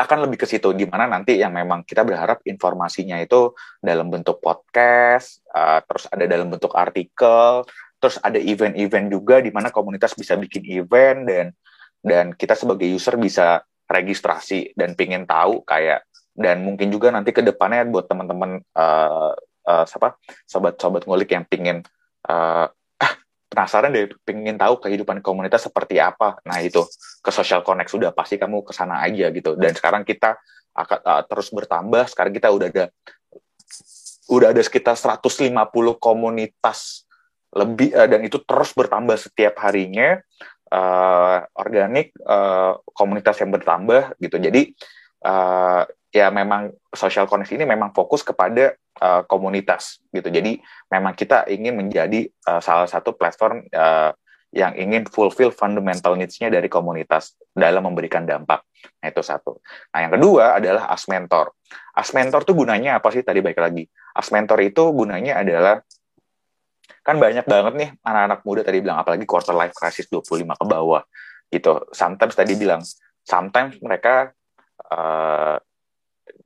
akan 0.00 0.18
lebih 0.24 0.40
ke 0.40 0.46
situ 0.48 0.72
di 0.72 0.88
mana 0.88 1.04
nanti 1.04 1.36
yang 1.36 1.52
memang 1.52 1.84
kita 1.84 2.00
berharap 2.08 2.40
informasinya 2.48 3.20
itu 3.20 3.52
dalam 3.84 4.08
bentuk 4.08 4.40
podcast 4.40 5.44
uh, 5.52 5.84
terus 5.84 6.08
ada 6.08 6.24
dalam 6.24 6.48
bentuk 6.48 6.72
artikel 6.72 7.68
terus 8.00 8.16
ada 8.24 8.40
event-event 8.40 9.12
juga 9.12 9.44
di 9.44 9.52
mana 9.52 9.68
komunitas 9.68 10.16
bisa 10.16 10.40
bikin 10.40 10.64
event 10.72 11.28
dan 11.28 11.46
dan 12.00 12.32
kita 12.32 12.56
sebagai 12.56 12.88
user 12.88 13.16
bisa 13.20 13.64
registrasi 13.90 14.72
dan 14.78 14.96
pingin 14.96 15.26
tahu 15.26 15.62
kayak 15.66 16.06
dan 16.34 16.62
mungkin 16.64 16.88
juga 16.88 17.12
nanti 17.12 17.34
ke 17.34 17.44
depannya 17.44 17.84
buat 17.84 18.06
teman-teman 18.06 18.62
uh, 18.72 19.34
uh, 19.66 19.84
sobat-sobat 20.48 21.04
ngulik 21.04 21.34
yang 21.34 21.44
pingin 21.44 21.84
uh, 22.30 22.66
ah 22.96 23.12
penasaran 23.50 23.92
deh 23.92 24.08
pingin 24.22 24.56
tahu 24.56 24.78
kehidupan 24.80 25.20
komunitas 25.20 25.66
seperti 25.66 25.98
apa. 25.98 26.38
Nah 26.46 26.62
itu 26.62 26.86
ke 27.20 27.30
social 27.34 27.60
connect 27.66 27.92
sudah 27.92 28.14
pasti 28.14 28.38
kamu 28.38 28.62
ke 28.62 28.72
sana 28.72 29.02
aja 29.04 29.28
gitu. 29.34 29.58
Dan 29.58 29.74
sekarang 29.74 30.06
kita 30.06 30.38
akan 30.72 30.98
uh, 31.02 31.22
terus 31.26 31.50
bertambah. 31.50 32.08
Sekarang 32.08 32.32
kita 32.32 32.48
udah 32.48 32.68
ada 32.70 32.84
udah 34.30 34.54
ada 34.54 34.62
sekitar 34.62 34.94
150 34.94 35.50
komunitas 35.98 37.04
lebih 37.50 37.90
uh, 37.90 38.06
dan 38.06 38.22
itu 38.22 38.38
terus 38.46 38.70
bertambah 38.70 39.18
setiap 39.18 39.58
harinya 39.66 40.22
uh, 40.70 41.44
organik 41.58 42.14
uh, 42.24 42.78
komunitas 42.94 43.38
yang 43.42 43.50
bertambah 43.50 44.16
gitu 44.22 44.38
jadi 44.38 44.70
uh, 45.26 45.84
ya 46.10 46.30
memang 46.34 46.74
social 46.90 47.26
connect 47.30 47.54
ini 47.54 47.62
memang 47.66 47.94
fokus 47.94 48.26
kepada 48.26 48.74
uh, 48.98 49.22
komunitas 49.26 50.02
gitu 50.10 50.30
jadi 50.30 50.58
memang 50.90 51.14
kita 51.14 51.46
ingin 51.50 51.78
menjadi 51.78 52.26
uh, 52.50 52.58
salah 52.58 52.90
satu 52.90 53.14
platform 53.14 53.66
uh, 53.70 54.14
yang 54.50 54.74
ingin 54.74 55.06
fulfill 55.06 55.54
fundamental 55.54 56.18
needs-nya 56.18 56.50
dari 56.50 56.66
komunitas 56.66 57.38
dalam 57.54 57.86
memberikan 57.86 58.26
dampak. 58.26 58.66
Nah, 58.98 59.06
itu 59.06 59.22
satu. 59.22 59.62
Nah, 59.94 59.98
yang 60.02 60.12
kedua 60.18 60.58
adalah 60.58 60.90
as 60.90 61.06
mentor. 61.06 61.54
As 61.94 62.10
mentor 62.10 62.42
tuh 62.42 62.58
gunanya 62.58 62.98
apa 62.98 63.14
sih? 63.14 63.22
Tadi 63.22 63.38
baik 63.38 63.58
lagi. 63.62 63.86
As 64.10 64.26
mentor 64.34 64.58
itu 64.66 64.90
gunanya 64.90 65.38
adalah 65.38 65.78
kan 67.00 67.16
banyak 67.16 67.44
banget 67.46 67.74
nih 67.76 67.90
anak-anak 68.02 68.40
muda 68.42 68.60
tadi 68.66 68.78
bilang 68.82 68.98
apalagi 69.00 69.24
quarter 69.24 69.54
life 69.56 69.74
crisis 69.74 70.06
25 70.08 70.46
ke 70.56 70.64
bawah 70.66 71.02
gitu. 71.50 71.86
Sometimes 71.90 72.34
tadi 72.38 72.54
bilang 72.54 72.82
sometimes 73.26 73.76
mereka 73.82 74.30
uh, 74.90 75.58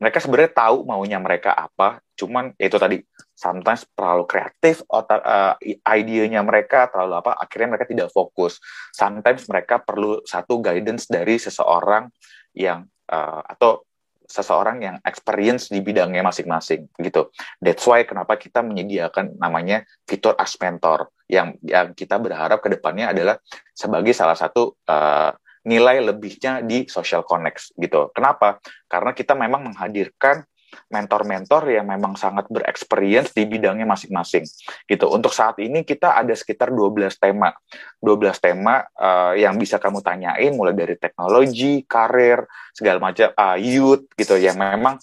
mereka 0.00 0.18
sebenarnya 0.20 0.52
tahu 0.52 0.84
maunya 0.84 1.22
mereka 1.22 1.54
apa, 1.54 2.02
cuman 2.18 2.52
itu 2.58 2.76
tadi 2.76 2.98
sometimes 3.32 3.86
terlalu 3.94 4.24
kreatif, 4.26 4.82
otak 4.90 5.22
uh, 5.22 5.54
idenya 5.94 6.42
mereka 6.42 6.90
terlalu 6.90 7.20
apa, 7.20 7.32
akhirnya 7.38 7.76
mereka 7.76 7.86
tidak 7.86 8.08
fokus. 8.10 8.58
Sometimes 8.90 9.46
mereka 9.46 9.80
perlu 9.80 10.20
satu 10.26 10.58
guidance 10.60 11.06
dari 11.06 11.38
seseorang 11.38 12.10
yang 12.56 12.84
uh, 13.08 13.42
atau 13.44 13.86
seseorang 14.24 14.80
yang 14.80 14.96
experience 15.04 15.68
di 15.68 15.84
bidangnya 15.84 16.24
masing-masing 16.24 16.88
gitu. 17.00 17.30
That's 17.60 17.84
why 17.84 18.04
kenapa 18.08 18.40
kita 18.40 18.64
menyediakan 18.64 19.36
namanya 19.36 19.84
fitur 20.08 20.34
as 20.40 20.56
mentor 20.58 21.12
yang 21.28 21.56
yang 21.64 21.92
kita 21.92 22.16
berharap 22.20 22.60
ke 22.60 22.68
depannya 22.72 23.12
adalah 23.12 23.36
sebagai 23.72 24.12
salah 24.12 24.36
satu 24.36 24.76
uh, 24.88 25.32
nilai 25.64 26.04
lebihnya 26.04 26.60
di 26.60 26.84
social 26.88 27.24
connect 27.24 27.72
gitu. 27.80 28.12
Kenapa? 28.12 28.60
Karena 28.84 29.16
kita 29.16 29.32
memang 29.32 29.72
menghadirkan 29.72 30.44
mentor-mentor 30.92 31.70
yang 31.70 31.86
memang 31.88 32.14
sangat 32.14 32.46
berexperience 32.50 33.32
di 33.32 33.44
bidangnya 33.48 33.88
masing-masing 33.88 34.44
gitu. 34.88 35.10
Untuk 35.10 35.32
saat 35.32 35.58
ini 35.62 35.82
kita 35.82 36.14
ada 36.14 36.32
sekitar 36.32 36.70
12 36.72 37.16
tema. 37.18 37.52
12 38.00 38.44
tema 38.44 38.84
uh, 38.98 39.32
yang 39.34 39.56
bisa 39.56 39.80
kamu 39.80 40.04
tanyain 40.04 40.52
mulai 40.54 40.76
dari 40.76 40.94
teknologi, 41.00 41.82
karir, 41.84 42.44
segala 42.74 42.98
macam 42.98 43.30
uh, 43.34 43.56
youth 43.58 44.10
gitu 44.18 44.34
yang 44.36 44.58
memang 44.58 44.98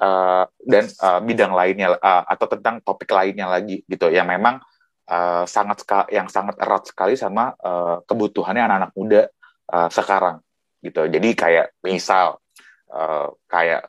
uh, 0.00 0.44
dan 0.64 0.84
uh, 1.02 1.20
bidang 1.20 1.52
lainnya 1.52 1.98
uh, 1.98 2.24
atau 2.24 2.46
tentang 2.48 2.80
topik 2.80 3.10
lainnya 3.12 3.50
lagi 3.50 3.84
gitu 3.84 4.08
yang 4.08 4.28
memang 4.28 4.62
uh, 5.10 5.44
sangat 5.44 5.84
yang 6.14 6.30
sangat 6.30 6.56
erat 6.62 6.88
sekali 6.88 7.14
sama 7.18 7.52
uh, 7.60 8.00
kebutuhannya 8.06 8.62
anak-anak 8.64 8.92
muda 8.96 9.22
uh, 9.72 9.88
sekarang 9.92 10.40
gitu. 10.80 11.06
Jadi 11.06 11.28
kayak 11.36 11.78
misal 11.84 12.40
uh, 12.90 13.28
kayak 13.46 13.88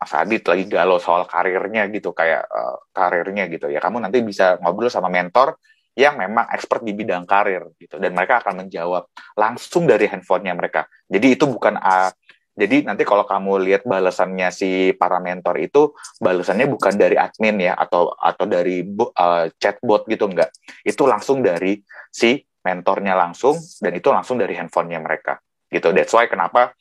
Mas 0.00 0.12
Adit 0.16 0.40
lagi 0.48 0.64
galau 0.64 0.96
soal 0.96 1.28
karirnya 1.28 1.84
gitu, 1.92 2.16
kayak 2.16 2.48
uh, 2.48 2.80
karirnya 2.96 3.44
gitu 3.52 3.68
ya. 3.68 3.84
Kamu 3.84 4.00
nanti 4.00 4.24
bisa 4.24 4.56
ngobrol 4.64 4.88
sama 4.88 5.12
mentor 5.12 5.60
yang 5.92 6.16
memang 6.16 6.48
expert 6.56 6.80
di 6.80 6.96
bidang 6.96 7.28
karir 7.28 7.76
gitu 7.76 8.00
dan 8.00 8.16
mereka 8.16 8.40
akan 8.40 8.64
menjawab 8.64 9.12
langsung 9.36 9.84
dari 9.84 10.08
handphonenya 10.08 10.56
mereka. 10.56 10.88
Jadi 11.04 11.36
itu 11.36 11.44
bukan 11.44 11.76
uh, 11.76 12.08
jadi 12.56 12.88
nanti 12.88 13.04
kalau 13.04 13.28
kamu 13.28 13.60
lihat 13.68 13.82
balasannya 13.84 14.48
si 14.48 14.96
para 14.96 15.20
mentor 15.20 15.60
itu 15.60 15.92
balasannya 16.16 16.70
bukan 16.70 16.96
dari 16.96 17.20
admin 17.20 17.60
ya 17.60 17.76
atau 17.76 18.16
atau 18.16 18.44
dari 18.48 18.80
uh, 18.86 19.52
chatbot 19.60 20.08
gitu 20.08 20.30
enggak. 20.30 20.48
Itu 20.80 21.04
langsung 21.04 21.44
dari 21.44 21.76
si 22.08 22.40
mentornya 22.64 23.16
langsung 23.16 23.56
dan 23.80 23.92
itu 23.96 24.08
langsung 24.12 24.36
dari 24.36 24.56
handphonenya 24.56 25.00
mereka 25.00 25.40
gitu 25.70 25.94
that's 25.94 26.12
why 26.12 26.26
kenapa 26.26 26.74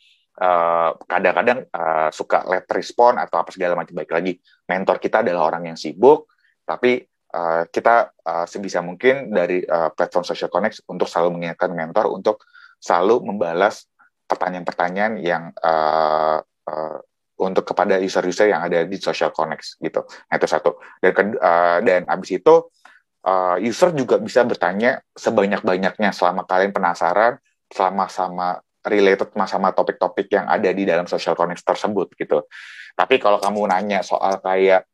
kadang-kadang 1.03 1.67
uh, 1.67 2.07
suka 2.15 2.47
let 2.47 2.63
respon 2.71 3.19
atau 3.19 3.43
apa 3.43 3.51
segala 3.51 3.75
macam 3.75 3.91
baik 3.91 4.07
lagi 4.07 4.39
mentor 4.71 4.95
kita 5.03 5.19
adalah 5.19 5.51
orang 5.51 5.73
yang 5.73 5.77
sibuk 5.77 6.31
tapi 6.63 7.03
uh, 7.35 7.67
kita 7.67 8.15
uh, 8.23 8.45
sebisa 8.47 8.79
mungkin 8.79 9.35
dari 9.35 9.61
uh, 9.67 9.91
platform 9.91 10.23
social 10.23 10.47
connect 10.47 10.79
untuk 10.87 11.11
selalu 11.11 11.35
mengingatkan 11.35 11.75
mentor 11.75 12.07
untuk 12.07 12.47
selalu 12.79 13.27
membalas 13.27 13.85
pertanyaan-pertanyaan 14.29 15.19
yang 15.19 15.43
uh, 15.59 16.39
uh, 16.43 16.97
untuk 17.39 17.63
kepada 17.71 17.97
user-user 17.97 18.51
yang 18.51 18.61
ada 18.67 18.83
di 18.83 18.97
social 18.99 19.31
connect 19.31 19.79
gitu. 19.79 20.03
Nah, 20.03 20.35
itu 20.35 20.47
satu. 20.47 20.77
Dan 20.99 21.39
uh, 21.39 21.79
dan 21.81 22.03
abis 22.05 22.37
itu 22.37 22.67
uh, 23.23 23.55
user 23.57 23.95
juga 23.95 24.19
bisa 24.19 24.43
bertanya 24.43 24.99
sebanyak-banyaknya 25.15 26.11
selama 26.11 26.43
kalian 26.43 26.75
penasaran, 26.75 27.39
selama 27.71 28.05
sama 28.11 28.47
related 28.85 29.35
sama 29.47 29.75
topik-topik 29.75 30.31
yang 30.31 30.47
ada 30.47 30.69
di 30.71 30.87
dalam 30.87 31.03
social 31.05 31.35
connect 31.35 31.63
tersebut 31.67 32.15
gitu. 32.15 32.47
Tapi 32.95 33.15
kalau 33.19 33.39
kamu 33.39 33.67
nanya 33.67 33.99
soal 34.03 34.39
kayak 34.39 34.87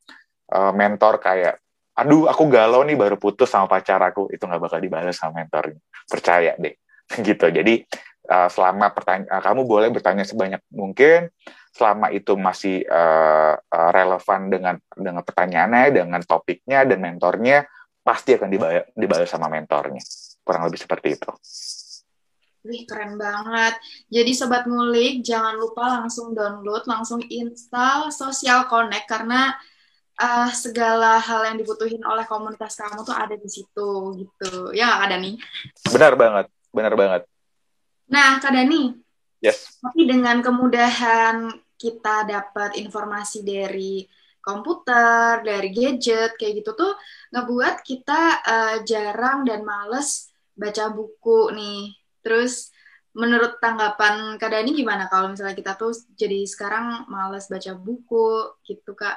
uh, 0.50 0.70
mentor 0.74 1.18
kayak, 1.22 1.58
aduh 1.94 2.26
aku 2.30 2.46
galau 2.50 2.82
nih 2.82 2.98
baru 2.98 3.18
putus 3.18 3.50
sama 3.50 3.70
pacar 3.70 4.02
aku, 4.02 4.30
itu 4.34 4.42
nggak 4.42 4.62
bakal 4.62 4.78
dibalas 4.82 5.18
sama 5.18 5.42
mentornya. 5.42 5.78
Percaya 6.06 6.54
deh, 6.58 6.74
gitu. 7.26 7.46
Jadi 7.50 7.82
uh, 8.30 8.48
selama 8.50 8.90
pertanyaan, 8.90 9.30
uh, 9.30 9.42
kamu 9.42 9.62
boleh 9.66 9.88
bertanya 9.94 10.26
sebanyak 10.26 10.62
mungkin, 10.70 11.30
selama 11.74 12.10
itu 12.10 12.34
masih 12.34 12.82
uh, 12.86 13.54
uh, 13.58 13.90
relevan 13.94 14.50
dengan 14.50 14.74
dengan 14.94 15.22
pertanyaannya, 15.22 15.94
dengan 15.94 16.20
topiknya 16.22 16.86
dan 16.86 16.98
mentornya, 17.02 17.66
pasti 18.06 18.38
akan 18.38 18.48
dibayar 18.94 19.26
sama 19.26 19.50
mentornya. 19.50 20.02
Kurang 20.46 20.62
lebih 20.70 20.78
seperti 20.78 21.18
itu. 21.18 21.30
Wih, 22.66 22.82
keren 22.84 23.14
banget. 23.14 23.78
Jadi 24.10 24.34
Sobat 24.34 24.66
Ngulik, 24.66 25.22
jangan 25.22 25.54
lupa 25.54 26.02
langsung 26.02 26.34
download, 26.34 26.82
langsung 26.90 27.22
install 27.22 28.10
Social 28.10 28.66
Connect, 28.66 29.06
karena 29.06 29.54
uh, 30.18 30.50
segala 30.50 31.22
hal 31.22 31.54
yang 31.54 31.56
dibutuhin 31.62 32.02
oleh 32.02 32.26
komunitas 32.26 32.74
kamu 32.74 33.06
tuh 33.06 33.14
ada 33.14 33.38
di 33.38 33.46
situ, 33.46 33.90
gitu. 34.18 34.74
Ya 34.74 34.98
Kak 34.98 35.14
Dani? 35.14 35.38
Benar 35.88 36.12
banget, 36.18 36.46
benar 36.74 36.92
banget. 36.98 37.22
Nah, 38.10 38.42
Kak 38.42 38.50
Dani, 38.50 38.98
yes. 39.38 39.78
tapi 39.78 40.10
dengan 40.10 40.42
kemudahan 40.42 41.50
kita 41.78 42.26
dapat 42.26 42.78
informasi 42.80 43.46
dari 43.46 44.06
komputer, 44.46 45.42
dari 45.42 45.74
gadget, 45.74 46.38
kayak 46.38 46.62
gitu 46.62 46.78
tuh 46.78 46.94
ngebuat 47.34 47.82
kita 47.82 48.22
uh, 48.46 48.76
jarang 48.86 49.42
dan 49.42 49.66
males 49.66 50.30
baca 50.54 50.86
buku 50.94 51.50
nih. 51.50 51.90
Terus 52.26 52.74
menurut 53.14 53.62
tanggapan 53.62 54.34
Kak 54.34 54.50
Dani 54.50 54.74
gimana 54.74 55.06
kalau 55.06 55.30
misalnya 55.30 55.54
kita 55.54 55.78
tuh 55.78 55.94
jadi 56.18 56.42
sekarang 56.42 57.06
males 57.06 57.46
baca 57.46 57.72
buku 57.78 58.58
gitu 58.66 58.98
Kak? 58.98 59.14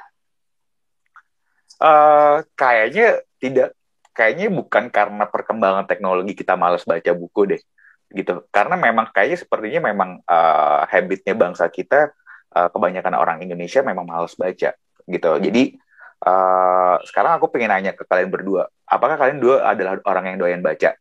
Uh, 1.82 2.46
kayaknya 2.54 3.26
tidak, 3.42 3.74
kayaknya 4.14 4.46
bukan 4.54 4.94
karena 4.94 5.26
perkembangan 5.26 5.90
teknologi 5.90 6.38
kita 6.38 6.54
males 6.54 6.86
baca 6.86 7.10
buku 7.10 7.56
deh 7.56 7.62
gitu 8.10 8.42
karena 8.50 8.74
memang 8.74 9.06
kayaknya 9.14 9.38
sepertinya 9.38 9.80
memang 9.86 10.18
uh, 10.26 10.82
habitnya 10.90 11.30
bangsa 11.38 11.70
kita 11.70 12.10
uh, 12.50 12.68
kebanyakan 12.74 13.14
orang 13.14 13.38
Indonesia 13.38 13.86
memang 13.86 14.06
males 14.06 14.34
baca 14.34 14.74
gitu. 15.06 15.30
Jadi 15.38 15.78
uh, 16.26 16.98
sekarang 17.06 17.38
aku 17.38 17.54
pengen 17.54 17.70
nanya 17.70 17.94
ke 17.94 18.02
kalian 18.02 18.30
berdua, 18.30 18.66
apakah 18.86 19.14
kalian 19.14 19.38
dua 19.38 19.62
adalah 19.62 19.98
orang 20.06 20.34
yang 20.34 20.38
doyan 20.42 20.62
baca 20.62 20.98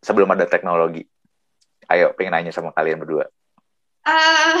sebelum 0.00 0.32
ada 0.32 0.48
teknologi? 0.48 1.04
Ayo, 1.90 2.14
pengen 2.14 2.38
nanya 2.38 2.54
sama 2.54 2.70
kalian 2.70 3.02
berdua. 3.02 3.26
Uh... 4.06 4.56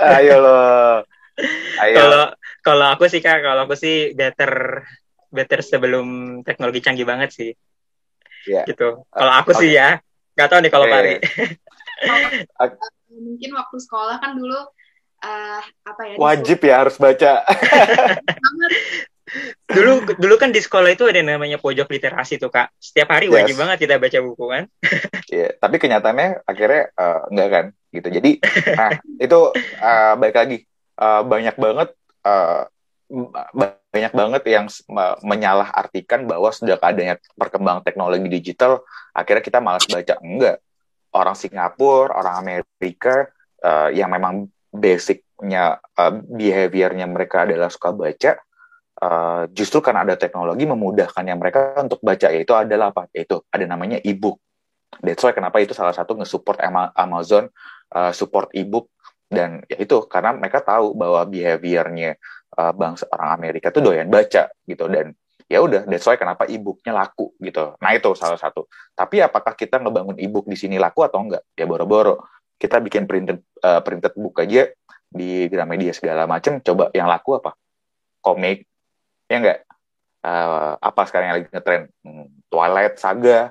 Ayo 0.20 0.36
lo. 0.44 0.60
Ayo. 1.80 1.96
Kalau 1.96 2.24
kalau 2.60 2.86
aku 2.92 3.08
sih 3.08 3.24
kak, 3.24 3.40
kalau 3.40 3.64
aku 3.64 3.74
sih 3.74 4.12
better 4.12 4.84
better 5.32 5.64
sebelum 5.64 6.40
teknologi 6.44 6.84
canggih 6.84 7.08
banget 7.08 7.32
sih. 7.32 7.50
Yeah. 8.44 8.68
Gitu. 8.68 9.00
Kalau 9.08 9.32
aku 9.32 9.56
okay. 9.56 9.60
sih 9.64 9.70
ya, 9.72 9.98
nggak 10.36 10.48
tahu 10.52 10.60
nih 10.60 10.72
kalau 10.72 10.86
okay. 10.86 10.94
Pari. 10.94 11.14
Mungkin 13.12 13.50
waktu 13.56 13.76
sekolah 13.80 14.20
kan 14.20 14.36
dulu 14.36 14.68
uh, 15.22 15.62
apa 15.86 16.02
ya 16.06 16.14
wajib 16.18 16.58
ya 16.66 16.74
harus 16.84 16.96
baca 16.98 17.42
dulu 19.70 20.04
dulu 20.18 20.34
kan 20.36 20.50
di 20.52 20.60
sekolah 20.60 20.92
itu 20.92 21.08
ada 21.08 21.22
namanya 21.24 21.56
pojok 21.56 21.88
literasi 21.88 22.36
tuh 22.36 22.52
kak. 22.52 22.74
Setiap 22.76 23.14
hari 23.14 23.30
wajib 23.32 23.56
yes. 23.56 23.60
banget 23.60 23.76
kita 23.86 23.94
baca 23.96 24.18
buku 24.20 24.44
kan? 24.50 24.64
Iya, 25.32 25.48
yeah, 25.48 25.50
tapi 25.56 25.80
kenyataannya 25.80 26.44
akhirnya 26.44 26.92
uh, 26.92 27.24
enggak 27.32 27.48
kan? 27.48 27.66
Gitu. 27.88 28.08
Jadi 28.20 28.30
nah 28.76 28.90
itu 29.16 29.40
uh, 29.80 30.14
baik 30.20 30.36
lagi. 30.36 30.58
Uh, 30.92 31.24
banyak 31.24 31.56
banget 31.56 31.88
uh, 32.28 32.68
banyak 33.92 34.12
banget 34.12 34.42
yang 34.48 34.66
menyalahartikan 35.24 36.24
bahwa 36.24 36.48
sejak 36.52 36.80
adanya 36.80 37.16
perkembangan 37.36 37.84
teknologi 37.84 38.28
digital 38.28 38.84
akhirnya 39.16 39.44
kita 39.44 39.58
malas 39.64 39.88
baca. 39.88 40.20
Enggak. 40.20 40.60
Orang 41.12 41.36
Singapura 41.36 42.12
orang 42.12 42.34
Amerika 42.40 43.28
uh, 43.64 43.88
yang 43.88 44.12
memang 44.12 44.48
basicnya 44.72 45.80
uh, 45.96 46.12
behaviornya 46.12 47.04
mereka 47.08 47.44
adalah 47.44 47.68
suka 47.68 47.92
baca 47.92 48.40
uh, 49.02 49.42
justru 49.50 49.82
karena 49.82 50.06
ada 50.06 50.14
teknologi 50.14 50.64
memudahkannya 50.64 51.34
mereka 51.34 51.74
untuk 51.82 51.98
baca 52.00 52.30
yaitu 52.30 52.54
adalah 52.54 52.94
apa? 52.94 53.10
Yaitu 53.10 53.42
ada 53.50 53.64
namanya 53.66 53.98
ebook. 54.06 54.38
That's 55.02 55.24
why 55.24 55.34
kenapa 55.34 55.58
itu 55.58 55.74
salah 55.74 55.96
satu 55.96 56.14
nge-support 56.14 56.62
Amazon 56.94 57.50
uh, 57.90 58.12
support 58.14 58.54
ebook. 58.54 58.92
Dan 59.32 59.64
ya 59.64 59.80
itu 59.80 59.96
karena 60.12 60.36
mereka 60.36 60.60
tahu 60.60 60.92
bahwa 60.92 61.24
behaviornya 61.24 62.20
uh, 62.60 62.72
bangsa 62.76 63.08
orang 63.08 63.40
Amerika 63.40 63.72
tuh 63.72 63.80
doyan 63.80 64.12
baca 64.12 64.52
gitu. 64.68 64.84
Dan 64.92 65.16
ya 65.48 65.64
udah 65.64 65.88
that's 65.88 66.04
why 66.04 66.20
kenapa 66.20 66.44
e-booknya 66.44 66.92
laku 66.92 67.32
gitu. 67.40 67.72
Nah 67.80 67.90
itu 67.96 68.12
salah 68.12 68.36
satu. 68.36 68.68
Tapi 68.92 69.24
apakah 69.24 69.56
kita 69.56 69.80
ngebangun 69.80 70.20
e-book 70.20 70.44
di 70.44 70.56
sini 70.60 70.76
laku 70.76 71.08
atau 71.08 71.24
enggak? 71.24 71.42
Ya 71.56 71.64
boro-boro. 71.64 72.28
Kita 72.60 72.78
bikin 72.78 73.08
printed 73.08 73.40
uh, 73.64 73.80
printed 73.80 74.12
book 74.14 74.38
aja 74.38 74.68
di 75.08 75.48
Gramedia 75.48 75.96
segala 75.96 76.28
macam 76.28 76.60
coba 76.60 76.92
yang 76.92 77.08
laku 77.08 77.40
apa? 77.40 77.56
Komik 78.20 78.68
ya 79.32 79.40
enggak 79.40 79.58
uh, 80.22 80.78
apa 80.78 81.02
sekarang 81.06 81.26
yang 81.28 81.36
lagi 81.42 81.48
ngetren 81.50 81.82
hmm, 82.06 82.26
Twilight 82.48 82.96
Saga. 82.98 83.50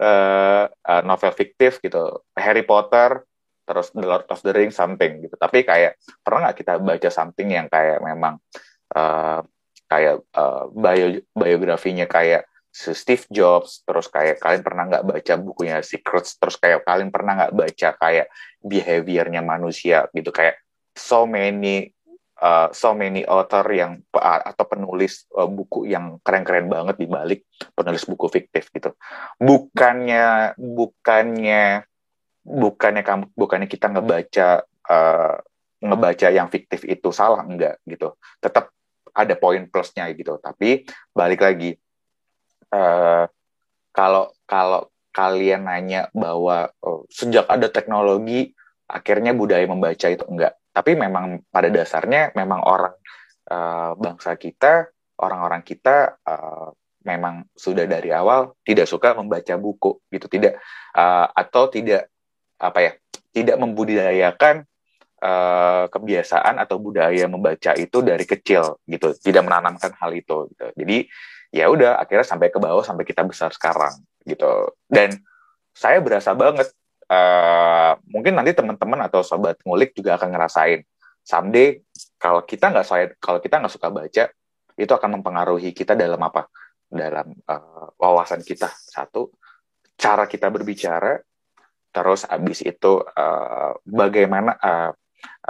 Uh, 0.00 0.64
novel 1.08 1.32
fiktif 1.36 1.78
gitu. 1.78 2.24
Harry 2.34 2.64
Potter 2.66 3.22
terus 3.68 3.94
The 3.94 4.02
Lord 4.02 4.26
of 4.26 4.42
the 4.42 4.50
Rings 4.50 4.74
something 4.74 5.22
gitu. 5.22 5.36
Tapi 5.38 5.62
kayak 5.62 6.00
pernah 6.26 6.50
nggak 6.50 6.56
kita 6.58 6.72
baca 6.82 7.10
something 7.12 7.48
yang 7.54 7.70
kayak 7.70 8.02
memang 8.02 8.42
uh, 8.98 9.40
kayak 9.86 10.26
uh, 10.34 10.66
bio 10.74 11.22
biografinya 11.36 12.10
kayak 12.10 12.50
Steve 12.70 13.26
Jobs, 13.34 13.82
terus 13.82 14.06
kayak 14.06 14.38
kalian 14.38 14.62
pernah 14.62 14.86
nggak 14.86 15.04
baca 15.06 15.34
bukunya 15.42 15.82
Secrets, 15.82 16.38
terus 16.38 16.54
kayak 16.54 16.86
kalian 16.86 17.10
pernah 17.10 17.32
nggak 17.34 17.54
baca 17.54 17.88
kayak 17.98 18.26
behaviornya 18.62 19.42
manusia 19.42 20.06
gitu? 20.14 20.30
Kayak 20.30 20.62
so 20.94 21.26
many 21.26 21.90
uh, 22.40 22.68
so 22.72 22.96
many 22.96 23.22
author 23.28 23.62
yang 23.70 24.00
atau 24.16 24.64
penulis 24.66 25.28
uh, 25.36 25.46
buku 25.46 25.86
yang 25.92 26.18
keren-keren 26.24 26.66
banget 26.66 26.96
di 26.96 27.06
balik 27.06 27.44
penulis 27.76 28.02
buku 28.08 28.26
fiktif 28.32 28.72
gitu. 28.72 28.96
Bukannya 29.36 30.56
bukannya 30.56 31.84
bukannya 32.40 33.02
kamu 33.04 33.24
bukannya 33.36 33.68
kita 33.68 33.86
ngebaca 33.92 34.48
uh, 34.88 35.36
ngebaca 35.80 36.28
yang 36.32 36.48
fiktif 36.48 36.84
itu 36.88 37.12
salah 37.12 37.44
enggak 37.44 37.78
gitu. 37.84 38.16
Tetap 38.40 38.72
ada 39.12 39.34
poin 39.36 39.68
plusnya 39.68 40.08
gitu. 40.16 40.40
Tapi 40.40 40.88
balik 41.12 41.44
lagi 41.44 41.76
uh, 42.72 43.28
kalau 43.92 44.32
kalau 44.48 44.88
kalian 45.10 45.66
nanya 45.66 46.06
bahwa 46.14 46.70
oh, 46.86 47.02
sejak 47.10 47.44
ada 47.50 47.66
teknologi 47.66 48.54
akhirnya 48.86 49.34
budaya 49.34 49.66
membaca 49.66 50.06
itu 50.06 50.22
enggak 50.26 50.59
tapi 50.70 50.94
memang 50.94 51.42
pada 51.50 51.68
dasarnya 51.68 52.30
memang 52.38 52.60
orang 52.62 52.94
uh, 53.50 53.92
bangsa 53.98 54.38
kita 54.38 54.90
orang-orang 55.20 55.60
kita 55.60 56.16
uh, 56.24 56.72
memang 57.04 57.48
sudah 57.56 57.88
dari 57.88 58.12
awal 58.12 58.56
tidak 58.64 58.88
suka 58.88 59.16
membaca 59.16 59.54
buku 59.56 60.00
gitu. 60.12 60.26
Tidak 60.28 60.52
uh, 60.96 61.26
atau 61.32 61.68
tidak 61.68 62.08
apa 62.60 62.78
ya 62.80 62.92
tidak 63.32 63.56
membudidayakan 63.56 64.64
uh, 65.24 65.84
kebiasaan 65.88 66.60
atau 66.60 66.76
budaya 66.76 67.24
membaca 67.28 67.72
itu 67.76 67.98
dari 68.04 68.24
kecil 68.28 68.80
gitu. 68.84 69.16
Tidak 69.16 69.42
menanamkan 69.44 69.96
hal 69.96 70.10
itu 70.12 70.48
gitu. 70.52 70.66
jadi 70.76 70.98
ya 71.50 71.66
udah 71.66 71.98
akhirnya 71.98 72.26
sampai 72.26 72.48
ke 72.52 72.62
bawah 72.62 72.84
sampai 72.84 73.04
kita 73.08 73.24
besar 73.24 73.52
sekarang 73.52 74.04
gitu. 74.28 74.76
Dan 74.88 75.16
saya 75.72 76.02
berasa 76.04 76.36
banget 76.36 76.68
uh, 77.10 77.92
mungkin 78.06 78.38
nanti 78.38 78.54
teman-teman 78.54 79.10
atau 79.10 79.20
sobat 79.26 79.58
ngulik 79.66 79.92
juga 79.92 80.16
akan 80.16 80.30
ngerasain. 80.30 80.80
Someday 81.20 81.82
kalau 82.16 82.46
kita 82.46 82.72
nggak 82.72 82.86
kalau 83.20 83.38
kita 83.42 83.60
nggak 83.60 83.74
suka 83.74 83.88
baca 83.92 84.24
itu 84.78 84.92
akan 84.94 85.20
mempengaruhi 85.20 85.74
kita 85.74 85.98
dalam 85.98 86.22
apa? 86.22 86.48
Dalam 86.88 87.34
uh, 87.50 87.88
wawasan 87.98 88.40
kita. 88.46 88.70
Satu 88.70 89.34
cara 89.98 90.24
kita 90.24 90.48
berbicara 90.48 91.18
terus 91.90 92.22
habis 92.30 92.62
itu 92.62 93.02
uh, 93.02 93.74
bagaimana 93.82 94.54
uh, 94.62 94.94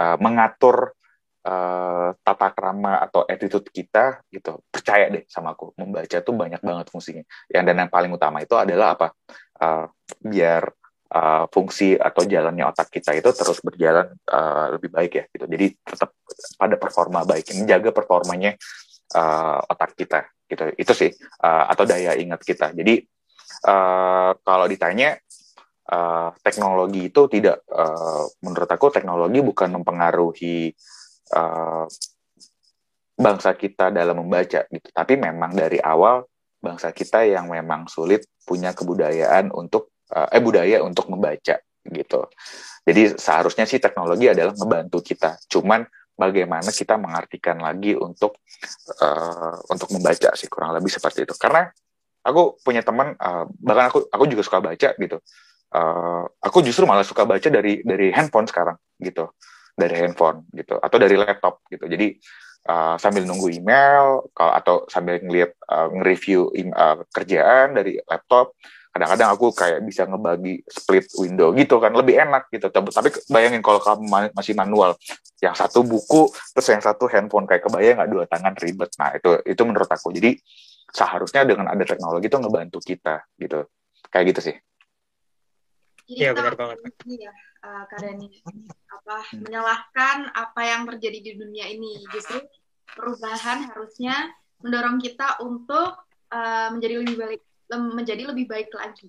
uh, 0.01 0.17
mengatur 0.17 0.97
uh, 1.45 2.09
tata 2.25 2.49
krama 2.51 2.99
atau 2.99 3.23
attitude 3.29 3.69
kita 3.69 4.25
gitu. 4.33 4.59
Percaya 4.67 5.07
deh 5.07 5.23
sama 5.29 5.53
aku 5.53 5.71
membaca 5.77 6.17
tuh 6.19 6.35
banyak 6.35 6.59
banget 6.59 6.87
fungsinya. 6.89 7.23
Yang 7.47 7.63
dan 7.71 7.75
yang 7.85 7.91
paling 7.93 8.11
utama 8.11 8.41
itu 8.41 8.57
adalah 8.57 8.97
apa? 8.97 9.13
Uh, 9.61 9.85
biar 10.19 10.73
uh, 11.11 11.45
fungsi 11.51 11.99
atau 11.99 12.23
jalannya 12.23 12.65
otak 12.67 12.87
kita 12.89 13.11
itu 13.15 13.29
terus 13.35 13.59
berjalan 13.59 14.15
uh, 14.31 14.75
lebih 14.75 14.89
baik 14.89 15.11
ya 15.11 15.23
gitu. 15.29 15.45
Jadi 15.45 15.65
tetap 15.83 16.09
pada 16.55 16.75
performa 16.79 17.27
baik 17.27 17.51
menjaga 17.59 17.91
performanya 17.91 18.55
uh, 19.15 19.59
otak 19.67 19.93
kita 19.99 20.25
gitu. 20.47 20.63
Itu 20.79 20.93
sih 20.95 21.11
uh, 21.43 21.65
atau 21.67 21.83
daya 21.83 22.15
ingat 22.15 22.41
kita. 22.41 22.71
Jadi 22.71 23.03
uh, 23.67 24.31
kalau 24.39 24.65
ditanya 24.71 25.19
uh, 25.91 26.31
teknologi 26.39 27.11
itu 27.11 27.21
tidak 27.27 27.67
uh, 27.67 28.25
menurut 28.41 28.69
aku 28.71 28.87
teknologi 28.89 29.39
bukan 29.43 29.69
mempengaruhi 29.79 30.71
uh, 31.35 31.85
bangsa 33.19 33.53
kita 33.53 33.91
dalam 33.93 34.17
membaca 34.23 34.65
gitu. 34.65 34.87
Tapi 34.89 35.13
memang 35.19 35.53
dari 35.53 35.77
awal 35.77 36.25
bangsa 36.61 36.93
kita 36.93 37.25
yang 37.25 37.49
memang 37.49 37.89
sulit 37.89 38.25
punya 38.45 38.71
kebudayaan 38.71 39.49
untuk 39.53 39.90
eh 40.11 40.41
budaya 40.43 40.83
untuk 40.83 41.07
membaca 41.07 41.55
gitu. 41.87 42.19
Jadi 42.81 43.17
seharusnya 43.17 43.65
sih 43.69 43.77
teknologi 43.77 44.29
adalah 44.29 44.53
membantu 44.57 45.01
kita. 45.01 45.37
Cuman 45.49 45.85
bagaimana 46.17 46.69
kita 46.69 46.97
mengartikan 46.97 47.57
lagi 47.61 47.97
untuk 47.97 48.41
uh, 49.01 49.57
untuk 49.69 49.89
membaca 49.93 50.33
sih 50.37 50.49
kurang 50.49 50.73
lebih 50.77 50.89
seperti 50.89 51.25
itu. 51.25 51.33
Karena 51.37 51.69
aku 52.21 52.61
punya 52.61 52.85
teman 52.85 53.17
uh, 53.17 53.45
bahkan 53.61 53.89
aku 53.89 54.05
aku 54.09 54.23
juga 54.29 54.41
suka 54.45 54.59
baca 54.61 54.89
gitu. 54.97 55.17
Uh, 55.71 56.27
aku 56.43 56.59
justru 56.65 56.83
malah 56.83 57.07
suka 57.07 57.23
baca 57.23 57.47
dari 57.47 57.81
dari 57.81 58.13
handphone 58.13 58.45
sekarang 58.49 58.77
gitu. 59.01 59.33
Dari 59.73 59.95
handphone 59.97 60.45
gitu. 60.53 60.77
Atau 60.77 60.97
dari 61.01 61.17
laptop 61.17 61.65
gitu. 61.69 61.85
Jadi 61.89 62.17
uh, 62.69 62.97
sambil 63.01 63.25
nunggu 63.25 63.49
email 63.49 64.29
kalau 64.37 64.53
atau 64.53 64.75
sambil 64.89 65.17
ngeliat 65.21 65.57
uh, 65.69 65.89
nge-review 65.89 66.49
uh, 66.75 67.01
kerjaan 67.09 67.73
dari 67.77 67.97
laptop 68.05 68.53
kadang-kadang 68.91 69.29
aku 69.31 69.55
kayak 69.55 69.79
bisa 69.87 70.03
ngebagi 70.03 70.67
split 70.67 71.07
window 71.15 71.55
gitu 71.55 71.79
kan 71.79 71.95
lebih 71.95 72.19
enak 72.19 72.51
gitu. 72.51 72.67
Tapi 72.67 73.09
bayangin 73.31 73.63
kalau 73.63 73.79
kamu 73.79 74.35
masih 74.35 74.53
manual 74.53 74.99
yang 75.39 75.55
satu 75.55 75.81
buku 75.81 76.27
terus 76.51 76.67
yang 76.67 76.83
satu 76.83 77.07
handphone 77.07 77.47
kayak 77.47 77.63
kebayang 77.63 77.97
nggak? 77.97 78.09
Dua 78.11 78.23
tangan 78.27 78.53
ribet. 78.59 78.91
Nah 78.99 79.15
itu 79.15 79.39
itu 79.47 79.61
menurut 79.63 79.87
aku. 79.87 80.11
Jadi 80.11 80.35
seharusnya 80.91 81.47
dengan 81.47 81.71
ada 81.71 81.83
teknologi 81.87 82.27
itu 82.27 82.37
ngebantu 82.37 82.79
kita 82.83 83.23
gitu. 83.39 83.63
Kayak 84.11 84.25
gitu 84.35 84.41
sih. 84.51 84.55
Jadi 86.11 86.27
ya, 86.27 86.35
benar 86.35 86.59
banget. 86.59 86.77
Ya, 87.07 87.31
uh, 87.63 87.87
Dani, 87.95 88.43
apa 88.91 89.17
menyalahkan 89.31 90.35
apa 90.35 90.61
yang 90.67 90.83
terjadi 90.91 91.19
di 91.23 91.31
dunia 91.39 91.71
ini. 91.71 92.03
Justru 92.11 92.43
perubahan 92.91 93.71
harusnya 93.71 94.35
mendorong 94.59 94.99
kita 94.99 95.39
untuk 95.39 96.03
uh, 96.35 96.67
menjadi 96.75 96.99
lebih 96.99 97.15
baik 97.15 97.41
menjadi 97.79 98.27
lebih 98.27 98.49
baik 98.51 98.73
lagi. 98.75 99.07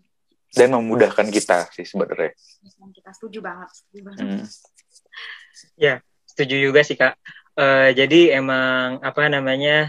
Dan 0.53 0.77
memudahkan 0.77 1.33
kita 1.33 1.73
sih 1.73 1.89
sebenarnya. 1.89 2.37
Kita 2.93 3.11
setuju 3.17 3.41
banget, 3.41 3.69
setuju 3.73 4.01
banget. 4.13 4.21
Hmm. 4.21 4.45
Ya, 5.81 5.95
setuju 6.29 6.55
juga 6.61 6.85
sih 6.85 6.95
kak. 7.01 7.17
Uh, 7.57 7.93
jadi 7.97 8.37
emang 8.37 9.01
apa 9.01 9.29
namanya 9.33 9.89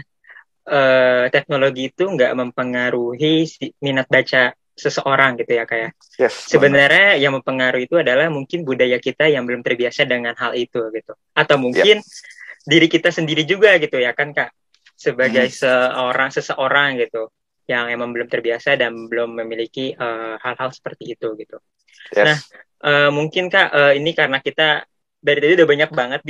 uh, 0.68 1.28
teknologi 1.28 1.92
itu 1.92 2.08
nggak 2.08 2.32
mempengaruhi 2.36 3.44
si 3.44 3.72
minat 3.80 4.08
baca 4.08 4.56
seseorang 4.72 5.36
gitu 5.36 5.52
ya 5.52 5.64
kayak. 5.68 5.92
Ya. 6.16 6.28
Yes, 6.28 6.48
Sebenarnya 6.48 7.20
yang 7.20 7.36
mempengaruhi 7.36 7.84
itu 7.84 8.00
adalah 8.00 8.32
mungkin 8.32 8.64
budaya 8.64 8.96
kita 8.96 9.28
yang 9.28 9.44
belum 9.44 9.60
terbiasa 9.60 10.08
dengan 10.08 10.32
hal 10.34 10.56
itu 10.56 10.80
gitu. 10.96 11.12
Atau 11.36 11.60
mungkin 11.60 12.00
yeah. 12.00 12.64
diri 12.64 12.88
kita 12.88 13.12
sendiri 13.12 13.44
juga 13.44 13.76
gitu 13.76 14.00
ya 14.00 14.16
kan 14.16 14.32
Kak. 14.32 14.50
Sebagai 14.96 15.52
hmm. 15.52 15.56
seorang 15.60 16.30
seseorang 16.32 16.96
gitu 17.04 17.28
yang 17.64 17.88
emang 17.88 18.12
belum 18.12 18.28
terbiasa 18.28 18.76
dan 18.76 19.08
belum 19.08 19.40
memiliki 19.40 19.96
eh, 19.96 20.34
hal-hal 20.40 20.68
uh, 20.70 20.74
seperti 20.74 21.16
itu 21.16 21.32
gitu. 21.40 21.56
Yes. 22.12 22.24
Nah, 22.24 22.38
uh, 22.84 23.10
mungkin 23.10 23.48
Kak 23.48 23.68
uh, 23.72 23.92
ini 23.96 24.12
karena 24.12 24.44
kita 24.44 24.84
dari 25.24 25.38
tadi 25.40 25.52
udah 25.56 25.68
banyak 25.68 25.90
banget 25.90 26.22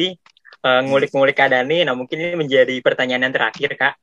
uh, 0.64 0.80
ngulik-ngulik 0.86 1.36
Kak 1.36 1.50
Dani. 1.50 1.82
Nah, 1.82 1.94
mungkin 1.98 2.18
ini 2.22 2.38
menjadi 2.38 2.74
pertanyaan 2.80 3.28
yang 3.28 3.34
terakhir, 3.34 3.70
Kak. 3.74 3.94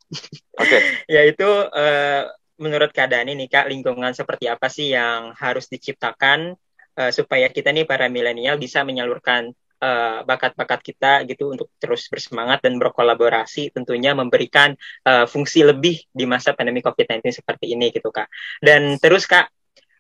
Oke. 0.60 0.68
Okay. 0.68 0.82
Yaitu 1.16 1.48
uh, 1.48 2.28
menurut 2.60 2.92
Kak 2.92 3.10
Dani 3.10 3.34
nih, 3.34 3.48
Kak, 3.48 3.72
lingkungan 3.72 4.12
seperti 4.12 4.52
apa 4.52 4.68
sih 4.68 4.92
yang 4.92 5.32
harus 5.40 5.72
diciptakan 5.72 6.54
uh, 7.00 7.12
supaya 7.12 7.48
kita 7.50 7.72
nih 7.72 7.88
para 7.88 8.12
milenial 8.12 8.60
bisa 8.60 8.84
menyalurkan 8.84 9.56
bakat-bakat 10.26 10.80
uh, 10.80 10.86
kita 10.86 11.12
gitu 11.26 11.58
untuk 11.58 11.74
terus 11.82 12.06
bersemangat 12.06 12.62
dan 12.62 12.78
berkolaborasi 12.78 13.74
tentunya 13.74 14.14
memberikan 14.14 14.78
uh, 15.10 15.26
fungsi 15.26 15.66
lebih 15.66 16.06
di 16.14 16.30
masa 16.30 16.54
pandemi 16.54 16.86
COVID-19 16.86 17.26
seperti 17.42 17.74
ini 17.74 17.90
gitu 17.90 18.14
Kak. 18.14 18.30
Dan 18.62 19.02
terus 19.02 19.26
Kak, 19.26 19.50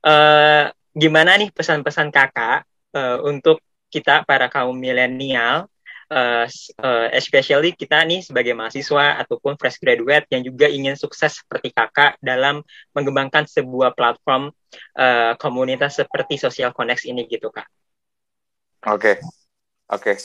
uh, 0.06 0.70
gimana 0.94 1.42
nih 1.42 1.50
pesan-pesan 1.50 2.14
Kakak 2.14 2.70
uh, 2.94 3.26
untuk 3.26 3.66
kita 3.90 4.24
para 4.24 4.48
kaum 4.48 4.78
milenial 4.78 5.68
uh, 6.12 6.46
uh, 6.84 7.08
especially 7.16 7.72
kita 7.74 8.04
nih 8.04 8.22
sebagai 8.22 8.52
mahasiswa 8.52 9.24
ataupun 9.24 9.56
fresh 9.56 9.80
graduate 9.80 10.28
yang 10.30 10.44
juga 10.44 10.68
ingin 10.68 11.00
sukses 11.00 11.40
seperti 11.42 11.72
kakak 11.72 12.20
dalam 12.20 12.60
mengembangkan 12.92 13.48
sebuah 13.48 13.96
platform 13.96 14.52
uh, 15.00 15.34
komunitas 15.40 16.04
seperti 16.04 16.36
Social 16.36 16.76
Connect 16.76 17.08
ini 17.08 17.26
gitu 17.26 17.48
kak. 17.50 17.66
Oke. 18.92 19.41
Oke. 19.92 20.02
Okay. 20.02 20.18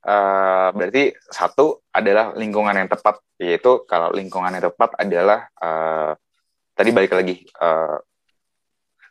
Uh, 0.00 0.72
berarti 0.72 1.12
satu 1.28 1.84
adalah 1.92 2.32
lingkungan 2.32 2.72
yang 2.72 2.88
tepat, 2.88 3.20
yaitu 3.36 3.84
kalau 3.84 4.08
lingkungan 4.16 4.48
yang 4.48 4.64
tepat 4.72 4.96
adalah 4.96 5.44
uh, 5.60 6.16
tadi 6.72 6.88
balik 6.88 7.12
lagi 7.12 7.44
uh, 7.60 8.00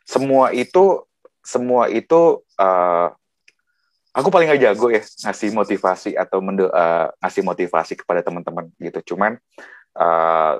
semua 0.02 0.50
itu 0.50 1.06
semua 1.46 1.86
itu 1.86 2.42
uh, 2.58 3.08
aku 4.10 4.28
paling 4.34 4.50
gak 4.50 4.62
jago 4.66 4.90
ya 4.90 4.98
ngasih 4.98 5.54
motivasi 5.54 6.10
atau 6.18 6.42
mendo 6.42 6.66
uh, 6.66 7.14
ngasih 7.22 7.42
motivasi 7.46 7.94
kepada 7.94 8.26
teman-teman 8.26 8.66
gitu. 8.82 9.14
Cuman 9.14 9.38
uh, 9.94 10.58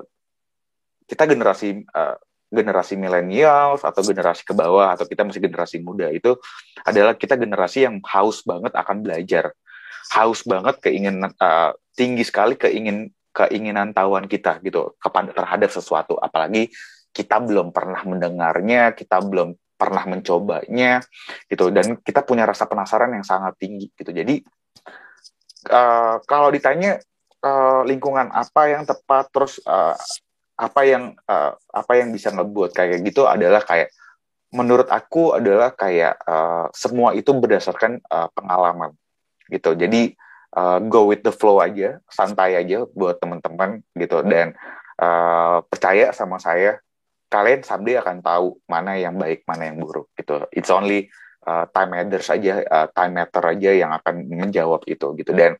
kita 1.11 1.27
generasi 1.27 1.83
uh, 1.91 2.15
generasi 2.51 2.99
milenial 2.99 3.79
atau 3.79 4.01
generasi 4.03 4.43
ke 4.43 4.51
bawah 4.51 4.91
atau 4.91 5.07
kita 5.07 5.23
masih 5.23 5.39
generasi 5.39 5.79
muda 5.79 6.11
itu 6.11 6.35
adalah 6.83 7.15
kita 7.15 7.39
generasi 7.39 7.87
yang 7.87 8.03
haus 8.03 8.43
banget 8.43 8.75
akan 8.75 8.99
belajar, 8.99 9.55
haus 10.11 10.43
banget 10.43 10.83
keinginan 10.83 11.31
uh, 11.39 11.71
tinggi 11.95 12.27
sekali 12.27 12.59
keingin 12.59 13.09
keinginan 13.31 13.95
tahuan 13.95 14.27
kita 14.27 14.59
gitu 14.59 14.99
terhadap 15.31 15.71
sesuatu, 15.71 16.19
apalagi 16.19 16.67
kita 17.15 17.39
belum 17.39 17.71
pernah 17.71 18.03
mendengarnya, 18.03 18.91
kita 18.91 19.23
belum 19.23 19.55
pernah 19.79 20.03
mencobanya 20.07 20.99
gitu. 21.47 21.71
Dan 21.71 21.99
kita 22.03 22.23
punya 22.27 22.43
rasa 22.43 22.67
penasaran 22.67 23.15
yang 23.15 23.23
sangat 23.23 23.55
tinggi 23.55 23.87
gitu. 23.95 24.11
Jadi 24.11 24.43
uh, 25.71 26.19
kalau 26.27 26.51
ditanya 26.51 26.99
uh, 27.43 27.83
lingkungan 27.87 28.31
apa 28.31 28.61
yang 28.71 28.83
tepat 28.83 29.31
terus 29.31 29.59
uh, 29.63 29.95
apa 30.61 30.81
yang 30.85 31.17
uh, 31.25 31.57
apa 31.73 31.91
yang 31.97 32.13
bisa 32.13 32.29
ngebuat 32.29 32.77
kayak 32.77 33.01
gitu 33.01 33.25
adalah 33.25 33.65
kayak 33.65 33.89
menurut 34.53 34.85
aku 34.93 35.33
adalah 35.33 35.73
kayak 35.73 36.21
uh, 36.27 36.69
semua 36.69 37.17
itu 37.17 37.33
berdasarkan 37.33 37.97
uh, 38.05 38.29
pengalaman 38.37 38.93
gitu. 39.49 39.73
Jadi 39.73 40.13
uh, 40.53 40.77
go 40.85 41.09
with 41.09 41.25
the 41.25 41.33
flow 41.33 41.57
aja 41.63 41.97
santai 42.05 42.61
aja 42.61 42.85
buat 42.93 43.17
teman-teman 43.17 43.81
gitu. 43.97 44.21
Dan 44.21 44.53
uh, 45.01 45.65
percaya 45.65 46.13
sama 46.13 46.37
saya 46.37 46.77
kalian 47.31 47.63
someday 47.63 47.97
akan 47.97 48.19
tahu 48.19 48.59
mana 48.67 48.99
yang 48.99 49.17
baik 49.17 49.47
mana 49.49 49.71
yang 49.71 49.81
buruk 49.81 50.11
gitu. 50.19 50.45
It's 50.53 50.69
only 50.69 51.07
uh, 51.47 51.65
time 51.71 51.95
matters 51.95 52.27
saja 52.27 52.61
uh, 52.67 52.87
time 52.91 53.17
matter 53.17 53.41
aja 53.41 53.71
yang 53.71 53.91
akan 53.97 54.29
menjawab 54.29 54.83
itu 54.85 55.15
gitu. 55.15 55.31
Dan 55.31 55.55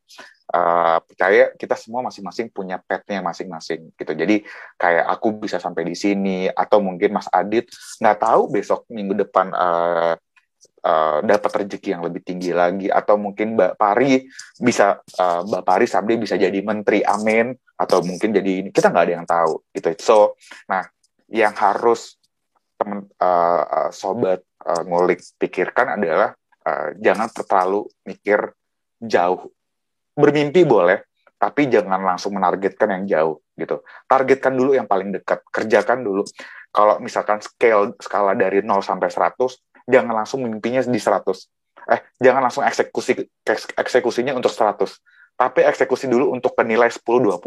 uh, 0.52 1.00
percaya 1.04 1.56
kita 1.56 1.76
semua 1.80 2.04
masing-masing 2.06 2.52
punya 2.52 2.78
petnya 2.78 3.24
masing-masing 3.24 3.96
gitu 3.96 4.12
jadi 4.14 4.44
kayak 4.78 5.06
aku 5.08 5.42
bisa 5.42 5.58
sampai 5.58 5.88
di 5.88 5.96
sini 5.96 6.48
atau 6.52 6.84
mungkin 6.84 7.16
Mas 7.16 7.28
Adit 7.32 7.72
nggak 8.00 8.18
tahu 8.20 8.42
besok 8.52 8.88
minggu 8.92 9.16
depan 9.28 9.50
uh, 9.56 10.16
Uh, 10.82 11.22
dapat 11.22 11.62
rezeki 11.62 11.94
yang 11.94 12.02
lebih 12.02 12.26
tinggi 12.26 12.50
lagi 12.50 12.90
atau 12.90 13.14
mungkin 13.14 13.54
Mbak 13.54 13.78
Pari 13.78 14.26
bisa 14.58 14.98
uh, 14.98 15.46
Mbak 15.46 15.62
Pari 15.62 15.86
someday 15.86 16.18
bisa 16.18 16.42
jadi 16.42 16.58
menteri 16.58 17.06
amin 17.06 17.54
atau 17.78 18.02
mungkin 18.02 18.34
jadi 18.34 18.66
ini 18.66 18.70
kita 18.74 18.90
nggak 18.90 19.06
ada 19.06 19.14
yang 19.14 19.28
tahu 19.30 19.62
gitu 19.78 19.90
so 20.02 20.18
nah 20.66 20.82
yang 21.30 21.54
harus 21.54 22.18
teman 22.82 23.06
uh, 23.22 23.94
sobat 23.94 24.42
uh, 24.66 24.82
ngulik 24.82 25.22
pikirkan 25.38 26.02
adalah 26.02 26.34
uh, 26.66 26.98
jangan 26.98 27.30
terlalu 27.30 27.86
mikir 28.06 28.58
jauh. 29.02 29.50
Bermimpi 30.18 30.68
boleh, 30.68 31.04
tapi 31.40 31.72
jangan 31.72 32.02
langsung 32.04 32.36
menargetkan 32.36 32.90
yang 33.00 33.04
jauh 33.08 33.36
gitu. 33.56 33.82
Targetkan 34.06 34.54
dulu 34.54 34.76
yang 34.76 34.86
paling 34.86 35.14
dekat, 35.16 35.42
kerjakan 35.50 36.04
dulu. 36.06 36.24
Kalau 36.72 37.00
misalkan 37.04 37.44
scale 37.44 37.96
skala 38.00 38.36
dari 38.36 38.64
0 38.64 38.80
sampai 38.84 39.12
100, 39.12 39.36
jangan 39.88 40.24
langsung 40.24 40.44
mimpinya 40.44 40.80
di 40.84 41.00
100. 41.00 41.48
Eh, 41.92 42.00
jangan 42.22 42.46
langsung 42.46 42.64
eksekusi 42.64 43.18
eksekusinya 43.76 44.38
untuk 44.38 44.54
100 44.54 45.02
tapi 45.42 45.66
eksekusi 45.66 46.06
dulu 46.06 46.30
untuk 46.38 46.54
ke 46.54 46.62
nilai 46.62 46.94
10-20. 46.94 47.42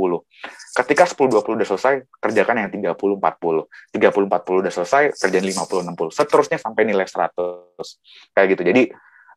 Ketika 0.75 1.07
10-20 1.07 1.63
udah 1.63 1.69
selesai, 1.69 1.95
kerjakan 2.19 2.67
yang 2.67 2.71
30-40. 2.75 3.71
30-40 3.95 4.63
udah 4.67 4.73
selesai, 4.75 5.03
kerjain 5.15 5.47
50-60. 5.47 6.11
Seterusnya 6.11 6.59
sampai 6.59 6.91
nilai 6.91 7.07
100. 7.07 8.03
Kayak 8.35 8.47
gitu. 8.51 8.63
Jadi, 8.67 8.83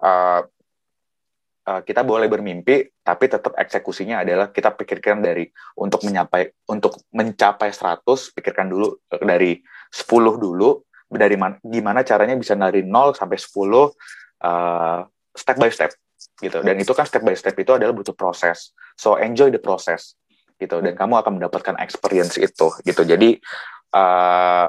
uh, 0.01 0.41
uh, 1.68 1.82
kita 1.84 2.01
boleh 2.07 2.32
bermimpi, 2.32 2.88
tapi 3.03 3.28
tetap 3.28 3.53
eksekusinya 3.59 4.24
adalah 4.24 4.49
kita 4.55 4.72
pikirkan 4.74 5.20
dari 5.20 5.45
untuk 5.76 6.07
menyapai 6.07 6.47
untuk 6.72 7.03
mencapai 7.11 7.76
100, 7.76 8.07
pikirkan 8.34 8.72
dulu 8.72 8.95
uh, 8.95 9.22
dari 9.22 9.59
10 9.91 10.07
dulu, 10.39 10.88
dari 11.11 11.36
man, 11.36 11.59
gimana 11.59 12.07
caranya 12.07 12.39
bisa 12.39 12.55
dari 12.55 12.88
0 12.88 13.15
sampai 13.15 13.38
10 13.38 13.51
uh, 13.51 14.99
step 15.36 15.57
by 15.59 15.70
step 15.70 15.91
gitu. 16.39 16.63
Dan 16.63 16.80
itu 16.80 16.91
kan 16.95 17.03
step 17.03 17.22
by 17.22 17.36
step 17.36 17.55
itu 17.59 17.76
adalah 17.76 17.91
butuh 17.91 18.15
proses. 18.15 18.72
So 18.95 19.20
enjoy 19.20 19.51
the 19.51 19.61
process 19.61 20.15
gitu. 20.57 20.80
Dan 20.82 20.95
kamu 20.95 21.22
akan 21.22 21.38
mendapatkan 21.38 21.76
experience 21.84 22.39
itu 22.39 22.68
gitu. 22.82 23.01
Jadi 23.03 23.38
uh, 23.93 24.65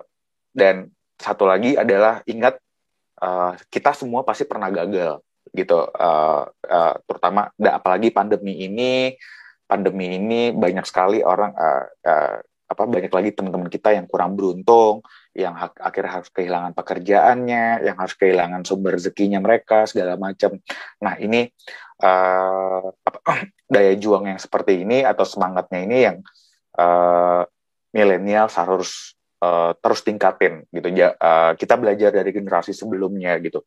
dan 0.52 0.90
satu 1.18 1.46
lagi 1.46 1.74
adalah 1.74 2.22
ingat 2.26 2.58
uh, 3.22 3.54
kita 3.70 3.94
semua 3.94 4.22
pasti 4.22 4.46
pernah 4.46 4.70
gagal 4.70 5.18
gitu 5.58 5.88
uh, 5.90 6.46
uh, 6.46 6.94
terutama 7.04 7.50
apalagi 7.58 8.14
pandemi 8.14 8.62
ini 8.62 9.18
pandemi 9.66 10.14
ini 10.14 10.54
banyak 10.54 10.86
sekali 10.86 11.20
orang 11.20 11.52
uh, 11.52 11.84
uh, 12.06 12.36
apa 12.68 12.82
banyak 12.84 13.08
lagi 13.08 13.30
teman-teman 13.32 13.72
kita 13.72 13.96
yang 13.96 14.04
kurang 14.04 14.36
beruntung 14.36 15.00
yang 15.38 15.54
akhirnya 15.56 16.18
harus 16.18 16.30
kehilangan 16.34 16.74
pekerjaannya, 16.74 17.86
yang 17.86 17.94
harus 17.94 18.18
kehilangan 18.18 18.66
sumber 18.66 18.98
rezekinya 18.98 19.38
mereka 19.38 19.86
segala 19.86 20.18
macam. 20.18 20.58
Nah 20.98 21.14
ini 21.22 21.46
uh, 22.02 22.90
daya 23.72 23.94
juang 23.94 24.26
yang 24.26 24.40
seperti 24.42 24.82
ini 24.82 25.06
atau 25.06 25.22
semangatnya 25.22 25.80
ini 25.86 25.98
yang 26.10 26.16
uh, 26.74 27.46
milenial 27.94 28.50
harus 28.50 29.14
uh, 29.38 29.78
terus 29.78 30.02
tingkatin 30.02 30.66
gitu. 30.74 30.90
Ya, 30.90 31.14
uh, 31.14 31.54
kita 31.54 31.78
belajar 31.78 32.10
dari 32.10 32.34
generasi 32.34 32.74
sebelumnya 32.74 33.38
gitu. 33.38 33.62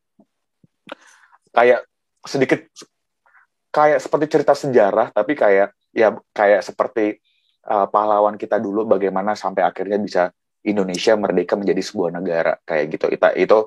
Kayak 1.52 1.84
sedikit 2.24 2.60
kayak 3.72 4.00
seperti 4.04 4.26
cerita 4.28 4.52
sejarah 4.52 5.12
tapi 5.12 5.32
kayak 5.32 5.72
ya 5.96 6.12
kayak 6.32 6.60
seperti 6.60 7.20
uh, 7.68 7.88
pahlawan 7.88 8.36
kita 8.36 8.60
dulu 8.60 8.84
bagaimana 8.84 9.32
sampai 9.32 9.64
akhirnya 9.64 9.98
bisa 10.00 10.22
Indonesia 10.62 11.18
merdeka 11.18 11.58
menjadi 11.58 11.82
sebuah 11.82 12.10
negara 12.14 12.54
kayak 12.62 12.84
gitu. 12.94 13.06
Itu 13.10 13.26
itu 13.34 13.58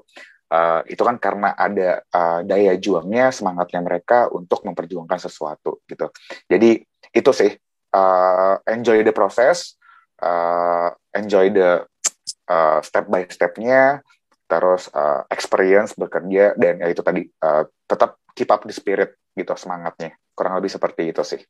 uh, 0.52 0.82
itu 0.88 1.02
kan 1.02 1.18
karena 1.20 1.54
ada 1.54 2.02
uh, 2.10 2.40
daya 2.46 2.74
juangnya, 2.80 3.34
semangatnya 3.36 3.82
mereka 3.84 4.32
untuk 4.32 4.64
memperjuangkan 4.64 5.20
sesuatu 5.20 5.84
gitu. 5.90 6.08
Jadi 6.48 6.80
itu 7.12 7.32
sih 7.36 7.52
uh, 7.96 8.56
enjoy 8.68 9.04
the 9.04 9.14
process, 9.16 9.76
uh, 10.24 10.92
enjoy 11.12 11.52
the 11.52 11.84
uh, 12.48 12.80
step 12.80 13.12
by 13.12 13.28
stepnya, 13.28 14.00
terus 14.46 14.88
uh, 14.94 15.26
experience 15.30 15.98
bekerja 15.98 16.54
dan 16.56 16.82
ya 16.82 16.88
itu 16.90 17.02
tadi 17.02 17.26
uh, 17.26 17.66
tetap 17.90 18.22
keep 18.38 18.50
up 18.50 18.62
the 18.64 18.74
spirit 18.76 19.18
gitu 19.34 19.52
semangatnya. 19.58 20.16
Kurang 20.36 20.60
lebih 20.60 20.70
seperti 20.70 21.10
itu 21.10 21.24
sih. 21.26 21.42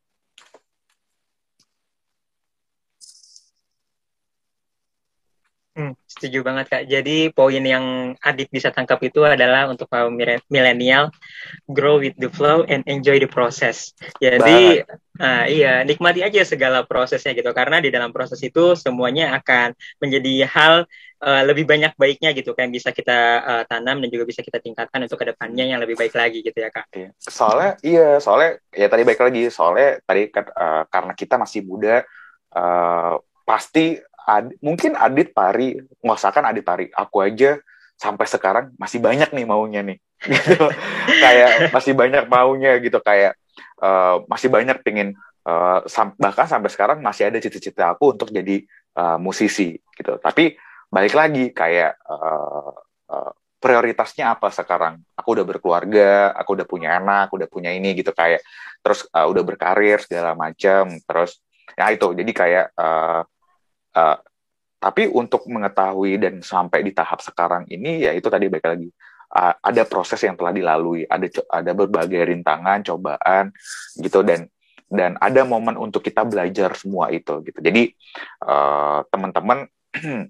Hmm, 5.76 5.92
setuju 6.08 6.40
banget 6.40 6.72
kak. 6.72 6.84
Jadi 6.88 7.36
poin 7.36 7.60
yang 7.60 8.16
Adit 8.24 8.48
bisa 8.48 8.72
tangkap 8.72 8.96
itu 9.04 9.28
adalah 9.28 9.68
untuk 9.68 9.92
kaum 9.92 10.16
milenial, 10.48 11.12
grow 11.68 12.00
with 12.00 12.16
the 12.16 12.32
flow 12.32 12.64
and 12.64 12.88
enjoy 12.88 13.20
the 13.20 13.28
process. 13.28 13.92
Jadi 14.24 14.88
uh, 15.20 15.46
iya 15.52 15.84
nikmati 15.84 16.24
aja 16.24 16.48
segala 16.48 16.88
prosesnya 16.88 17.36
gitu 17.36 17.52
karena 17.52 17.84
di 17.84 17.92
dalam 17.92 18.16
proses 18.16 18.40
itu 18.40 18.80
semuanya 18.80 19.36
akan 19.36 19.76
menjadi 20.00 20.48
hal 20.48 20.88
uh, 21.20 21.44
lebih 21.44 21.68
banyak 21.68 21.92
baiknya 22.00 22.32
gitu 22.32 22.56
kayak 22.56 22.72
bisa 22.72 22.96
kita 22.96 23.20
uh, 23.44 23.64
tanam 23.68 24.00
dan 24.00 24.08
juga 24.08 24.24
bisa 24.24 24.40
kita 24.48 24.64
tingkatkan 24.64 25.04
untuk 25.04 25.20
ke 25.20 25.36
depannya 25.36 25.76
yang 25.76 25.84
lebih 25.84 26.00
baik 26.00 26.16
lagi 26.16 26.40
gitu 26.40 26.56
ya 26.56 26.72
kak. 26.72 26.88
Iya. 26.96 27.10
Soalnya 27.20 27.72
iya 27.84 28.10
soalnya 28.24 28.64
ya 28.72 28.88
tadi 28.88 29.04
baik 29.04 29.20
lagi 29.20 29.44
soalnya 29.52 30.00
tadi 30.08 30.32
uh, 30.32 30.88
karena 30.88 31.12
kita 31.12 31.36
masih 31.36 31.68
muda 31.68 32.08
uh, 32.56 33.20
pasti 33.44 34.00
Ad, 34.26 34.58
mungkin 34.60 34.98
Adit 34.98 35.38
Pari, 35.38 35.78
nggak 35.78 36.18
usah 36.18 36.34
kan 36.34 36.50
Adit 36.50 36.66
Pari, 36.66 36.90
aku 36.90 37.22
aja 37.22 37.62
sampai 37.94 38.26
sekarang 38.26 38.74
masih 38.76 38.98
banyak 38.98 39.30
nih 39.32 39.46
maunya 39.46 39.86
nih, 39.86 39.98
gitu. 40.34 40.68
kayak 41.22 41.70
masih 41.70 41.94
banyak 41.94 42.26
maunya 42.26 42.82
gitu, 42.82 42.98
kayak 43.06 43.38
uh, 43.80 44.26
masih 44.26 44.50
banyak 44.50 44.82
pengen 44.82 45.14
uh, 45.46 45.86
sam 45.86 46.18
bahkan 46.18 46.50
sampai 46.50 46.74
sekarang 46.74 47.00
masih 47.00 47.30
ada 47.30 47.38
cita-cita 47.38 47.94
aku 47.94 48.18
untuk 48.18 48.34
jadi 48.34 48.66
uh, 48.98 49.18
musisi 49.22 49.78
gitu. 49.94 50.18
Tapi 50.18 50.58
balik 50.90 51.14
lagi 51.14 51.54
kayak 51.54 52.02
uh, 52.10 52.74
uh, 53.14 53.32
prioritasnya 53.62 54.36
apa 54.36 54.50
sekarang? 54.50 55.02
Aku 55.18 55.38
udah 55.38 55.46
berkeluarga, 55.46 56.34
aku 56.34 56.58
udah 56.58 56.68
punya 56.68 56.98
anak, 56.98 57.32
udah 57.34 57.48
punya 57.50 57.72
ini 57.72 57.94
gitu 57.94 58.12
kayak 58.12 58.42
terus 58.82 59.06
uh, 59.14 59.26
udah 59.30 59.44
berkarir 59.46 60.02
segala 60.02 60.34
macam, 60.38 60.98
terus 61.06 61.42
ya 61.74 61.90
itu 61.90 62.14
jadi 62.14 62.32
kayak 62.32 62.66
uh, 62.78 63.22
Uh, 63.96 64.20
tapi 64.86 65.10
untuk 65.10 65.48
mengetahui 65.50 66.22
dan 66.22 66.44
sampai 66.46 66.86
di 66.86 66.92
tahap 66.94 67.24
sekarang 67.24 67.66
ini, 67.72 68.06
ya 68.06 68.12
itu 68.14 68.28
tadi 68.30 68.52
baik 68.52 68.66
lagi. 68.68 68.90
Uh, 69.34 69.54
ada 69.66 69.82
proses 69.90 70.22
yang 70.22 70.38
telah 70.38 70.54
dilalui, 70.54 71.08
ada 71.10 71.26
ada 71.50 71.72
berbagai 71.74 72.22
rintangan, 72.22 72.86
cobaan 72.86 73.50
gitu 73.98 74.22
dan 74.22 74.46
dan 74.86 75.18
ada 75.18 75.42
momen 75.42 75.76
untuk 75.82 76.06
kita 76.06 76.22
belajar 76.24 76.78
semua 76.78 77.10
itu 77.10 77.42
gitu. 77.42 77.60
Jadi 77.60 77.90
uh, 78.46 79.02
teman-teman 79.10 79.66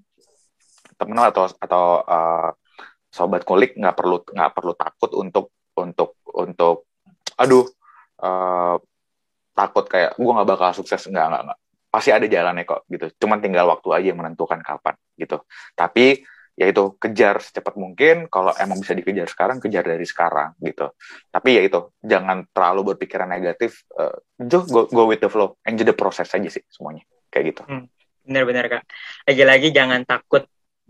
teman 0.99 1.17
atau 1.27 1.51
atau 1.59 1.85
uh, 2.07 2.49
sobat 3.11 3.43
kulik 3.43 3.75
nggak 3.75 3.95
perlu 3.95 4.23
nggak 4.23 4.51
perlu 4.55 4.73
takut 4.79 5.11
untuk 5.19 5.51
untuk 5.75 6.15
untuk 6.31 6.87
aduh 7.35 7.67
uh, 8.23 8.79
takut 9.51 9.83
kayak 9.91 10.15
gue 10.15 10.31
nggak 10.31 10.47
bakal 10.47 10.71
sukses. 10.71 11.11
Nggak 11.11 11.27
nggak 11.27 11.43
nggak 11.51 11.59
pasti 11.95 12.11
ada 12.11 12.27
jalannya 12.27 12.67
kok 12.67 12.83
gitu. 12.91 13.07
Cuman 13.23 13.39
tinggal 13.39 13.71
waktu 13.71 13.87
aja 13.95 14.05
yang 14.11 14.19
menentukan 14.19 14.59
kapan 14.59 14.99
gitu. 15.15 15.47
Tapi 15.79 16.27
ya 16.59 16.67
itu 16.67 16.99
kejar 16.99 17.39
secepat 17.39 17.79
mungkin. 17.79 18.27
Kalau 18.27 18.51
emang 18.59 18.83
bisa 18.83 18.91
dikejar 18.91 19.31
sekarang, 19.31 19.63
kejar 19.63 19.87
dari 19.87 20.03
sekarang 20.03 20.59
gitu. 20.59 20.91
Tapi 21.31 21.49
ya 21.55 21.61
itu 21.63 21.95
jangan 22.03 22.51
terlalu 22.51 22.91
berpikiran 22.95 23.31
negatif. 23.31 23.87
Uh, 23.95 24.11
go, 24.43 24.91
go 24.91 25.07
with 25.07 25.23
the 25.23 25.31
flow, 25.31 25.55
enjoy 25.63 25.87
the 25.87 25.95
process 25.95 26.35
aja 26.35 26.51
sih 26.51 26.67
semuanya 26.67 27.07
kayak 27.31 27.55
gitu. 27.55 27.61
Hmm, 27.63 27.87
benar-benar 28.27 28.67
kak. 28.67 28.83
Lagi-lagi 29.23 29.71
jangan 29.71 30.03
takut 30.03 30.43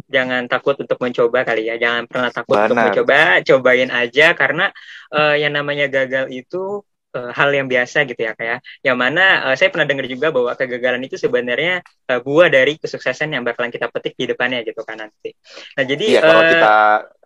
jangan 0.06 0.46
takut 0.46 0.76
untuk 0.78 1.02
mencoba 1.02 1.42
kali 1.48 1.66
ya 1.66 1.82
jangan 1.82 2.06
pernah 2.06 2.30
takut 2.30 2.54
Benar. 2.54 2.68
untuk 2.70 2.78
mencoba 2.78 3.42
cobain 3.42 3.90
aja 3.90 4.28
karena 4.38 4.70
uh, 5.10 5.34
yang 5.34 5.56
namanya 5.56 5.90
gagal 5.90 6.30
itu 6.30 6.86
uh, 7.16 7.32
hal 7.32 7.50
yang 7.56 7.66
biasa 7.72 8.04
gitu 8.06 8.20
ya 8.20 8.36
kayak 8.36 8.60
ya. 8.62 8.92
yang 8.92 8.98
mana 9.00 9.50
uh, 9.50 9.56
saya 9.56 9.72
pernah 9.72 9.88
dengar 9.88 10.06
juga 10.06 10.30
bahwa 10.30 10.52
kegagalan 10.54 11.02
itu 11.08 11.16
sebenarnya 11.16 11.82
uh, 12.12 12.20
buah 12.20 12.52
dari 12.52 12.76
kesuksesan 12.76 13.34
yang 13.34 13.48
bakalan 13.48 13.72
kita 13.72 13.88
petik 13.90 14.14
di 14.20 14.30
depannya 14.30 14.62
gitu 14.68 14.84
kan 14.84 15.00
nanti. 15.08 15.34
Nah 15.80 15.84
jadi 15.88 16.06
iya, 16.06 16.22
kalau 16.22 16.42
uh, 16.44 16.50
kita 16.52 16.74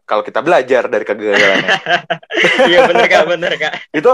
kalau 0.10 0.26
kita 0.26 0.42
belajar 0.42 0.90
dari 0.90 1.06
kegagalannya. 1.06 1.70
iya 2.74 2.90
benar 2.90 3.06
kak, 3.06 3.26
benar 3.30 3.54
kak. 3.62 3.74
itu 3.94 4.12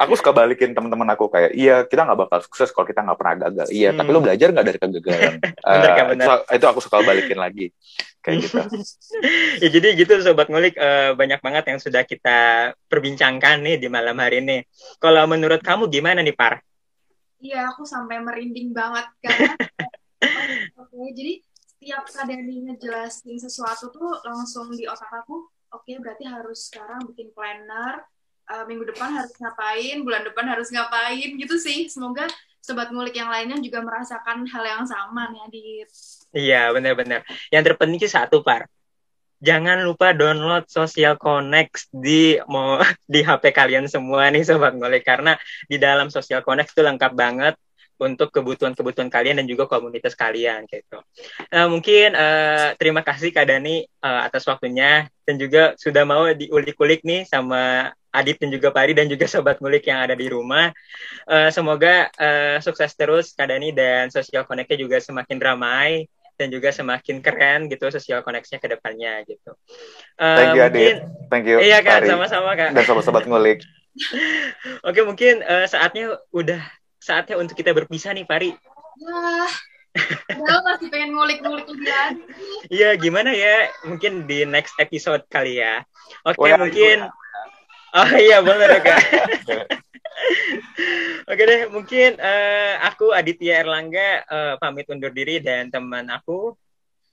aku 0.00 0.16
suka 0.16 0.32
balikin 0.32 0.72
teman-teman 0.72 1.04
aku 1.12 1.28
kayak, 1.28 1.52
iya 1.52 1.84
kita 1.84 2.08
nggak 2.08 2.24
bakal 2.24 2.38
sukses 2.40 2.72
kalau 2.72 2.88
kita 2.88 3.04
nggak 3.04 3.18
pernah 3.20 3.34
gagal. 3.44 3.68
Iya, 3.68 3.92
hmm. 3.92 3.98
tapi 4.00 4.08
lo 4.08 4.20
belajar 4.24 4.48
nggak 4.56 4.66
dari 4.66 4.78
kegagalan? 4.80 5.34
bener, 5.68 5.90
uh, 5.92 5.96
kak, 6.00 6.06
bener. 6.16 6.26
Itu 6.56 6.66
aku 6.72 6.80
suka 6.80 6.96
balikin 7.04 7.36
lagi 7.36 7.68
kayak 8.24 8.36
gitu. 8.40 8.56
ya 9.62 9.68
jadi 9.68 9.88
gitu 10.00 10.12
sobat 10.24 10.48
ngulik 10.48 10.80
uh, 10.80 11.12
banyak 11.12 11.44
banget 11.44 11.64
yang 11.76 11.78
sudah 11.78 12.08
kita 12.08 12.72
perbincangkan 12.88 13.60
nih 13.60 13.76
di 13.76 13.92
malam 13.92 14.16
hari 14.16 14.40
ini. 14.40 14.64
Kalau 14.96 15.28
menurut 15.28 15.60
kamu 15.60 15.92
gimana 15.92 16.24
nih 16.24 16.32
Par? 16.32 16.64
Iya, 17.44 17.68
aku 17.68 17.84
sampai 17.84 18.24
merinding 18.24 18.72
banget 18.72 19.04
karena 19.20 19.52
Oke, 20.80 21.12
jadi 21.12 21.44
setiap 21.84 22.08
Kadani 22.08 22.64
ngejelasin 22.64 23.36
sesuatu 23.36 23.92
tuh 23.92 24.08
langsung 24.24 24.72
di 24.72 24.88
otak 24.88 25.20
aku, 25.20 25.44
oke 25.68 25.84
okay, 25.84 26.00
berarti 26.00 26.24
harus 26.24 26.72
sekarang 26.72 27.04
bikin 27.12 27.28
planner, 27.36 28.00
uh, 28.48 28.64
minggu 28.64 28.88
depan 28.88 29.12
harus 29.12 29.36
ngapain, 29.36 30.00
bulan 30.00 30.24
depan 30.24 30.48
harus 30.48 30.72
ngapain 30.72 31.36
gitu 31.36 31.60
sih. 31.60 31.84
Semoga 31.92 32.24
sobat 32.64 32.88
ngulik 32.88 33.20
yang 33.20 33.28
lainnya 33.28 33.60
juga 33.60 33.84
merasakan 33.84 34.48
hal 34.48 34.64
yang 34.64 34.88
sama 34.88 35.28
nih 35.28 35.44
Adit. 35.44 35.88
Iya 36.32 36.72
benar-benar. 36.72 37.20
Yang 37.52 37.62
terpenting 37.68 38.00
sih 38.00 38.16
satu 38.16 38.40
par. 38.40 38.64
Jangan 39.44 39.84
lupa 39.84 40.16
download 40.16 40.64
Social 40.72 41.20
Connect 41.20 41.92
di 41.92 42.40
mau 42.48 42.80
di 43.12 43.20
HP 43.20 43.52
kalian 43.52 43.92
semua 43.92 44.32
nih 44.32 44.40
sobat 44.40 44.72
ngulik 44.72 45.04
karena 45.04 45.36
di 45.68 45.76
dalam 45.76 46.08
Social 46.08 46.40
Connect 46.40 46.72
itu 46.72 46.80
lengkap 46.80 47.12
banget 47.12 47.60
untuk 47.98 48.34
kebutuhan-kebutuhan 48.34 49.06
kalian 49.06 49.38
dan 49.42 49.46
juga 49.46 49.70
komunitas 49.70 50.18
kalian 50.18 50.66
gitu. 50.66 50.98
Uh, 51.50 51.70
mungkin 51.70 52.14
uh, 52.14 52.74
terima 52.74 53.06
kasih 53.06 53.30
Kak 53.30 53.46
Dani 53.46 53.86
uh, 54.02 54.26
atas 54.26 54.42
waktunya 54.50 55.06
dan 55.22 55.36
juga 55.38 55.78
sudah 55.78 56.02
mau 56.02 56.26
diulik-ulik 56.30 57.06
nih 57.06 57.22
sama 57.24 57.94
Adit 58.14 58.38
dan 58.38 58.54
juga 58.54 58.70
Pari 58.70 58.94
dan 58.94 59.10
juga 59.10 59.26
sobat 59.26 59.58
ngulik 59.58 59.90
yang 59.90 60.06
ada 60.06 60.14
di 60.14 60.30
rumah. 60.30 60.70
Uh, 61.26 61.50
semoga 61.50 62.10
uh, 62.14 62.62
sukses 62.62 62.94
terus 62.94 63.34
Kak 63.34 63.50
Dani 63.50 63.74
dan 63.74 64.10
Social 64.10 64.46
Connect-nya 64.46 64.78
juga 64.78 65.02
semakin 65.02 65.38
ramai 65.42 66.06
dan 66.34 66.50
juga 66.50 66.74
semakin 66.74 67.22
keren 67.22 67.70
gitu 67.70 67.86
sosial 67.94 68.22
koneksinya 68.26 68.58
ke 68.58 68.68
depannya 68.70 69.22
gitu. 69.26 69.54
Uh, 70.18 70.38
Thank 70.38 70.54
you 70.58 70.62
mungkin, 70.66 70.74
Adit. 70.74 70.96
Thank 71.30 71.44
you. 71.46 71.58
Iya 71.62 71.78
Kak, 71.82 72.06
sama-sama 72.06 72.58
Kak. 72.58 72.74
Dan 72.74 72.82
sobat-sobat 72.86 73.26
ngulik. 73.26 73.62
Oke, 74.88 75.00
mungkin 75.06 75.42
uh, 75.46 75.66
saatnya 75.70 76.18
udah 76.34 76.62
saatnya 77.04 77.36
untuk 77.36 77.52
kita 77.52 77.76
berpisah 77.76 78.16
nih, 78.16 78.24
Pari. 78.24 78.56
Wah, 79.04 79.52
Padahal 80.26 80.62
masih 80.66 80.90
pengen 80.90 81.14
ngulik-ngulik 81.14 81.66
lebih 81.70 81.86
lagi. 81.86 82.22
Iya, 82.66 82.98
gimana 82.98 83.30
ya? 83.30 83.70
Mungkin 83.86 84.26
di 84.26 84.42
next 84.42 84.74
episode 84.82 85.22
kali 85.30 85.62
ya. 85.62 85.86
Oke, 86.26 86.40
okay, 86.40 86.58
mungkin. 86.58 86.98
Oh 87.94 88.10
iya, 88.18 88.42
boleh 88.42 88.74
ya, 88.74 88.80
Kak. 88.82 89.00
Oke 91.30 91.42
deh, 91.46 91.70
mungkin 91.70 92.18
uh, 92.18 92.74
aku 92.90 93.14
Aditya 93.14 93.62
Erlangga 93.62 94.26
uh, 94.26 94.54
pamit 94.58 94.90
undur 94.90 95.14
diri 95.14 95.38
dan 95.38 95.70
teman 95.70 96.10
aku. 96.10 96.58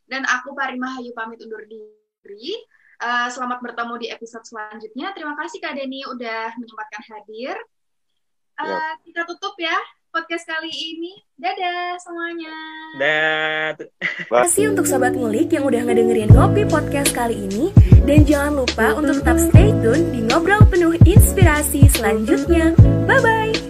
Dan 0.10 0.26
aku 0.26 0.58
Parima 0.58 0.90
Hayu 0.98 1.14
pamit 1.14 1.38
undur 1.46 1.62
diri. 1.70 2.58
Uh, 3.02 3.30
selamat 3.30 3.62
bertemu 3.62 3.94
di 4.02 4.08
episode 4.10 4.46
selanjutnya. 4.46 5.14
Terima 5.14 5.38
kasih 5.38 5.62
Kak 5.62 5.78
Deni 5.78 6.02
udah 6.06 6.54
menyempatkan 6.58 7.02
hadir. 7.14 7.58
Uh, 8.60 8.94
Kita 9.06 9.22
tutup 9.28 9.56
ya 9.60 9.78
podcast 10.12 10.44
kali 10.44 10.70
ini. 10.70 11.16
Dadah 11.40 11.96
semuanya. 12.04 12.56
Dadah. 13.00 13.88
Terima 14.28 14.44
kasih 14.46 14.76
untuk 14.76 14.86
Sobat 14.86 15.16
Ngulik 15.16 15.56
yang 15.56 15.66
udah 15.66 15.82
ngedengerin 15.88 16.30
Ngopi 16.36 16.68
Podcast 16.68 17.16
kali 17.16 17.48
ini. 17.48 17.72
Dan 18.04 18.28
jangan 18.28 18.62
lupa 18.62 18.94
untuk 19.00 19.24
tetap 19.24 19.40
stay 19.40 19.72
tune 19.80 20.12
di 20.12 20.20
Ngobrol 20.28 20.68
Penuh 20.68 21.00
Inspirasi 21.08 21.88
selanjutnya. 21.90 22.76
Bye-bye. 23.08 23.61